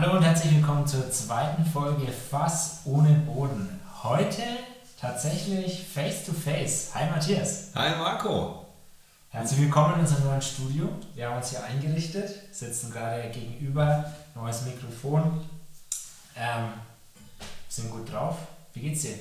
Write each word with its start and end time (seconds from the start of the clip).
Hallo 0.00 0.16
und 0.16 0.22
herzlich 0.22 0.54
willkommen 0.54 0.86
zur 0.86 1.10
zweiten 1.10 1.64
Folge 1.64 2.06
Fass 2.12 2.82
ohne 2.84 3.14
Boden. 3.26 3.80
Heute 4.04 4.44
tatsächlich 5.00 5.88
face 5.92 6.24
to 6.24 6.32
face. 6.32 6.90
Hi 6.94 7.10
Matthias. 7.10 7.70
Hi 7.74 7.98
Marco. 7.98 8.64
Herzlich 9.30 9.62
willkommen 9.62 9.94
in 9.94 10.00
unserem 10.02 10.26
neuen 10.26 10.40
Studio. 10.40 10.88
Wir 11.16 11.28
haben 11.28 11.38
uns 11.38 11.50
hier 11.50 11.64
eingerichtet, 11.64 12.30
sitzen 12.52 12.92
gerade 12.92 13.28
gegenüber, 13.30 14.04
neues 14.36 14.62
Mikrofon. 14.66 15.44
Ähm, 16.36 16.74
sind 17.68 17.90
gut 17.90 18.12
drauf. 18.12 18.36
Wie 18.74 18.82
geht's 18.82 19.02
dir? 19.02 19.14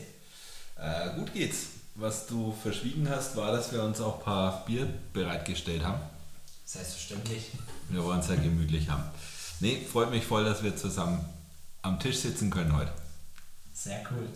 Äh, 0.79 1.15
gut 1.15 1.33
geht's. 1.33 1.69
Was 1.95 2.27
du 2.27 2.53
verschwiegen 2.61 3.09
hast, 3.09 3.35
war, 3.35 3.51
dass 3.51 3.71
wir 3.71 3.81
uns 3.81 3.99
auch 3.99 4.19
ein 4.19 4.23
paar 4.23 4.65
Bier 4.67 4.87
bereitgestellt 5.11 5.83
haben. 5.83 6.01
Selbstverständlich. 6.65 7.49
Wir 7.89 8.03
wollen 8.03 8.19
es 8.19 8.27
ja 8.27 8.35
gemütlich 8.35 8.87
haben. 8.87 9.05
Nee, 9.59 9.81
freut 9.91 10.11
mich 10.11 10.23
voll, 10.23 10.45
dass 10.45 10.61
wir 10.61 10.75
zusammen 10.75 11.25
am 11.81 11.99
Tisch 11.99 12.17
sitzen 12.17 12.49
können 12.49 12.75
heute. 12.75 12.91
Sehr 13.73 14.01
cool. 14.11 14.27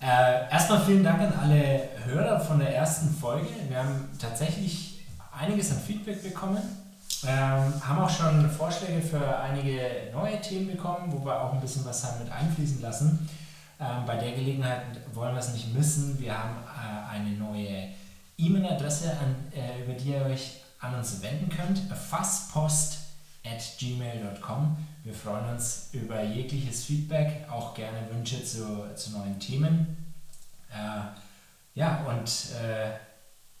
Äh, 0.00 0.50
erstmal 0.50 0.84
vielen 0.84 1.04
Dank 1.04 1.20
an 1.20 1.32
alle 1.38 1.88
Hörer 2.04 2.40
von 2.40 2.58
der 2.58 2.74
ersten 2.74 3.14
Folge. 3.14 3.48
Wir 3.68 3.78
haben 3.78 4.08
tatsächlich 4.18 5.00
einiges 5.38 5.70
an 5.70 5.80
Feedback 5.80 6.22
bekommen. 6.22 6.62
Ähm, 7.26 7.72
haben 7.86 7.98
auch 7.98 8.10
schon 8.10 8.48
Vorschläge 8.50 9.02
für 9.02 9.38
einige 9.38 9.80
neue 10.12 10.40
Themen 10.40 10.68
bekommen, 10.68 11.12
wo 11.12 11.24
wir 11.24 11.40
auch 11.40 11.52
ein 11.52 11.60
bisschen 11.60 11.84
was 11.84 12.04
haben 12.04 12.22
mit 12.22 12.32
einfließen 12.32 12.80
lassen. 12.80 13.28
Ähm, 13.80 14.04
bei 14.06 14.16
der 14.16 14.32
Gelegenheit 14.32 14.82
wollen 15.12 15.34
wir 15.34 15.40
es 15.40 15.52
nicht 15.52 15.74
missen. 15.74 16.18
Wir 16.18 16.38
haben 16.38 16.56
äh, 16.64 17.14
eine 17.14 17.30
neue 17.30 17.88
E-Mail-Adresse, 18.38 19.12
äh, 19.54 19.82
über 19.82 19.94
die 19.94 20.10
ihr 20.10 20.22
euch 20.22 20.60
an 20.80 20.94
uns 20.94 21.20
wenden 21.22 21.48
könnt. 21.48 21.80
Fasspost 22.10 23.05
at 23.46 23.62
gmail.com. 23.78 24.76
Wir 25.04 25.14
freuen 25.14 25.54
uns 25.54 25.90
über 25.92 26.22
jegliches 26.22 26.84
Feedback, 26.84 27.46
auch 27.50 27.74
gerne 27.74 28.08
Wünsche 28.10 28.44
zu, 28.44 28.94
zu 28.94 29.12
neuen 29.12 29.38
Themen. 29.38 30.14
Äh, 30.70 31.78
ja, 31.78 32.04
und 32.06 32.28
äh, 32.60 32.92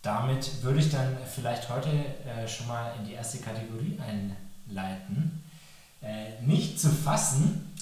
damit 0.02 0.62
würde 0.62 0.80
ich 0.80 0.90
dann 0.90 1.16
vielleicht 1.32 1.68
heute 1.68 1.88
äh, 1.88 2.48
schon 2.48 2.68
mal 2.68 2.92
in 2.98 3.06
die 3.06 3.12
erste 3.12 3.38
Kategorie 3.38 3.98
einleiten. 4.00 5.42
Äh, 6.02 6.40
nicht 6.42 6.80
zu 6.80 6.88
fassen. 6.88 7.72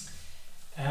Äh, 0.77 0.83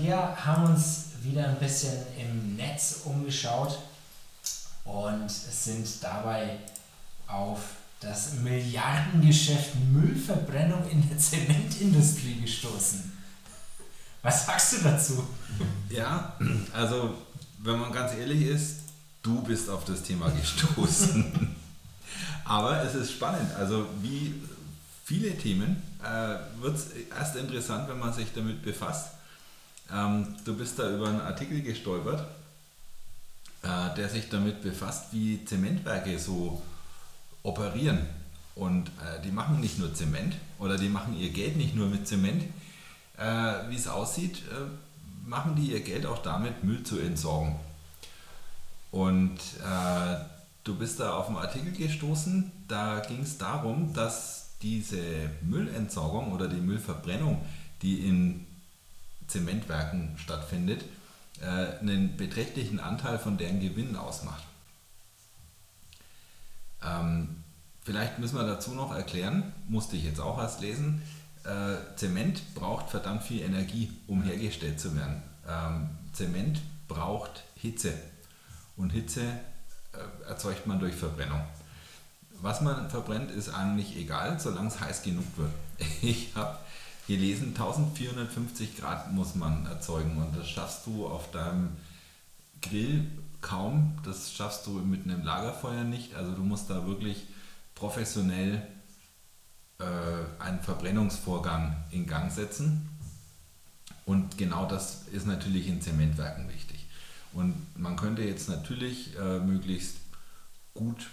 wir 0.00 0.44
haben 0.44 0.64
uns 0.64 1.10
wieder 1.22 1.48
ein 1.48 1.58
bisschen 1.58 2.04
im 2.18 2.56
Netz 2.56 3.02
umgeschaut 3.04 3.78
und 4.84 5.30
sind 5.30 5.86
dabei 6.02 6.58
auf 7.28 7.76
das 8.02 8.34
Milliardengeschäft 8.34 9.76
Müllverbrennung 9.92 10.88
in 10.90 11.08
der 11.08 11.16
Zementindustrie 11.16 12.40
gestoßen. 12.40 13.12
Was 14.22 14.46
sagst 14.46 14.72
du 14.72 14.76
dazu? 14.82 15.24
Ja, 15.88 16.36
also 16.72 17.14
wenn 17.58 17.78
man 17.78 17.92
ganz 17.92 18.14
ehrlich 18.14 18.42
ist, 18.42 18.80
du 19.22 19.40
bist 19.42 19.70
auf 19.70 19.84
das 19.84 20.02
Thema 20.02 20.30
gestoßen. 20.30 21.56
Aber 22.44 22.82
es 22.82 22.94
ist 22.94 23.12
spannend. 23.12 23.52
Also 23.56 23.86
wie 24.00 24.34
viele 25.04 25.36
Themen 25.36 25.80
äh, 26.02 26.60
wird 26.60 26.76
es 26.76 26.88
erst 27.16 27.36
interessant, 27.36 27.88
wenn 27.88 27.98
man 27.98 28.12
sich 28.12 28.32
damit 28.34 28.62
befasst. 28.62 29.10
Ähm, 29.92 30.34
du 30.44 30.56
bist 30.56 30.78
da 30.78 30.90
über 30.90 31.08
einen 31.08 31.20
Artikel 31.20 31.62
gestolpert, 31.62 32.26
äh, 33.62 33.94
der 33.96 34.08
sich 34.08 34.28
damit 34.28 34.62
befasst, 34.62 35.06
wie 35.12 35.44
Zementwerke 35.44 36.18
so 36.18 36.62
operieren. 37.42 37.98
Und 38.54 38.88
äh, 38.88 39.22
die 39.24 39.30
machen 39.30 39.60
nicht 39.60 39.78
nur 39.78 39.94
Zement 39.94 40.34
oder 40.58 40.76
die 40.76 40.88
machen 40.88 41.18
ihr 41.18 41.30
Geld 41.30 41.56
nicht 41.56 41.74
nur 41.74 41.88
mit 41.88 42.06
Zement. 42.06 42.42
Äh, 43.16 43.24
wie 43.70 43.76
es 43.76 43.88
aussieht, 43.88 44.38
äh, 44.50 45.28
machen 45.28 45.54
die 45.56 45.72
ihr 45.72 45.80
Geld 45.80 46.06
auch 46.06 46.18
damit, 46.18 46.64
Müll 46.64 46.82
zu 46.82 46.98
entsorgen. 46.98 47.56
Und 48.90 49.38
äh, 49.64 50.16
du 50.64 50.76
bist 50.76 51.00
da 51.00 51.14
auf 51.14 51.28
einen 51.28 51.38
Artikel 51.38 51.72
gestoßen, 51.72 52.52
da 52.68 53.00
ging 53.00 53.22
es 53.22 53.38
darum, 53.38 53.92
dass 53.94 54.50
diese 54.60 55.00
Müllentsorgung 55.42 56.32
oder 56.32 56.46
die 56.46 56.60
Müllverbrennung, 56.60 57.40
die 57.80 58.06
in 58.06 58.46
Zementwerken 59.26 60.16
stattfindet, 60.18 60.84
äh, 61.40 61.78
einen 61.80 62.16
beträchtlichen 62.16 62.80
Anteil 62.80 63.18
von 63.18 63.38
deren 63.38 63.60
Gewinnen 63.60 63.96
ausmacht. 63.96 64.44
Ähm, 66.84 67.42
vielleicht 67.84 68.18
müssen 68.18 68.36
wir 68.36 68.46
dazu 68.46 68.72
noch 68.72 68.94
erklären, 68.94 69.52
musste 69.68 69.96
ich 69.96 70.04
jetzt 70.04 70.20
auch 70.20 70.38
erst 70.38 70.60
lesen, 70.60 71.02
äh, 71.44 71.96
Zement 71.96 72.54
braucht 72.54 72.90
verdammt 72.90 73.22
viel 73.22 73.42
Energie, 73.42 73.90
um 74.06 74.22
hergestellt 74.22 74.80
zu 74.80 74.94
werden. 74.94 75.22
Ähm, 75.48 75.90
Zement 76.12 76.60
braucht 76.88 77.42
Hitze 77.56 77.92
und 78.76 78.90
Hitze 78.90 79.22
äh, 79.22 80.28
erzeugt 80.28 80.66
man 80.66 80.78
durch 80.78 80.94
Verbrennung. 80.94 81.40
Was 82.40 82.60
man 82.60 82.90
verbrennt, 82.90 83.30
ist 83.30 83.50
eigentlich 83.50 83.96
egal, 83.96 84.38
solange 84.40 84.68
es 84.68 84.80
heiß 84.80 85.02
genug 85.02 85.24
wird. 85.36 85.52
Ich 86.02 86.34
habe 86.34 86.58
gelesen, 87.06 87.48
1450 87.48 88.76
Grad 88.76 89.12
muss 89.12 89.34
man 89.34 89.66
erzeugen 89.66 90.16
und 90.16 90.36
das 90.36 90.48
schaffst 90.48 90.86
du 90.86 91.06
auf 91.06 91.30
deinem 91.32 91.76
Grill 92.60 93.10
kaum. 93.42 93.98
Das 94.04 94.32
schaffst 94.32 94.66
du 94.66 94.70
mit 94.70 95.04
einem 95.04 95.22
Lagerfeuer 95.22 95.84
nicht. 95.84 96.14
Also 96.14 96.32
du 96.32 96.42
musst 96.42 96.70
da 96.70 96.86
wirklich 96.86 97.26
professionell 97.74 98.66
äh, 99.78 99.84
einen 100.42 100.60
Verbrennungsvorgang 100.60 101.76
in 101.90 102.06
Gang 102.06 102.32
setzen. 102.32 102.88
Und 104.06 104.38
genau 104.38 104.66
das 104.66 105.02
ist 105.12 105.26
natürlich 105.26 105.68
in 105.68 105.80
Zementwerken 105.80 106.48
wichtig. 106.48 106.86
Und 107.32 107.54
man 107.76 107.96
könnte 107.96 108.22
jetzt 108.22 108.48
natürlich 108.48 109.16
äh, 109.18 109.38
möglichst 109.38 109.96
gut 110.74 111.08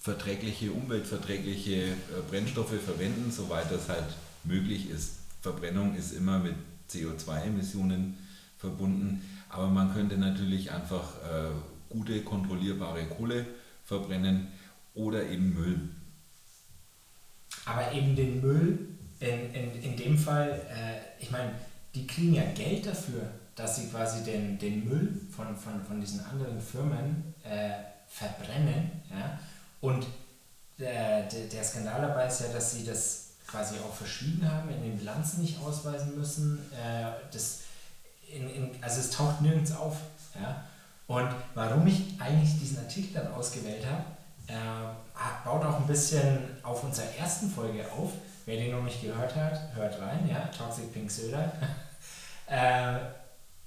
verträgliche, 0.00 0.70
umweltverträgliche 0.70 1.92
äh, 1.92 1.96
Brennstoffe 2.28 2.78
verwenden, 2.84 3.32
soweit 3.32 3.70
das 3.70 3.88
halt 3.88 4.04
möglich 4.44 4.90
ist. 4.90 5.14
Verbrennung 5.40 5.94
ist 5.96 6.12
immer 6.12 6.38
mit 6.38 6.54
CO2-Emissionen 6.90 8.18
verbunden. 8.58 9.22
Aber 9.54 9.68
man 9.68 9.94
könnte 9.94 10.18
natürlich 10.18 10.72
einfach 10.72 11.14
äh, 11.22 11.50
gute, 11.88 12.22
kontrollierbare 12.22 13.04
Kohle 13.04 13.46
verbrennen 13.84 14.48
oder 14.94 15.22
eben 15.28 15.54
Müll. 15.54 15.90
Aber 17.64 17.92
eben 17.92 18.16
den 18.16 18.40
Müll, 18.40 18.88
in, 19.20 19.54
in, 19.54 19.82
in 19.82 19.96
dem 19.96 20.18
Fall, 20.18 20.60
äh, 20.68 21.22
ich 21.22 21.30
meine, 21.30 21.52
die 21.94 22.04
kriegen 22.04 22.34
ja 22.34 22.42
Geld 22.52 22.84
dafür, 22.84 23.30
dass 23.54 23.76
sie 23.76 23.86
quasi 23.86 24.24
den, 24.24 24.58
den 24.58 24.88
Müll 24.88 25.20
von, 25.30 25.56
von, 25.56 25.84
von 25.84 26.00
diesen 26.00 26.24
anderen 26.24 26.60
Firmen 26.60 27.34
äh, 27.44 27.74
verbrennen. 28.08 28.90
Ja? 29.08 29.38
Und 29.80 30.04
der, 30.80 31.28
der, 31.28 31.46
der 31.46 31.62
Skandal 31.62 32.02
dabei 32.02 32.26
ist 32.26 32.40
ja, 32.40 32.48
dass 32.48 32.72
sie 32.72 32.84
das 32.84 33.34
quasi 33.46 33.76
auch 33.76 33.94
verschwiegen 33.94 34.50
haben, 34.50 34.68
in 34.70 34.82
den 34.82 34.98
Bilanzen 34.98 35.42
nicht 35.42 35.60
ausweisen 35.60 36.18
müssen. 36.18 36.58
Äh, 36.72 37.12
das 37.32 37.60
in, 38.32 38.48
in, 38.48 38.70
also 38.82 39.00
es 39.00 39.10
taucht 39.10 39.40
nirgends 39.40 39.72
auf. 39.72 39.96
Ja? 40.34 40.64
Und 41.06 41.28
warum 41.54 41.86
ich 41.86 42.18
eigentlich 42.18 42.58
diesen 42.58 42.78
Artikel 42.78 43.14
dann 43.14 43.32
ausgewählt 43.32 43.84
habe, 43.86 44.04
äh, 44.46 45.44
baut 45.44 45.64
auch 45.64 45.80
ein 45.80 45.86
bisschen 45.86 46.38
auf 46.62 46.82
unserer 46.84 47.14
ersten 47.18 47.50
Folge 47.50 47.84
auf. 47.92 48.12
Wer 48.46 48.56
den 48.56 48.72
noch 48.72 48.82
nicht 48.82 49.02
gehört 49.02 49.34
hat, 49.34 49.74
hört 49.74 49.98
rein, 50.00 50.28
ja, 50.28 50.48
Toxic 50.56 50.92
Pink 50.92 51.10
Soda. 51.10 51.52
äh, 52.46 52.98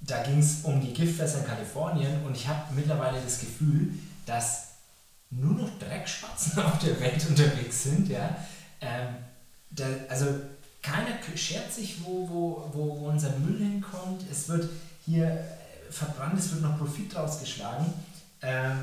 da 0.00 0.22
ging 0.22 0.38
es 0.38 0.60
um 0.62 0.80
die 0.80 0.92
Giftfässer 0.92 1.40
in 1.40 1.46
Kalifornien 1.46 2.24
und 2.24 2.36
ich 2.36 2.46
habe 2.46 2.72
mittlerweile 2.74 3.20
das 3.20 3.40
Gefühl, 3.40 3.92
dass 4.24 4.68
nur 5.30 5.54
noch 5.54 5.78
Dreckspatzen 5.78 6.62
auf 6.64 6.78
der 6.78 6.98
Welt 7.00 7.24
unterwegs 7.28 7.84
sind. 7.84 8.08
Ja? 8.08 8.36
Ähm, 8.80 9.16
da, 9.70 9.84
also 10.08 10.26
keiner 10.88 11.18
schert 11.36 11.72
sich, 11.72 12.04
wo, 12.04 12.28
wo, 12.28 12.70
wo, 12.72 13.00
wo 13.00 13.08
unser 13.08 13.30
Müll 13.38 13.58
hinkommt. 13.58 14.22
Es 14.30 14.48
wird 14.48 14.68
hier 15.04 15.26
äh, 15.26 15.40
verbrannt, 15.90 16.38
es 16.38 16.52
wird 16.52 16.62
noch 16.62 16.78
Profit 16.78 17.14
draus 17.14 17.40
geschlagen. 17.40 17.92
Ähm, 18.42 18.78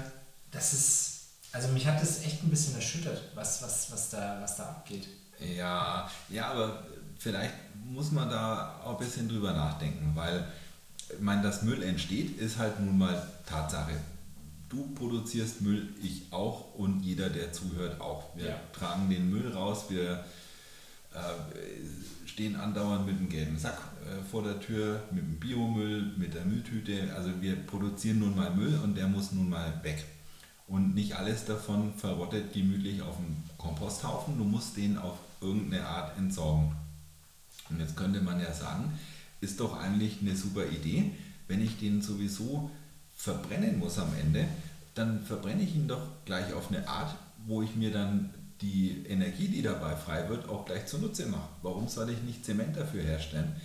das 0.52 0.74
ist, 0.74 1.19
also 1.52 1.69
mich 1.69 1.88
hat 1.88 2.02
das 2.02 2.24
echt 2.24 2.44
ein 2.44 2.50
bisschen 2.50 2.75
erschüttert, 2.75 3.22
was, 3.34 3.62
was, 3.62 3.92
was, 3.92 4.10
da, 4.10 4.40
was 4.42 4.57
da 4.57 4.63
abgeht. 4.63 5.07
Ja, 5.40 6.10
ja, 6.30 6.52
aber 6.52 6.84
vielleicht 7.18 7.54
muss 7.86 8.12
man 8.12 8.30
da 8.30 8.80
auch 8.84 9.00
ein 9.00 9.06
bisschen 9.06 9.28
drüber 9.28 9.54
nachdenken, 9.54 10.12
weil 10.16 10.48
ich 11.10 11.19
meine, 11.19 11.42
dass 11.42 11.62
Müll 11.62 11.84
entsteht, 11.84 12.40
ist 12.40 12.57
halt 12.57 12.80
nun 12.80 12.98
mal 12.98 13.28
Tatsache. 13.46 13.94
Du 14.69 14.88
produzierst 14.96 15.62
Müll, 15.62 15.90
ich 16.02 16.24
auch 16.31 16.74
und 16.75 17.02
jeder, 17.02 17.30
der 17.30 17.54
zuhört, 17.54 18.02
auch. 18.02 18.36
Wir 18.36 18.50
ja. 18.50 18.60
tragen 18.74 19.10
den 19.10 19.30
Müll 19.30 19.54
raus, 19.54 19.86
wir 19.90 20.25
äh, 21.16 22.28
stehen 22.28 22.56
andauernd 22.56 23.06
mit 23.06 23.18
einem 23.18 23.30
gelben 23.30 23.58
Sack 23.58 23.78
äh, 24.04 24.24
vor 24.30 24.44
der 24.44 24.60
Tür, 24.60 25.02
mit 25.12 25.24
dem 25.24 25.40
Biomüll, 25.40 26.14
mit 26.18 26.34
der 26.34 26.46
Mülltüte. 26.46 27.14
Also 27.16 27.30
wir 27.42 27.56
produzieren 27.56 28.20
nun 28.20 28.36
mal 28.36 28.54
Müll 28.54 28.78
und 28.84 28.96
der 28.96 29.08
muss 29.08 29.32
nun 29.32 29.50
mal 29.50 29.80
weg. 29.84 30.04
Und 30.68 30.96
nicht 30.96 31.16
alles 31.16 31.46
davon 31.46 31.94
verrottet 31.96 32.54
gemütlich 32.54 33.02
auf 33.02 33.16
dem 33.18 33.38
Komposthaufen. 33.58 34.38
Du 34.38 34.44
musst 34.44 34.76
den 34.78 34.98
auf 34.98 35.18
irgendeine 35.40 35.86
Art 35.86 36.18
entsorgen. 36.18 36.76
Und 37.70 37.80
jetzt 37.80 37.96
könnte 37.96 38.22
man 38.22 38.40
ja 38.40 38.52
sagen, 38.52 38.92
ist 39.42 39.60
doch 39.60 39.80
eigentlich 39.80 40.20
eine 40.22 40.36
super 40.36 40.66
Idee, 40.66 41.12
wenn 41.48 41.64
ich 41.64 41.78
den 41.80 42.02
sowieso 42.02 42.70
verbrennen 43.16 43.80
muss 43.80 44.00
am 44.00 44.10
Ende, 44.20 44.46
dann 44.94 45.24
verbrenne 45.24 45.64
ich 45.64 45.76
ihn 45.76 45.88
doch 45.88 46.02
gleich 46.26 46.54
auf 46.54 46.70
eine 46.70 46.88
Art, 46.88 47.16
wo 47.46 47.62
ich 47.62 47.76
mir 47.76 47.92
dann 47.92 48.34
die 48.62 49.06
Energie, 49.07 49.48
die 49.48 49.62
dabei 49.62 49.96
frei 49.96 50.30
wird, 50.30 50.48
auch 50.50 50.66
gleich 50.66 50.86
zunutze 50.86 51.25
mache. 51.28 51.50
Warum 51.62 51.88
soll 51.88 52.10
ich 52.10 52.22
nicht 52.24 52.46
Zement 52.46 52.75
dafür 52.75 53.04
herstellen? 53.04 53.56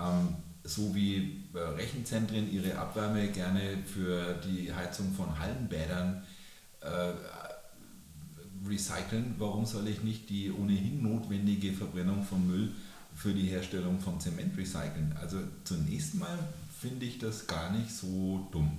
Ähm, 0.00 0.36
so 0.64 0.94
wie 0.94 1.44
äh, 1.54 1.58
Rechenzentren 1.58 2.50
ihre 2.52 2.76
Abwärme 2.78 3.28
gerne 3.28 3.78
für 3.84 4.34
die 4.44 4.72
Heizung 4.72 5.12
von 5.12 5.38
Hallenbädern 5.38 6.22
äh, 6.80 7.12
recyceln, 8.66 9.34
warum 9.38 9.64
soll 9.64 9.88
ich 9.88 10.02
nicht 10.02 10.28
die 10.30 10.50
ohnehin 10.50 11.02
notwendige 11.02 11.72
Verbrennung 11.72 12.22
von 12.22 12.46
Müll 12.46 12.72
für 13.14 13.32
die 13.32 13.46
Herstellung 13.46 14.00
von 14.00 14.20
Zement 14.20 14.56
recyceln? 14.56 15.14
Also 15.20 15.38
zunächst 15.64 16.14
mal 16.14 16.38
finde 16.80 17.06
ich 17.06 17.18
das 17.18 17.46
gar 17.46 17.72
nicht 17.72 17.90
so 17.90 18.48
dumm. 18.52 18.76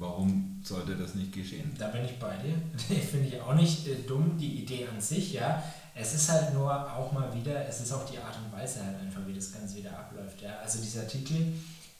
Warum 0.00 0.58
sollte 0.64 0.96
das 0.96 1.14
nicht 1.14 1.30
geschehen? 1.30 1.76
Da 1.78 1.88
bin 1.88 2.06
ich 2.06 2.18
bei 2.18 2.34
dir. 2.38 2.54
finde 3.02 3.28
ich 3.28 3.38
auch 3.38 3.52
nicht 3.52 3.86
äh, 3.86 3.96
dumm, 4.06 4.38
die 4.38 4.62
Idee 4.62 4.88
an 4.90 4.98
sich, 4.98 5.34
ja. 5.34 5.62
Es 5.94 6.14
ist 6.14 6.30
halt 6.30 6.54
nur 6.54 6.72
auch 6.72 7.12
mal 7.12 7.34
wieder, 7.34 7.68
es 7.68 7.82
ist 7.82 7.92
auch 7.92 8.08
die 8.10 8.16
Art 8.16 8.34
und 8.38 8.58
Weise 8.58 8.82
halt 8.82 8.98
einfach, 8.98 9.20
wie 9.26 9.34
das 9.34 9.52
Ganze 9.52 9.76
wieder 9.76 9.90
abläuft. 9.90 10.40
Ja. 10.40 10.56
Also 10.64 10.80
dieser 10.80 11.02
Artikel 11.02 11.52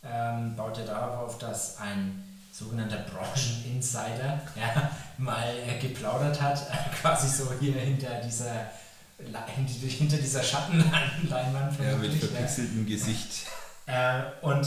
ähm, 0.02 0.56
baut 0.56 0.78
ja 0.78 0.86
darauf 0.86 1.18
auf, 1.18 1.38
dass 1.38 1.76
ein 1.76 2.24
sogenannter 2.50 3.04
Brancheninsider 3.12 4.40
ja, 4.56 4.90
mal 5.18 5.52
äh, 5.66 5.78
geplaudert 5.78 6.40
hat, 6.40 6.66
quasi 7.02 7.28
so 7.28 7.52
hier 7.60 7.74
hinter 7.74 8.22
dieser 8.22 8.70
hinter 9.86 10.16
dieser 10.16 10.42
Schattenleinwand. 10.42 11.78
Ja, 11.78 11.96
mit 11.98 12.14
verpixeltem 12.14 12.88
ja. 12.88 12.96
Gesicht. 12.96 13.46
Äh, 13.84 14.22
und 14.40 14.66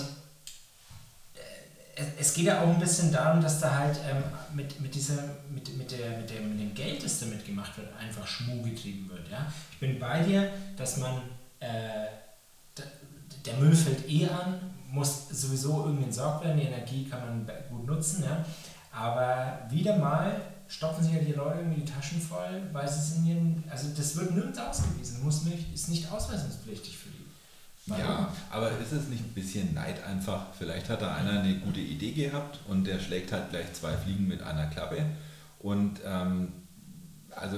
es 1.96 2.34
geht 2.34 2.46
ja 2.46 2.62
auch 2.62 2.70
ein 2.70 2.80
bisschen 2.80 3.12
darum, 3.12 3.42
dass 3.42 3.60
da 3.60 3.76
halt 3.76 3.98
ähm, 4.10 4.24
mit, 4.54 4.80
mit, 4.82 4.96
dieser, 4.96 5.24
mit, 5.50 5.76
mit, 5.78 5.92
der, 5.92 6.18
mit, 6.18 6.30
dem, 6.30 6.50
mit 6.50 6.60
dem 6.60 6.74
Geld, 6.74 7.04
das 7.04 7.20
damit 7.20 7.46
gemacht 7.46 7.78
wird, 7.78 7.90
einfach 8.00 8.26
Schmuh 8.26 8.62
getrieben 8.64 9.10
wird. 9.10 9.30
Ja? 9.30 9.52
Ich 9.72 9.80
bin 9.80 10.00
bei 10.00 10.24
dir, 10.24 10.50
dass 10.76 10.98
man, 10.98 11.22
äh, 11.60 12.08
der 13.46 13.54
Müll 13.56 13.76
fällt 13.76 14.10
eh 14.10 14.28
an, 14.28 14.60
muss 14.90 15.30
sowieso 15.30 15.86
irgendwie 15.86 16.06
entsorgt 16.06 16.46
werden, 16.46 16.60
die 16.60 16.68
Energie 16.68 17.06
kann 17.10 17.20
man 17.20 17.52
gut 17.70 17.86
nutzen, 17.86 18.24
ja? 18.24 18.44
aber 18.92 19.68
wieder 19.70 19.98
mal 19.98 20.42
stopfen 20.68 21.04
sich 21.04 21.14
ja 21.14 21.20
die 21.20 21.34
Leute 21.34 21.60
irgendwie 21.60 21.82
die 21.82 21.92
Taschen 21.92 22.20
voll, 22.20 22.64
weil 22.72 22.88
sie 22.88 23.00
es 23.00 23.16
in 23.18 23.26
ihren, 23.26 23.64
also 23.70 23.90
das 23.96 24.16
wird 24.16 24.32
nirgends 24.32 24.58
ausgewiesen, 24.58 25.24
muss 25.24 25.44
nicht, 25.44 25.72
ist 25.74 25.90
nicht 25.90 26.12
ausweisungspflichtig 26.12 26.98
für 26.98 27.10
ja, 27.86 28.34
aber 28.50 28.72
ist 28.80 28.94
es 28.94 29.08
nicht 29.10 29.24
ein 29.24 29.34
bisschen 29.34 29.74
Neid 29.74 30.04
einfach? 30.04 30.54
Vielleicht 30.58 30.90
hat 30.90 31.02
da 31.02 31.16
einer 31.16 31.42
eine 31.42 31.60
gute 31.60 31.82
Idee 31.82 32.12
gehabt 32.12 32.60
und 32.68 32.86
der 32.86 33.00
schlägt 33.00 33.32
halt 33.32 33.50
gleich 33.50 33.74
zwei 33.74 33.96
Fliegen 33.98 34.28
mit 34.28 34.42
einer 34.42 34.68
Klappe. 34.68 35.06
Und 35.60 36.00
ähm, 36.06 36.54
also 37.32 37.58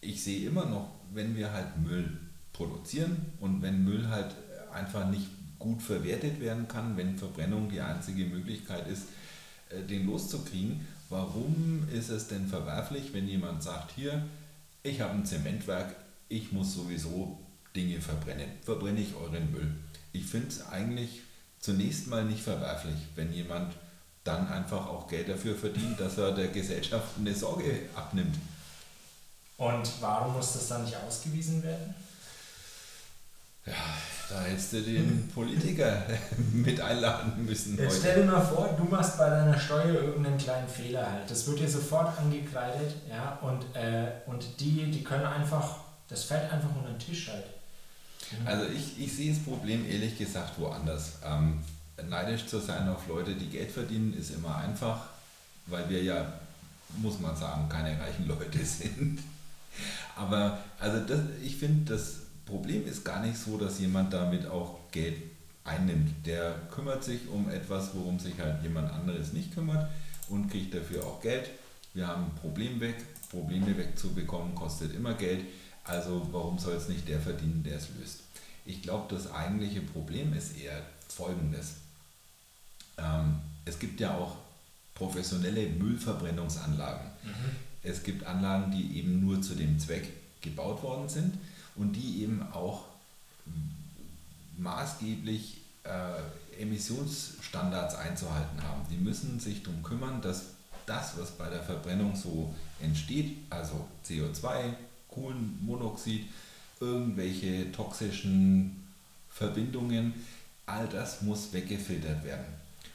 ich 0.00 0.22
sehe 0.22 0.48
immer 0.48 0.66
noch, 0.66 0.90
wenn 1.12 1.36
wir 1.36 1.52
halt 1.52 1.78
Müll 1.78 2.18
produzieren 2.52 3.16
und 3.40 3.62
wenn 3.62 3.84
Müll 3.84 4.08
halt 4.08 4.34
einfach 4.72 5.08
nicht 5.08 5.26
gut 5.58 5.80
verwertet 5.80 6.40
werden 6.40 6.66
kann, 6.66 6.96
wenn 6.96 7.16
Verbrennung 7.16 7.68
die 7.68 7.80
einzige 7.80 8.24
Möglichkeit 8.24 8.88
ist, 8.88 9.04
äh, 9.70 9.82
den 9.82 10.06
loszukriegen, 10.06 10.80
warum 11.08 11.86
ist 11.92 12.08
es 12.08 12.26
denn 12.26 12.48
verwerflich, 12.48 13.12
wenn 13.12 13.28
jemand 13.28 13.62
sagt, 13.62 13.92
hier, 13.94 14.24
ich 14.82 15.00
habe 15.00 15.14
ein 15.14 15.24
Zementwerk, 15.24 15.94
ich 16.28 16.50
muss 16.50 16.74
sowieso 16.74 17.38
Dinge 17.74 18.00
verbrennen. 18.00 18.50
Verbrenne 18.62 19.00
ich 19.00 19.14
euren 19.14 19.50
Müll. 19.52 19.74
Ich 20.12 20.26
finde 20.26 20.48
es 20.48 20.66
eigentlich 20.68 21.22
zunächst 21.60 22.08
mal 22.08 22.24
nicht 22.24 22.42
verwerflich, 22.42 22.96
wenn 23.14 23.32
jemand 23.32 23.74
dann 24.24 24.48
einfach 24.48 24.86
auch 24.86 25.08
Geld 25.08 25.28
dafür 25.28 25.54
verdient, 25.54 25.98
dass 25.98 26.18
er 26.18 26.32
der 26.32 26.48
Gesellschaft 26.48 27.08
eine 27.18 27.34
Sorge 27.34 27.80
abnimmt. 27.94 28.36
Und 29.56 29.90
warum 30.00 30.34
muss 30.34 30.54
das 30.54 30.68
dann 30.68 30.84
nicht 30.84 30.96
ausgewiesen 30.96 31.62
werden? 31.62 31.94
Ja, 33.64 33.74
da 34.28 34.42
hättest 34.42 34.72
du 34.72 34.82
den 34.82 35.28
Politiker 35.32 36.02
mit 36.52 36.80
einladen 36.80 37.44
müssen. 37.44 37.78
Jetzt 37.78 38.00
stell 38.00 38.22
dir 38.22 38.30
mal 38.30 38.40
vor, 38.40 38.74
du 38.76 38.84
machst 38.84 39.18
bei 39.18 39.30
deiner 39.30 39.58
Steuer 39.58 39.94
irgendeinen 39.94 40.38
kleinen 40.38 40.68
Fehler 40.68 41.08
halt. 41.08 41.30
Das 41.30 41.46
wird 41.46 41.60
dir 41.60 41.68
sofort 41.68 42.18
angekleidet, 42.18 42.92
ja, 43.08 43.38
und, 43.40 43.64
äh, 43.76 44.10
und 44.26 44.44
die, 44.58 44.90
die 44.90 45.04
können 45.04 45.26
einfach, 45.26 45.76
das 46.08 46.24
fällt 46.24 46.50
einfach 46.50 46.74
unter 46.74 46.90
den 46.90 46.98
Tisch 46.98 47.28
halt. 47.28 47.44
Also 48.44 48.66
ich, 48.66 49.00
ich 49.00 49.12
sehe 49.12 49.32
das 49.32 49.42
Problem 49.42 49.88
ehrlich 49.88 50.18
gesagt 50.18 50.58
woanders. 50.58 51.18
Ähm, 51.24 51.60
neidisch 52.08 52.46
zu 52.46 52.58
sein 52.58 52.88
auf 52.88 53.06
Leute, 53.08 53.34
die 53.34 53.48
Geld 53.48 53.70
verdienen, 53.70 54.14
ist 54.18 54.30
immer 54.30 54.56
einfach, 54.56 55.06
weil 55.66 55.88
wir 55.88 56.02
ja, 56.02 56.32
muss 56.98 57.20
man 57.20 57.36
sagen, 57.36 57.68
keine 57.68 57.98
reichen 58.00 58.26
Leute 58.26 58.58
sind. 58.64 59.20
Aber 60.16 60.58
also 60.78 61.00
das, 61.00 61.20
ich 61.42 61.56
finde, 61.56 61.94
das 61.94 62.16
Problem 62.44 62.86
ist 62.86 63.04
gar 63.04 63.24
nicht 63.24 63.38
so, 63.38 63.56
dass 63.56 63.78
jemand 63.78 64.12
damit 64.12 64.46
auch 64.46 64.78
Geld 64.90 65.16
einnimmt. 65.64 66.26
Der 66.26 66.54
kümmert 66.70 67.04
sich 67.04 67.28
um 67.28 67.48
etwas, 67.48 67.94
worum 67.94 68.18
sich 68.18 68.38
halt 68.38 68.62
jemand 68.62 68.90
anderes 68.92 69.32
nicht 69.32 69.54
kümmert 69.54 69.88
und 70.28 70.50
kriegt 70.50 70.74
dafür 70.74 71.04
auch 71.06 71.20
Geld. 71.20 71.50
Wir 71.94 72.06
haben 72.06 72.24
ein 72.24 72.34
Problem 72.40 72.80
weg. 72.80 72.96
Probleme 73.30 73.76
wegzubekommen 73.78 74.54
kostet 74.54 74.94
immer 74.94 75.14
Geld. 75.14 75.40
Also 75.84 76.26
warum 76.30 76.58
soll 76.58 76.74
es 76.74 76.88
nicht 76.88 77.08
der 77.08 77.20
verdienen, 77.20 77.62
der 77.62 77.76
es 77.76 77.88
löst? 77.98 78.20
Ich 78.64 78.82
glaube, 78.82 79.12
das 79.14 79.32
eigentliche 79.32 79.80
Problem 79.80 80.32
ist 80.34 80.56
eher 80.56 80.82
folgendes. 81.08 81.74
Ähm, 82.96 83.40
es 83.64 83.78
gibt 83.78 84.00
ja 84.00 84.14
auch 84.16 84.36
professionelle 84.94 85.68
Müllverbrennungsanlagen. 85.68 87.06
Mhm. 87.24 87.56
Es 87.82 88.02
gibt 88.02 88.24
Anlagen, 88.24 88.70
die 88.70 88.98
eben 88.98 89.24
nur 89.24 89.42
zu 89.42 89.54
dem 89.54 89.78
Zweck 89.78 90.08
gebaut 90.40 90.82
worden 90.82 91.08
sind 91.08 91.38
und 91.74 91.94
die 91.94 92.22
eben 92.22 92.42
auch 92.52 92.84
maßgeblich 94.58 95.58
äh, 95.84 96.62
Emissionsstandards 96.62 97.96
einzuhalten 97.96 98.62
haben. 98.62 98.82
Die 98.90 98.96
müssen 98.96 99.40
sich 99.40 99.62
darum 99.62 99.82
kümmern, 99.82 100.20
dass 100.20 100.44
das, 100.86 101.18
was 101.18 101.32
bei 101.32 101.48
der 101.48 101.62
Verbrennung 101.62 102.14
so 102.14 102.54
entsteht, 102.80 103.38
also 103.50 103.86
CO2, 104.06 104.74
Kohlenmonoxid, 105.14 106.24
irgendwelche 106.80 107.70
toxischen 107.72 108.82
Verbindungen, 109.30 110.12
all 110.66 110.86
das 110.88 111.22
muss 111.22 111.52
weggefiltert 111.52 112.24
werden. 112.24 112.44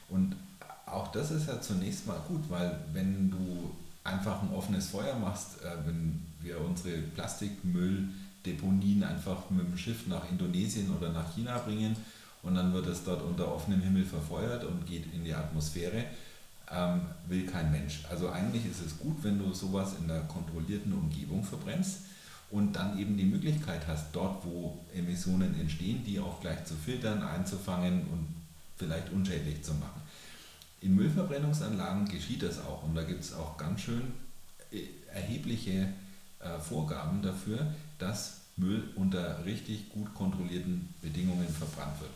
Und 0.08 0.36
auch 0.86 1.12
das 1.12 1.30
ist 1.30 1.48
ja 1.48 1.60
zunächst 1.60 2.06
mal 2.06 2.20
gut, 2.26 2.42
weil 2.48 2.78
wenn 2.92 3.30
du 3.30 3.70
einfach 4.04 4.42
ein 4.42 4.54
offenes 4.54 4.88
Feuer 4.88 5.18
machst, 5.18 5.62
äh, 5.62 5.86
wenn 5.86 6.22
wir 6.40 6.60
unsere 6.60 6.98
Plastikmülldeponien 6.98 9.04
einfach 9.04 9.50
mit 9.50 9.66
dem 9.66 9.76
Schiff 9.76 10.06
nach 10.06 10.30
Indonesien 10.30 10.90
oder 10.96 11.10
nach 11.10 11.34
China 11.34 11.58
bringen 11.58 11.96
und 12.42 12.54
dann 12.54 12.72
wird 12.72 12.86
es 12.86 13.04
dort 13.04 13.22
unter 13.22 13.52
offenem 13.52 13.82
Himmel 13.82 14.04
verfeuert 14.04 14.64
und 14.64 14.86
geht 14.86 15.12
in 15.12 15.24
die 15.24 15.34
Atmosphäre, 15.34 16.04
ähm, 16.70 17.00
will 17.26 17.46
kein 17.46 17.70
Mensch. 17.70 18.04
Also 18.10 18.30
eigentlich 18.30 18.66
ist 18.66 18.84
es 18.84 18.98
gut, 18.98 19.22
wenn 19.22 19.38
du 19.38 19.52
sowas 19.52 19.94
in 19.98 20.10
einer 20.10 20.22
kontrollierten 20.22 20.92
Umgebung 20.92 21.44
verbrennst 21.44 22.00
und 22.50 22.74
dann 22.74 22.98
eben 22.98 23.16
die 23.16 23.24
Möglichkeit 23.24 23.86
hast, 23.86 24.06
dort 24.12 24.44
wo 24.44 24.78
Emissionen 24.94 25.58
entstehen, 25.60 26.04
die 26.04 26.18
auch 26.18 26.40
gleich 26.40 26.64
zu 26.64 26.74
filtern, 26.74 27.22
einzufangen 27.22 28.02
und 28.12 28.26
vielleicht 28.76 29.10
unschädlich 29.12 29.62
zu 29.62 29.74
machen. 29.74 30.00
In 30.80 30.94
Müllverbrennungsanlagen 30.94 32.08
geschieht 32.08 32.42
das 32.42 32.60
auch 32.60 32.84
und 32.84 32.94
da 32.94 33.02
gibt 33.02 33.24
es 33.24 33.34
auch 33.34 33.56
ganz 33.56 33.80
schön 33.80 34.02
äh, 34.70 34.84
erhebliche 35.12 35.88
äh, 36.40 36.58
Vorgaben 36.60 37.20
dafür, 37.22 37.74
dass 37.98 38.42
Müll 38.56 38.84
unter 38.94 39.44
richtig 39.44 39.90
gut 39.90 40.14
kontrollierten 40.14 40.92
Bedingungen 41.00 41.48
verbrannt 41.48 42.00
wird. 42.00 42.10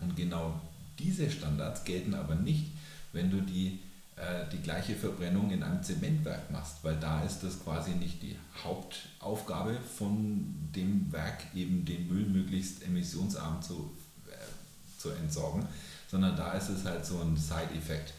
Und 0.00 0.16
genau 0.16 0.60
diese 0.98 1.30
Standards 1.30 1.84
gelten 1.84 2.14
aber 2.14 2.34
nicht, 2.34 2.66
wenn 3.12 3.30
du 3.30 3.40
die 3.40 3.80
äh, 4.20 4.44
die 4.52 4.60
gleiche 4.60 4.94
Verbrennung 4.94 5.50
in 5.50 5.62
einem 5.62 5.82
Zementwerk 5.82 6.50
machst, 6.50 6.76
weil 6.82 6.96
da 6.96 7.22
ist 7.22 7.40
das 7.42 7.62
quasi 7.64 7.92
nicht 7.92 8.22
die 8.22 8.36
Hauptaufgabe 8.62 9.78
von 9.96 10.44
dem 10.74 11.10
Werk, 11.10 11.44
eben 11.54 11.86
den 11.86 12.06
Müll 12.06 12.26
möglichst 12.26 12.84
emissionsarm 12.84 13.62
zu, 13.62 13.90
äh, 14.26 15.00
zu 15.00 15.10
entsorgen, 15.10 15.66
sondern 16.10 16.36
da 16.36 16.52
ist 16.52 16.68
es 16.68 16.84
halt 16.84 17.06
so 17.06 17.18
ein 17.20 17.34
Side-Effekt. 17.34 18.12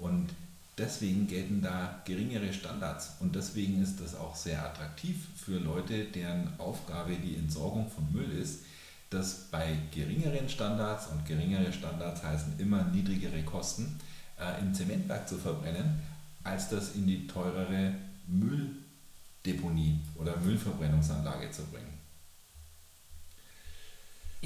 Und 0.00 0.30
deswegen 0.76 1.28
gelten 1.28 1.62
da 1.62 2.02
geringere 2.04 2.52
Standards 2.52 3.12
und 3.20 3.36
deswegen 3.36 3.80
ist 3.80 4.00
das 4.00 4.16
auch 4.16 4.34
sehr 4.34 4.64
attraktiv 4.64 5.24
für 5.36 5.58
Leute, 5.58 6.04
deren 6.06 6.58
Aufgabe 6.58 7.14
die 7.14 7.36
Entsorgung 7.36 7.88
von 7.88 8.12
Müll 8.12 8.32
ist, 8.32 8.62
dass 9.10 9.46
bei 9.52 9.76
geringeren 9.94 10.48
Standards 10.48 11.06
und 11.06 11.24
geringere 11.24 11.72
Standards 11.72 12.24
heißen 12.24 12.58
immer 12.58 12.82
niedrigere 12.84 13.42
Kosten, 13.44 14.00
äh, 14.40 14.60
im 14.60 14.74
Zementwerk 14.74 15.28
zu 15.28 15.36
verbrennen, 15.36 16.00
als 16.44 16.68
das 16.68 16.94
in 16.94 17.06
die 17.06 17.26
teurere 17.26 17.94
Mülldeponie 18.26 20.00
oder 20.16 20.36
Müllverbrennungsanlage 20.36 21.50
zu 21.50 21.64
bringen. 21.66 21.98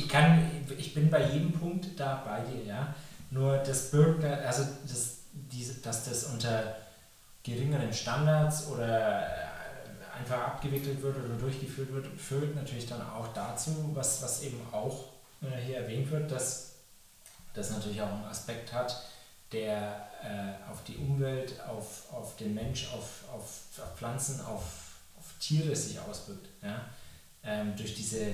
kann, 0.09 0.47
ich 0.77 0.95
bin 0.95 1.11
bei 1.11 1.31
jedem 1.31 1.53
Punkt 1.53 1.89
da 1.99 2.23
bei 2.25 2.41
dir, 2.41 2.65
ja. 2.65 2.95
Nur 3.31 3.59
das 3.59 3.91
birgt, 3.91 4.25
also 4.25 4.63
das, 4.87 5.19
diese, 5.33 5.75
dass 5.81 6.05
das 6.05 6.25
unter 6.25 6.77
geringeren 7.43 7.93
Standards 7.93 8.69
oder 8.69 9.23
äh, 9.23 9.53
einfach 10.19 10.39
abgewickelt 10.39 11.03
wird 11.03 11.17
oder 11.17 11.35
durchgeführt 11.37 11.93
wird, 11.93 12.07
führt 12.19 12.55
natürlich 12.55 12.87
dann 12.87 13.01
auch 13.03 13.29
dazu, 13.33 13.91
was, 13.95 14.23
was 14.23 14.43
eben 14.43 14.61
auch 14.71 15.05
äh, 15.43 15.61
hier 15.65 15.79
erwähnt 15.79 16.11
wird, 16.11 16.31
dass 16.31 16.73
das 17.55 17.71
natürlich 17.71 18.01
auch 18.01 18.13
einen 18.13 18.25
Aspekt 18.25 18.73
hat, 18.73 19.03
der 19.53 20.09
äh, 20.23 20.71
auf 20.71 20.83
die 20.85 20.97
Umwelt, 20.97 21.61
auf, 21.69 22.13
auf 22.13 22.37
den 22.37 22.55
Mensch, 22.55 22.89
auf, 22.93 23.25
auf, 23.33 23.63
auf 23.79 23.97
Pflanzen, 23.97 24.41
auf, 24.41 24.63
auf 25.19 25.35
Tiere 25.41 25.75
sich 25.75 25.99
auswirkt. 26.01 26.49
Ja? 26.63 26.87
Ähm, 27.45 27.75
durch 27.77 27.95
diese 27.95 28.27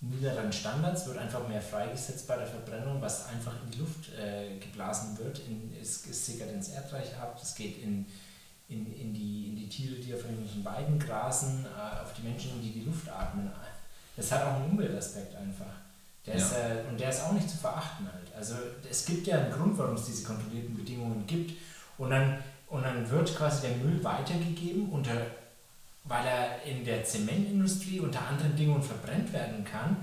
niederen 0.00 0.52
Standards 0.52 1.06
wird 1.06 1.18
einfach 1.18 1.46
mehr 1.48 1.62
freigesetzt 1.62 2.26
bei 2.28 2.36
der 2.36 2.46
Verbrennung, 2.46 3.00
was 3.00 3.26
einfach 3.28 3.52
in 3.64 3.70
die 3.70 3.78
Luft 3.78 4.12
äh, 4.12 4.58
geblasen 4.58 5.16
wird. 5.18 5.40
In, 5.40 5.74
es, 5.80 6.06
es 6.06 6.26
sickert 6.26 6.52
ins 6.52 6.68
Erdreich 6.68 7.16
ab, 7.16 7.38
es 7.40 7.54
geht 7.54 7.82
in, 7.82 8.06
in, 8.68 8.92
in, 8.94 9.14
die, 9.14 9.48
in 9.48 9.56
die 9.56 9.68
Tiere, 9.68 9.96
die 9.96 10.14
auf 10.14 10.20
irgendwelchen 10.20 10.64
Weiden 10.64 10.98
grasen, 10.98 11.64
äh, 11.66 12.02
auf 12.02 12.12
die 12.14 12.22
Menschen, 12.22 12.60
die 12.62 12.72
die 12.72 12.84
Luft 12.84 13.08
atmen. 13.08 13.50
Das 14.16 14.32
hat 14.32 14.42
auch 14.42 14.56
einen 14.56 14.70
Umweltaspekt 14.70 15.34
einfach. 15.34 15.85
Der 16.26 16.36
ja. 16.36 16.44
ist, 16.44 16.52
äh, 16.52 16.88
und 16.90 17.00
der 17.00 17.10
ist 17.10 17.22
auch 17.22 17.32
nicht 17.32 17.48
zu 17.48 17.56
verachten 17.56 18.06
halt. 18.12 18.26
Also 18.36 18.54
es 18.88 19.06
gibt 19.06 19.26
ja 19.26 19.38
einen 19.38 19.52
Grund, 19.52 19.78
warum 19.78 19.94
es 19.94 20.06
diese 20.06 20.24
kontrollierten 20.24 20.76
Bedingungen 20.76 21.26
gibt. 21.26 21.52
Und 21.98 22.10
dann, 22.10 22.38
und 22.68 22.82
dann 22.82 23.08
wird 23.08 23.34
quasi 23.36 23.68
der 23.68 23.76
Müll 23.76 24.02
weitergegeben, 24.02 24.90
unter, 24.90 25.14
weil 26.04 26.26
er 26.26 26.62
in 26.64 26.84
der 26.84 27.04
Zementindustrie 27.04 28.00
unter 28.00 28.26
anderen 28.26 28.52
Bedingungen 28.52 28.82
verbrennt 28.82 29.32
werden 29.32 29.64
kann. 29.64 29.96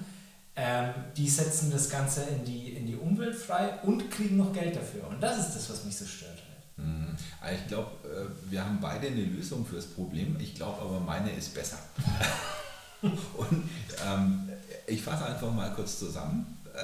Ähm, 0.55 0.93
die 1.17 1.27
setzen 1.27 1.71
das 1.71 1.89
Ganze 1.89 2.23
in 2.23 2.45
die, 2.45 2.73
in 2.73 2.85
die 2.85 2.95
Umwelt 2.95 3.35
frei 3.35 3.79
und 3.83 4.09
kriegen 4.11 4.37
noch 4.37 4.53
Geld 4.53 4.75
dafür. 4.75 5.07
Und 5.07 5.21
das 5.21 5.39
ist 5.39 5.55
das, 5.55 5.69
was 5.69 5.83
mich 5.83 5.95
so 5.95 6.05
stört. 6.05 6.31
Halt. 6.31 6.87
Mhm. 6.87 7.15
Ich 7.53 7.67
glaube, 7.67 7.89
äh, 8.07 8.51
wir 8.51 8.63
haben 8.63 8.79
beide 8.79 9.07
eine 9.07 9.23
Lösung 9.23 9.65
fürs 9.65 9.85
Problem. 9.85 10.37
Ich 10.39 10.55
glaube 10.55 10.81
aber, 10.81 10.99
meine 10.99 11.31
ist 11.31 11.53
besser. 11.53 11.79
und 13.37 13.69
ähm, 14.05 14.49
ich 14.87 15.01
fasse 15.01 15.25
einfach 15.25 15.51
mal 15.51 15.73
kurz 15.73 15.99
zusammen, 15.99 16.57
äh, 16.73 16.79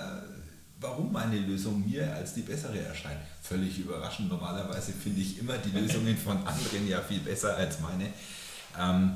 warum 0.79 1.11
meine 1.11 1.37
Lösung 1.37 1.89
mir 1.89 2.13
als 2.13 2.33
die 2.33 2.41
bessere 2.41 2.79
erscheint. 2.79 3.19
Völlig 3.41 3.79
überraschend. 3.79 4.29
Normalerweise 4.29 4.91
finde 4.91 5.21
ich 5.21 5.39
immer 5.39 5.57
die 5.57 5.77
Lösungen 5.77 6.17
von 6.17 6.37
anderen 6.45 6.87
ja 6.87 7.01
viel 7.01 7.19
besser 7.19 7.55
als 7.55 7.79
meine. 7.79 8.07
Ähm, 8.79 9.15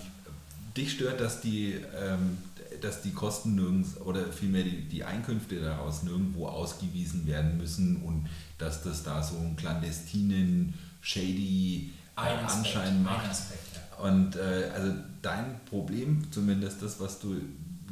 dich 0.75 0.93
stört, 0.93 1.19
dass 1.19 1.41
die, 1.41 1.73
ähm, 1.73 2.37
dass 2.81 3.01
die 3.01 3.11
Kosten 3.11 3.55
nirgends 3.55 3.97
oder 4.01 4.31
vielmehr 4.31 4.63
die, 4.63 4.81
die 4.89 5.03
Einkünfte 5.03 5.61
daraus 5.61 6.03
nirgendwo 6.03 6.47
ausgewiesen 6.47 7.27
werden 7.27 7.57
müssen 7.57 7.97
und 7.97 8.27
dass 8.57 8.83
das 8.83 9.03
da 9.03 9.21
so 9.21 9.37
einen 9.37 9.55
clandestinen, 9.55 10.73
shady 11.01 11.91
Anschein 12.15 13.03
macht. 13.03 13.29
Aspekt, 13.29 13.75
ja. 13.75 13.81
Und 14.03 14.35
äh, 14.35 14.69
also 14.75 14.93
dein 15.21 15.63
Problem, 15.63 16.29
zumindest 16.29 16.81
das, 16.81 16.99
was 16.99 17.19
du 17.19 17.41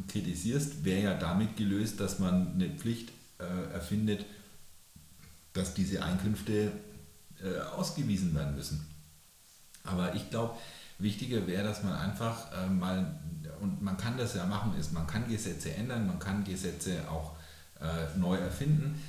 kritisierst, 0.10 0.84
wäre 0.84 1.03
ja 1.03 1.13
damit 1.13 1.56
gelöst, 1.56 2.01
dass 2.01 2.20
man 2.20 2.56
eine 2.56 2.70
Pflicht 2.70 3.13
äh, 3.39 3.74
erfindet, 3.74 4.25
dass 5.53 5.74
diese 5.74 6.03
Einkünfte 6.03 6.74
äh, 7.41 7.62
ausgewiesen 7.77 8.36
werden 8.36 8.56
müssen. 8.58 8.86
Aber 9.86 10.13
ich 10.13 10.30
glaube, 10.30 10.58
wichtiger 11.00 11.48
wäre, 11.48 11.63
dass 11.63 11.82
man 11.82 11.94
einfach 11.94 12.51
äh, 12.51 12.68
mal, 12.68 13.18
und 13.62 13.82
man 13.82 13.96
kann 13.96 14.18
das 14.18 14.36
ja 14.36 14.46
machen, 14.46 14.75
ist, 14.77 14.91
man 14.91 15.08
kann 15.08 15.30
Gesetze 15.30 15.74
ändern, 15.74 16.08
man 16.08 16.20
kann 16.20 16.44
Gesetze 16.44 17.10
auch 17.10 17.38
äh, 17.80 18.20
neu 18.20 18.36
erfinden. 18.36 19.01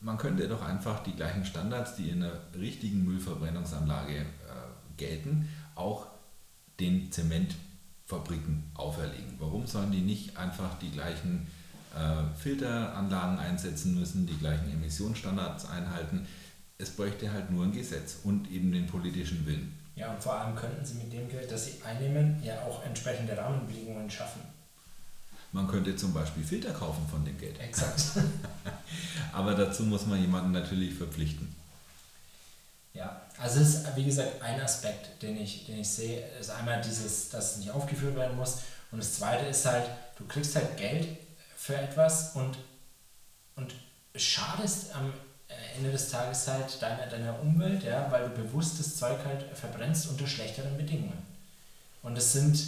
Man 0.00 0.18
könnte 0.18 0.48
doch 0.48 0.62
einfach 0.62 1.04
die 1.04 1.14
gleichen 1.14 1.44
Standards, 1.44 1.94
die 1.94 2.10
in 2.10 2.24
einer 2.24 2.32
richtigen 2.58 3.04
Müllverbrennungsanlage 3.04 4.16
äh, 4.16 4.24
gelten, 4.96 5.48
auch 5.76 6.17
den 6.80 7.10
Zementfabriken 7.10 8.70
auferlegen. 8.74 9.34
Warum 9.38 9.66
sollen 9.66 9.92
die 9.92 10.00
nicht 10.00 10.36
einfach 10.36 10.78
die 10.78 10.90
gleichen 10.90 11.46
äh, 11.94 12.36
Filteranlagen 12.40 13.38
einsetzen 13.38 13.98
müssen, 13.98 14.26
die 14.26 14.36
gleichen 14.38 14.72
Emissionsstandards 14.72 15.66
einhalten? 15.66 16.26
Es 16.78 16.90
bräuchte 16.90 17.32
halt 17.32 17.50
nur 17.50 17.64
ein 17.64 17.72
Gesetz 17.72 18.18
und 18.22 18.50
eben 18.50 18.70
den 18.72 18.86
politischen 18.86 19.44
Willen. 19.46 19.76
Ja, 19.96 20.12
und 20.12 20.22
vor 20.22 20.34
allem 20.34 20.54
könnten 20.54 20.84
sie 20.84 20.94
mit 20.94 21.12
dem 21.12 21.28
Geld, 21.28 21.50
das 21.50 21.66
sie 21.66 21.82
einnehmen, 21.84 22.40
ja 22.42 22.62
auch 22.62 22.84
entsprechende 22.84 23.36
Rahmenbedingungen 23.36 24.08
schaffen. 24.08 24.40
Man 25.50 25.66
könnte 25.66 25.96
zum 25.96 26.12
Beispiel 26.12 26.44
Filter 26.44 26.72
kaufen 26.72 27.04
von 27.10 27.24
dem 27.24 27.36
Geld. 27.38 27.58
Exakt. 27.58 28.00
Aber 29.32 29.54
dazu 29.54 29.82
muss 29.84 30.06
man 30.06 30.20
jemanden 30.20 30.52
natürlich 30.52 30.94
verpflichten. 30.94 31.52
Ja, 32.92 33.22
also 33.40 33.60
es 33.60 33.74
ist 33.74 33.96
wie 33.96 34.04
gesagt 34.04 34.42
ein 34.42 34.60
Aspekt, 34.60 35.22
den 35.22 35.40
ich, 35.40 35.66
den 35.66 35.78
ich 35.78 35.88
sehe, 35.88 36.26
ist 36.40 36.50
einmal 36.50 36.80
dieses, 36.80 37.30
dass 37.30 37.52
es 37.52 37.56
nicht 37.58 37.70
aufgeführt 37.70 38.16
werden 38.16 38.36
muss 38.36 38.58
und 38.90 38.98
das 38.98 39.14
zweite 39.14 39.46
ist 39.46 39.64
halt, 39.66 39.88
du 40.16 40.26
kriegst 40.26 40.56
halt 40.56 40.76
Geld 40.76 41.08
für 41.56 41.76
etwas 41.76 42.34
und, 42.34 42.58
und 43.56 43.74
schadest 44.14 44.94
am 44.94 45.12
Ende 45.76 45.92
des 45.92 46.10
Tages 46.10 46.46
halt 46.48 46.80
deiner, 46.82 47.06
deiner 47.06 47.40
Umwelt, 47.40 47.82
ja, 47.84 48.10
weil 48.10 48.28
du 48.28 48.30
bewusst 48.30 48.78
das 48.78 48.96
Zeug 48.96 49.18
halt 49.24 49.44
verbrennst 49.56 50.08
unter 50.08 50.26
schlechteren 50.26 50.76
Bedingungen. 50.76 51.22
Und 52.02 52.16
das 52.16 52.32
sind, 52.32 52.58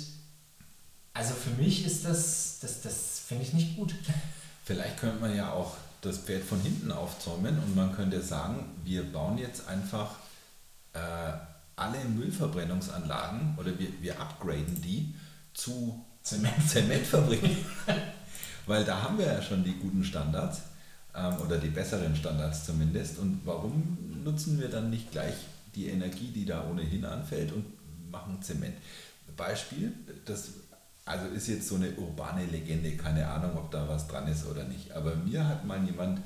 also 1.12 1.34
für 1.34 1.50
mich 1.50 1.84
ist 1.84 2.04
das, 2.04 2.58
das, 2.60 2.82
das 2.82 3.22
finde 3.26 3.44
ich 3.44 3.52
nicht 3.52 3.76
gut. 3.76 3.94
Vielleicht 4.64 4.98
könnte 4.98 5.20
man 5.20 5.34
ja 5.34 5.52
auch 5.52 5.76
das 6.02 6.18
Pferd 6.18 6.44
von 6.44 6.60
hinten 6.60 6.92
aufzäumen 6.92 7.58
und 7.58 7.74
man 7.74 7.94
könnte 7.94 8.22
sagen, 8.22 8.64
wir 8.84 9.02
bauen 9.02 9.38
jetzt 9.38 9.66
einfach 9.68 10.16
äh, 10.92 11.32
alle 11.76 12.04
Müllverbrennungsanlagen 12.04 13.56
oder 13.58 13.78
wir, 13.78 13.88
wir 14.00 14.20
upgraden 14.20 14.80
die 14.82 15.14
zu 15.54 16.04
Zement. 16.22 16.68
Zementfabriken. 16.68 17.56
Weil 18.66 18.84
da 18.84 19.02
haben 19.02 19.18
wir 19.18 19.26
ja 19.26 19.42
schon 19.42 19.64
die 19.64 19.78
guten 19.78 20.04
Standards 20.04 20.62
ähm, 21.14 21.36
oder 21.44 21.58
die 21.58 21.70
besseren 21.70 22.14
Standards 22.14 22.66
zumindest. 22.66 23.18
Und 23.18 23.40
warum 23.44 23.98
nutzen 24.22 24.60
wir 24.60 24.68
dann 24.68 24.90
nicht 24.90 25.10
gleich 25.10 25.34
die 25.74 25.88
Energie, 25.88 26.30
die 26.32 26.44
da 26.44 26.68
ohnehin 26.68 27.04
anfällt 27.04 27.52
und 27.52 27.64
machen 28.10 28.42
Zement? 28.42 28.74
Beispiel, 29.36 29.92
das 30.26 30.50
also 31.06 31.26
ist 31.28 31.48
jetzt 31.48 31.66
so 31.66 31.76
eine 31.76 31.90
urbane 31.92 32.44
Legende, 32.46 32.96
keine 32.96 33.26
Ahnung, 33.26 33.56
ob 33.56 33.70
da 33.70 33.88
was 33.88 34.06
dran 34.06 34.28
ist 34.28 34.46
oder 34.46 34.64
nicht. 34.64 34.92
Aber 34.92 35.16
mir 35.16 35.46
hat 35.48 35.64
mal 35.64 35.82
jemand 35.84 36.20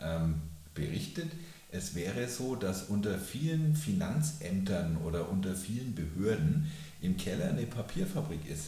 ähm, 0.00 0.40
berichtet, 0.74 1.30
es 1.72 1.94
wäre 1.94 2.28
so, 2.28 2.54
dass 2.54 2.84
unter 2.84 3.18
vielen 3.18 3.74
Finanzämtern 3.74 4.98
oder 5.04 5.28
unter 5.28 5.54
vielen 5.54 5.94
Behörden 5.94 6.70
im 7.00 7.16
Keller 7.16 7.50
eine 7.50 7.66
Papierfabrik 7.66 8.48
ist. 8.48 8.66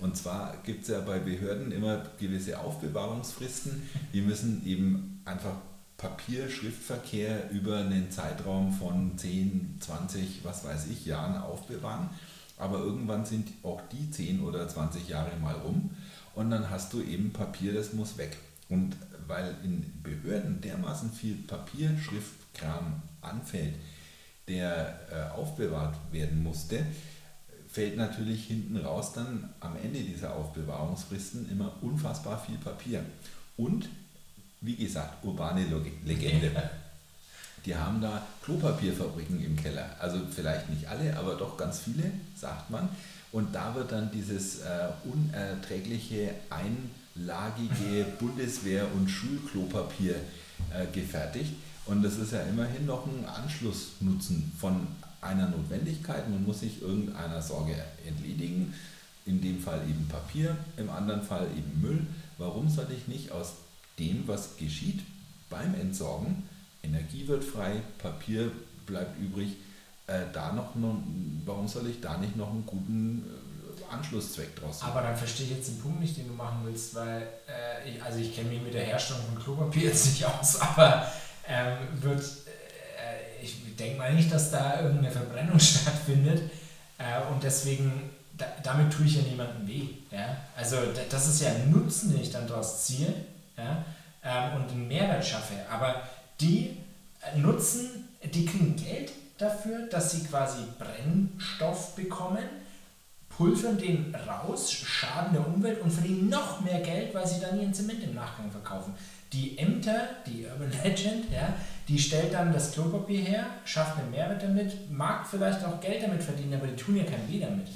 Und 0.00 0.16
zwar 0.16 0.56
gibt 0.64 0.82
es 0.82 0.88
ja 0.88 1.00
bei 1.00 1.18
Behörden 1.18 1.72
immer 1.72 2.04
gewisse 2.18 2.58
Aufbewahrungsfristen. 2.58 3.82
Die 4.12 4.22
müssen 4.22 4.66
eben 4.66 5.22
einfach 5.24 5.56
Papier, 5.96 6.48
Schriftverkehr 6.48 7.50
über 7.50 7.78
einen 7.78 8.10
Zeitraum 8.10 8.72
von 8.72 9.16
10, 9.16 9.76
20, 9.80 10.40
was 10.42 10.64
weiß 10.64 10.86
ich, 10.90 11.06
Jahren 11.06 11.36
aufbewahren 11.36 12.08
aber 12.60 12.78
irgendwann 12.78 13.24
sind 13.24 13.48
auch 13.62 13.80
die 13.90 14.10
10 14.10 14.42
oder 14.42 14.68
20 14.68 15.08
Jahre 15.08 15.34
mal 15.40 15.54
rum 15.54 15.90
und 16.34 16.50
dann 16.50 16.68
hast 16.70 16.92
du 16.92 17.00
eben 17.00 17.32
Papier, 17.32 17.72
das 17.72 17.94
muss 17.94 18.18
weg. 18.18 18.36
Und 18.68 18.96
weil 19.26 19.56
in 19.64 19.84
Behörden 20.02 20.60
dermaßen 20.60 21.10
viel 21.10 21.36
Papier, 21.36 21.96
Schriftkram 22.60 23.02
anfällt, 23.22 23.74
der 24.48 24.98
äh, 25.10 25.38
aufbewahrt 25.38 25.96
werden 26.12 26.42
musste, 26.42 26.84
fällt 27.68 27.96
natürlich 27.96 28.46
hinten 28.46 28.76
raus 28.78 29.12
dann 29.12 29.50
am 29.60 29.76
Ende 29.76 30.00
dieser 30.00 30.34
Aufbewahrungsfristen 30.34 31.50
immer 31.50 31.72
unfassbar 31.82 32.42
viel 32.44 32.58
Papier. 32.58 33.04
Und 33.56 33.88
wie 34.60 34.76
gesagt, 34.76 35.24
urbane 35.24 35.64
Legende. 36.04 36.50
die 37.64 37.76
haben 37.76 38.00
da 38.00 38.26
Klopapierfabriken 38.42 39.44
im 39.44 39.56
Keller. 39.56 39.94
Also 40.00 40.18
vielleicht 40.34 40.68
nicht 40.68 40.88
alle, 40.88 41.16
aber 41.16 41.34
doch 41.34 41.56
ganz 41.56 41.80
viele, 41.80 42.10
sagt 42.36 42.70
man. 42.70 42.88
Und 43.32 43.54
da 43.54 43.74
wird 43.76 43.92
dann 43.92 44.10
dieses 44.10 44.60
äh, 44.60 44.88
unerträgliche 45.04 46.34
einlagige 46.50 48.06
Bundeswehr- 48.18 48.88
und 48.96 49.08
Schulklopapier 49.08 50.16
äh, 50.74 50.86
gefertigt. 50.92 51.52
Und 51.86 52.02
das 52.02 52.18
ist 52.18 52.32
ja 52.32 52.42
immerhin 52.42 52.86
noch 52.86 53.06
ein 53.06 53.24
Anschlussnutzen 53.26 54.52
von 54.58 54.86
einer 55.20 55.48
Notwendigkeit. 55.48 56.28
Man 56.28 56.44
muss 56.44 56.60
sich 56.60 56.82
irgendeiner 56.82 57.42
Sorge 57.42 57.74
entledigen. 58.06 58.74
In 59.26 59.40
dem 59.40 59.60
Fall 59.60 59.82
eben 59.88 60.08
Papier, 60.08 60.56
im 60.76 60.90
anderen 60.90 61.22
Fall 61.22 61.46
eben 61.56 61.80
Müll. 61.80 62.06
Warum 62.38 62.68
soll 62.68 62.86
ich 62.90 63.06
nicht 63.06 63.30
aus 63.32 63.52
dem, 63.98 64.26
was 64.26 64.56
geschieht 64.56 65.00
beim 65.50 65.74
Entsorgen, 65.74 66.48
Energie 66.82 67.28
wird 67.28 67.44
frei, 67.44 67.82
Papier 67.98 68.50
bleibt 68.86 69.20
übrig. 69.20 69.56
Äh, 70.06 70.24
da 70.32 70.52
noch, 70.52 70.72
warum 71.44 71.68
soll 71.68 71.88
ich 71.88 72.00
da 72.00 72.16
nicht 72.16 72.36
noch 72.36 72.50
einen 72.50 72.64
guten 72.66 73.24
äh, 73.26 73.92
Anschlusszweck 73.92 74.56
draus. 74.56 74.82
Aber 74.82 75.02
dann 75.02 75.16
verstehe 75.16 75.46
ich 75.46 75.52
jetzt 75.52 75.68
den 75.68 75.80
Punkt 75.80 76.00
nicht, 76.00 76.16
den 76.16 76.28
du 76.28 76.34
machen 76.34 76.60
willst, 76.64 76.94
weil, 76.94 77.28
äh, 77.46 77.88
ich, 77.88 78.02
also 78.02 78.18
ich 78.18 78.34
kenne 78.34 78.48
mich 78.48 78.62
mit 78.62 78.74
der 78.74 78.84
Herstellung 78.84 79.22
von 79.26 79.42
Klopapier 79.42 79.88
jetzt 79.88 80.06
nicht 80.06 80.24
aus, 80.24 80.60
aber 80.60 81.06
ähm, 81.50 82.02
wird, 82.02 82.20
äh, 82.20 83.42
ich 83.44 83.76
denke 83.76 83.98
mal 83.98 84.14
nicht, 84.14 84.32
dass 84.32 84.50
da 84.50 84.80
irgendeine 84.80 85.10
Verbrennung 85.10 85.58
stattfindet 85.60 86.50
äh, 86.98 87.32
und 87.32 87.42
deswegen, 87.42 88.10
da, 88.38 88.46
damit 88.62 88.92
tue 88.92 89.06
ich 89.06 89.16
ja 89.16 89.22
niemandem 89.22 89.66
weh. 89.66 89.88
Ja? 90.10 90.36
Also 90.56 90.76
das 91.10 91.26
ist 91.26 91.42
ja 91.42 91.48
ein 91.48 91.70
Nutzen, 91.70 92.12
den 92.12 92.22
ich 92.22 92.30
dann 92.30 92.46
daraus 92.46 92.86
ziehe 92.86 93.12
ja? 93.58 93.84
ähm, 94.22 94.62
und 94.62 94.70
einen 94.70 94.88
Mehrwert 94.88 95.26
schaffe. 95.26 95.54
Aber 95.70 96.02
die 96.40 96.76
äh, 97.20 97.38
nutzen, 97.38 98.08
die 98.22 98.46
kriegen 98.46 98.76
Geld 98.76 99.12
dafür, 99.38 99.88
dass 99.88 100.12
sie 100.12 100.24
quasi 100.24 100.62
Brennstoff 100.78 101.96
bekommen, 101.96 102.44
pulvern 103.28 103.78
den 103.78 104.14
raus, 104.14 104.70
schaden 104.70 105.32
der 105.32 105.46
Umwelt 105.46 105.80
und 105.80 105.90
verdienen 105.90 106.28
noch 106.28 106.60
mehr 106.60 106.80
Geld, 106.80 107.14
weil 107.14 107.26
sie 107.26 107.40
dann 107.40 107.58
ihren 107.58 107.72
Zement 107.72 108.02
im 108.04 108.14
Nachgang 108.14 108.50
verkaufen. 108.50 108.94
Die 109.32 109.56
Ämter, 109.58 110.08
die 110.26 110.44
Urban 110.44 110.72
Legend, 110.82 111.30
ja, 111.30 111.54
die 111.86 111.98
stellt 111.98 112.32
dann 112.32 112.52
das 112.52 112.72
Klopapier 112.72 113.20
her, 113.20 113.46
schafft 113.64 113.98
einen 113.98 114.10
Mehrwert 114.10 114.42
damit, 114.42 114.90
mag 114.90 115.26
vielleicht 115.26 115.64
auch 115.64 115.80
Geld 115.80 116.02
damit 116.02 116.22
verdienen, 116.22 116.54
aber 116.54 116.66
die 116.66 116.76
tun 116.76 116.96
ja 116.96 117.04
kein 117.04 117.28
Weh 117.28 117.38
damit. 117.38 117.68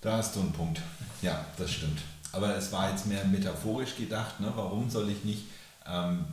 Da 0.00 0.18
hast 0.18 0.34
du 0.36 0.40
einen 0.40 0.52
Punkt. 0.52 0.80
Ja, 1.20 1.44
das 1.56 1.70
stimmt. 1.70 2.00
Aber 2.32 2.56
es 2.56 2.72
war 2.72 2.90
jetzt 2.90 3.06
mehr 3.06 3.24
metaphorisch 3.24 3.96
gedacht. 3.96 4.40
Ne? 4.40 4.52
Warum 4.54 4.90
soll 4.90 5.10
ich 5.10 5.22
nicht 5.22 5.44
ähm, 5.86 6.24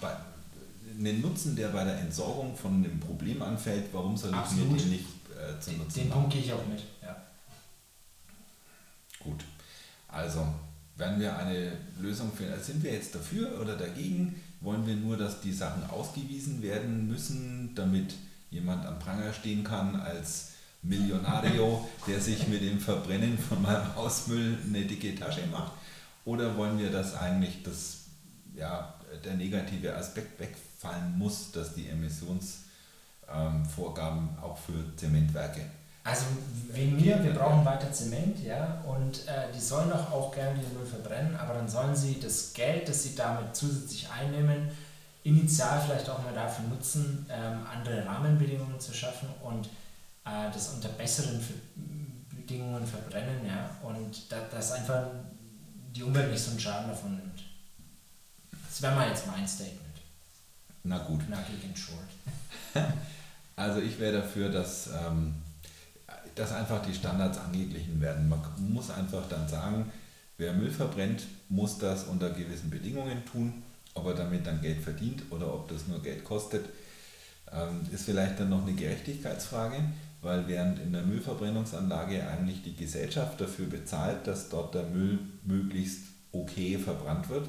bei, 0.00 0.10
einen 0.98 1.20
Nutzen, 1.20 1.56
der 1.56 1.68
bei 1.68 1.84
der 1.84 1.98
Entsorgung 2.00 2.56
von 2.56 2.74
einem 2.74 3.00
Problem 3.00 3.40
anfällt, 3.42 3.86
warum 3.92 4.16
soll 4.16 4.30
ich 4.30 4.56
mir 4.56 4.76
den 4.76 4.90
nicht 4.90 5.04
äh, 5.30 5.58
zu 5.60 5.72
nutzen 5.72 6.00
Den 6.00 6.08
machen? 6.08 6.20
Punkt 6.20 6.34
gehe 6.34 6.42
ich 6.42 6.52
auch 6.52 6.66
mit, 6.66 6.82
ja. 7.02 7.16
Gut. 9.20 9.44
Also, 10.08 10.46
werden 10.96 11.20
wir 11.20 11.36
eine 11.36 11.72
Lösung 12.00 12.32
finden? 12.32 12.54
Also 12.54 12.72
sind 12.72 12.82
wir 12.82 12.92
jetzt 12.92 13.14
dafür 13.14 13.60
oder 13.60 13.76
dagegen? 13.76 14.40
Wollen 14.60 14.84
wir 14.86 14.96
nur, 14.96 15.16
dass 15.16 15.40
die 15.40 15.52
Sachen 15.52 15.88
ausgewiesen 15.90 16.60
werden 16.62 17.08
müssen, 17.08 17.72
damit 17.74 18.14
jemand 18.50 18.84
am 18.86 18.98
Pranger 18.98 19.32
stehen 19.32 19.62
kann 19.62 19.94
als 19.96 20.52
Millionario, 20.82 21.86
der 22.06 22.20
sich 22.20 22.48
mit 22.48 22.62
dem 22.62 22.80
Verbrennen 22.80 23.38
von 23.38 23.62
meinem 23.62 23.94
Hausmüll 23.94 24.58
eine 24.66 24.86
dicke 24.86 25.14
Tasche 25.14 25.46
macht? 25.50 25.72
Oder 26.24 26.56
wollen 26.56 26.78
wir, 26.78 26.90
dass 26.90 27.14
eigentlich 27.14 27.62
das, 27.62 28.06
ja, 28.54 28.94
der 29.24 29.34
negative 29.34 29.94
Aspekt 29.94 30.40
wegfallen 30.40 31.18
muss, 31.18 31.52
dass 31.52 31.74
die 31.74 31.88
Emissionsvorgaben 31.88 34.28
ähm, 34.28 34.38
auch 34.42 34.58
für 34.58 34.96
Zementwerke 34.96 35.60
also 36.06 36.24
wegen 36.70 36.94
mir, 36.94 37.22
wir 37.24 37.34
brauchen 37.34 37.64
weiter 37.64 37.90
Zement, 37.92 38.38
ja, 38.44 38.80
und 38.86 39.26
äh, 39.26 39.52
die 39.52 39.60
sollen 39.60 39.90
doch 39.90 40.12
auch 40.12 40.32
gerne 40.32 40.56
den 40.58 40.72
Müll 40.74 40.86
verbrennen, 40.86 41.34
aber 41.34 41.54
dann 41.54 41.68
sollen 41.68 41.96
sie 41.96 42.20
das 42.20 42.52
Geld, 42.52 42.88
das 42.88 43.02
sie 43.02 43.16
damit 43.16 43.56
zusätzlich 43.56 44.08
einnehmen, 44.08 44.70
initial 45.24 45.80
vielleicht 45.80 46.08
auch 46.08 46.22
mal 46.22 46.32
dafür 46.32 46.68
nutzen, 46.68 47.26
ähm, 47.28 47.66
andere 47.66 48.06
Rahmenbedingungen 48.06 48.78
zu 48.78 48.94
schaffen 48.94 49.28
und 49.42 49.66
äh, 50.24 50.50
das 50.52 50.68
unter 50.74 50.90
besseren 50.90 51.44
Bedingungen 52.30 52.86
verbrennen, 52.86 53.44
ja, 53.44 53.68
und 53.82 54.30
da, 54.30 54.36
dass 54.48 54.72
einfach 54.72 55.06
die 55.92 56.04
Umwelt 56.04 56.30
nicht 56.30 56.42
so 56.42 56.50
einen 56.50 56.60
Schaden 56.60 56.88
davon 56.88 57.16
nimmt. 57.16 57.42
Das 58.68 58.80
wäre 58.80 58.94
mal 58.94 59.08
jetzt 59.08 59.26
mein 59.26 59.48
Statement. 59.48 59.80
Na 60.84 60.98
gut. 60.98 61.26
Knackig 61.26 61.64
in 61.64 61.74
short. 61.74 61.98
also 63.56 63.80
ich 63.80 63.98
wäre 63.98 64.20
dafür, 64.20 64.50
dass, 64.50 64.88
ähm, 64.88 65.34
dass 66.36 66.52
einfach 66.52 66.84
die 66.86 66.94
Standards 66.94 67.38
angeglichen 67.38 68.00
werden. 68.00 68.28
Man 68.28 68.40
muss 68.58 68.90
einfach 68.90 69.26
dann 69.28 69.48
sagen, 69.48 69.90
wer 70.38 70.52
Müll 70.52 70.70
verbrennt, 70.70 71.22
muss 71.48 71.78
das 71.78 72.04
unter 72.04 72.30
gewissen 72.30 72.70
Bedingungen 72.70 73.24
tun. 73.24 73.62
Ob 73.94 74.06
er 74.06 74.14
damit 74.14 74.46
dann 74.46 74.60
Geld 74.60 74.82
verdient 74.82 75.22
oder 75.30 75.52
ob 75.52 75.68
das 75.68 75.88
nur 75.88 76.02
Geld 76.02 76.22
kostet, 76.22 76.66
ähm, 77.50 77.80
ist 77.90 78.04
vielleicht 78.04 78.38
dann 78.38 78.50
noch 78.50 78.62
eine 78.62 78.74
Gerechtigkeitsfrage, 78.74 79.76
weil 80.20 80.46
während 80.46 80.78
in 80.78 80.92
der 80.92 81.02
Müllverbrennungsanlage 81.02 82.28
eigentlich 82.28 82.62
die 82.62 82.76
Gesellschaft 82.76 83.40
dafür 83.40 83.66
bezahlt, 83.66 84.26
dass 84.26 84.50
dort 84.50 84.74
der 84.74 84.82
Müll 84.82 85.18
möglichst 85.44 86.02
okay 86.32 86.78
verbrannt 86.78 87.30
wird, 87.30 87.48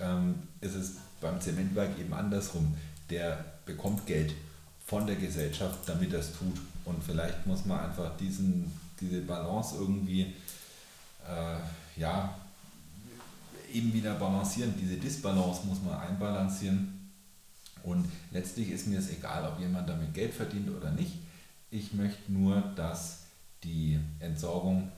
ähm, 0.00 0.36
ist 0.62 0.74
es 0.74 0.92
beim 1.20 1.38
Zementwerk 1.40 1.98
eben 1.98 2.14
andersrum. 2.14 2.74
Der 3.10 3.44
bekommt 3.66 4.06
Geld 4.06 4.32
von 4.86 5.06
der 5.06 5.16
Gesellschaft, 5.16 5.80
damit 5.86 6.14
er 6.14 6.20
es 6.20 6.32
tut. 6.32 6.58
Und 6.84 7.02
vielleicht 7.02 7.46
muss 7.46 7.64
man 7.64 7.80
einfach 7.80 8.16
diesen, 8.16 8.70
diese 9.00 9.22
Balance 9.22 9.76
irgendwie 9.78 10.34
äh, 11.26 12.00
ja, 12.00 12.34
eben 13.72 13.92
wieder 13.92 14.14
balancieren. 14.14 14.74
Diese 14.78 14.96
Disbalance 14.96 15.66
muss 15.66 15.82
man 15.82 15.98
einbalancieren. 15.98 17.10
Und 17.82 18.06
letztlich 18.30 18.70
ist 18.70 18.86
mir 18.86 18.98
es 18.98 19.10
egal, 19.10 19.46
ob 19.46 19.60
jemand 19.60 19.88
damit 19.88 20.14
Geld 20.14 20.32
verdient 20.32 20.70
oder 20.70 20.90
nicht. 20.90 21.12
Ich 21.70 21.92
möchte 21.92 22.32
nur, 22.32 22.60
dass 22.76 23.24
die 23.62 23.98
Entsorgung, 24.20 24.90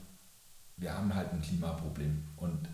wir 0.77 0.93
haben 0.93 1.13
halt 1.13 1.33
ein 1.33 1.41
Klimaproblem. 1.41 2.23
Und 2.37 2.67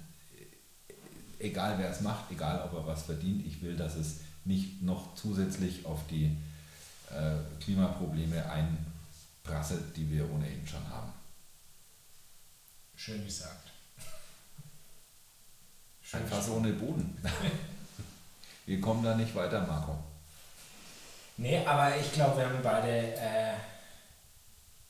egal 1.39 1.77
wer 1.77 1.89
es 1.89 2.01
macht, 2.01 2.31
egal 2.31 2.61
ob 2.63 2.73
er 2.73 2.85
was 2.85 3.03
verdient, 3.03 3.45
ich 3.45 3.61
will, 3.61 3.75
dass 3.75 3.95
es 3.95 4.17
nicht 4.45 4.81
noch 4.81 5.15
zusätzlich 5.15 5.85
auf 5.85 6.05
die 6.07 6.25
äh, 7.09 7.63
Klimaprobleme 7.63 8.45
einprasselt, 9.43 9.95
die 9.95 10.09
wir 10.09 10.29
ohnehin 10.31 10.65
schon 10.65 10.87
haben. 10.89 11.11
Schön 12.95 13.23
gesagt. 13.25 13.71
Schön 16.01 16.21
Einfach 16.21 16.41
so 16.41 16.53
ohne 16.53 16.73
Boden. 16.73 17.17
wir 18.65 18.81
kommen 18.81 19.03
da 19.03 19.15
nicht 19.15 19.35
weiter, 19.35 19.61
Marco. 19.65 19.97
Nee, 21.37 21.65
aber 21.65 21.97
ich 21.97 22.13
glaube, 22.13 22.37
wir 22.37 22.45
haben 22.45 22.59
beide, 22.61 23.15
äh, 23.17 23.53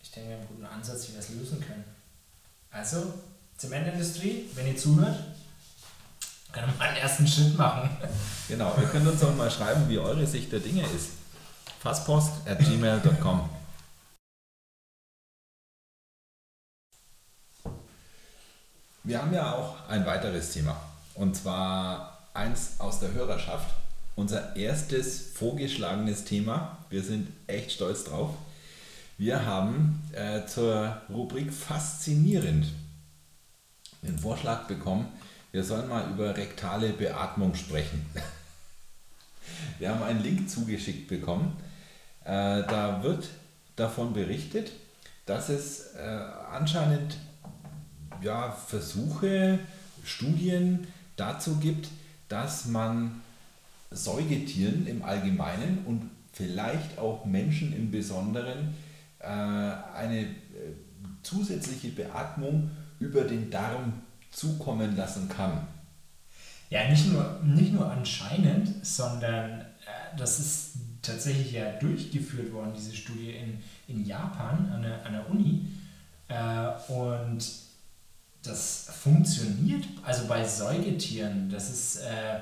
ich 0.02 0.12
denke, 0.12 0.30
wir 0.30 0.36
haben 0.36 0.42
einen 0.42 0.50
guten 0.50 0.66
Ansatz, 0.66 1.08
wie 1.08 1.14
wir 1.14 1.20
es 1.20 1.30
lösen 1.30 1.62
können. 1.62 1.86
Also, 2.70 3.14
Zementindustrie, 3.58 4.50
wenn 4.56 4.68
ihr 4.68 4.78
zuhört, 4.78 5.18
können 6.52 6.68
wir 6.68 6.78
mal 6.78 6.90
einen 6.90 6.98
ersten 6.98 7.28
Schritt 7.28 7.58
machen. 7.58 7.90
Genau, 8.50 8.76
ihr 8.80 8.88
könnt 8.88 9.08
uns 9.08 9.24
auch 9.24 9.34
mal 9.36 9.50
schreiben, 9.50 9.88
wie 9.88 9.98
eure 9.98 10.28
Sicht 10.28 10.52
der 10.52 10.60
Dinge 10.60 10.84
ist. 10.84 11.12
Fasspost 11.80 12.46
at 12.46 12.60
gmail.com. 12.60 13.50
Wir 19.04 19.22
haben 19.22 19.34
ja 19.34 19.54
auch 19.54 19.90
ein 19.90 20.06
weiteres 20.06 20.54
Thema. 20.54 20.80
Und 21.16 21.36
zwar 21.36 22.28
eins 22.34 22.80
aus 22.80 23.00
der 23.00 23.14
Hörerschaft. 23.14 23.70
Unser 24.16 24.56
erstes 24.56 25.32
vorgeschlagenes 25.34 26.24
Thema. 26.24 26.78
Wir 26.90 27.04
sind 27.04 27.28
echt 27.48 27.72
stolz 27.72 28.06
drauf. 28.06 28.32
Wir 29.18 29.46
haben 29.46 30.02
äh, 30.14 30.46
zur 30.46 31.02
Rubrik 31.10 31.54
Faszinierend 31.54 32.68
den 34.04 34.20
Vorschlag 34.20 34.68
bekommen, 34.68 35.08
wir 35.52 35.64
sollen 35.64 35.88
mal 35.88 36.10
über 36.10 36.36
rektale 36.36 36.90
Beatmung 36.90 37.56
sprechen. 37.56 38.06
Wir 39.80 39.90
haben 39.90 40.04
einen 40.04 40.24
Link 40.24 40.50
zugeschickt 40.50 41.08
bekommen. 41.08 41.56
Äh, 42.24 42.64
da 42.64 43.02
wird 43.04 43.28
davon 43.76 44.14
berichtet, 44.14 44.72
dass 45.26 45.50
es 45.50 45.94
äh, 45.96 46.26
anscheinend 46.52 47.18
ja, 48.24 48.52
Versuche, 48.52 49.60
Studien 50.04 50.88
dazu 51.16 51.58
gibt, 51.58 51.90
dass 52.30 52.66
man 52.66 53.22
Säugetieren 53.92 54.88
im 54.88 55.04
Allgemeinen 55.04 55.80
und 55.86 56.10
vielleicht 56.32 56.98
auch 56.98 57.26
Menschen 57.26 57.74
im 57.76 57.92
Besonderen 57.92 58.74
äh, 59.20 59.26
eine 59.28 60.28
zusätzliche 61.22 61.90
Beatmung 61.90 62.72
über 63.00 63.22
den 63.22 63.50
Darm 63.50 63.94
zukommen 64.32 64.96
lassen 64.96 65.30
kann. 65.30 65.68
Ja, 66.70 66.90
nicht 66.90 67.12
nur, 67.12 67.40
nicht 67.44 67.74
nur 67.74 67.90
anscheinend, 67.92 68.86
sondern 68.86 69.62
äh, 69.62 70.18
das 70.18 70.40
ist 70.40 70.72
tatsächlich 71.02 71.52
ja 71.52 71.72
durchgeführt 71.74 72.52
worden, 72.52 72.72
diese 72.76 72.96
Studie 72.96 73.32
in, 73.32 73.60
in 73.88 74.06
Japan 74.06 74.72
an 74.74 74.82
der, 74.82 75.06
an 75.06 75.14
der 75.14 75.30
Uni. 75.30 75.68
Äh, 76.30 76.92
und 76.92 77.44
das 78.44 78.88
funktioniert, 79.02 79.86
also 80.04 80.28
bei 80.28 80.46
Säugetieren, 80.46 81.50
das 81.50 81.70
ist, 81.70 81.96
äh, 81.98 82.40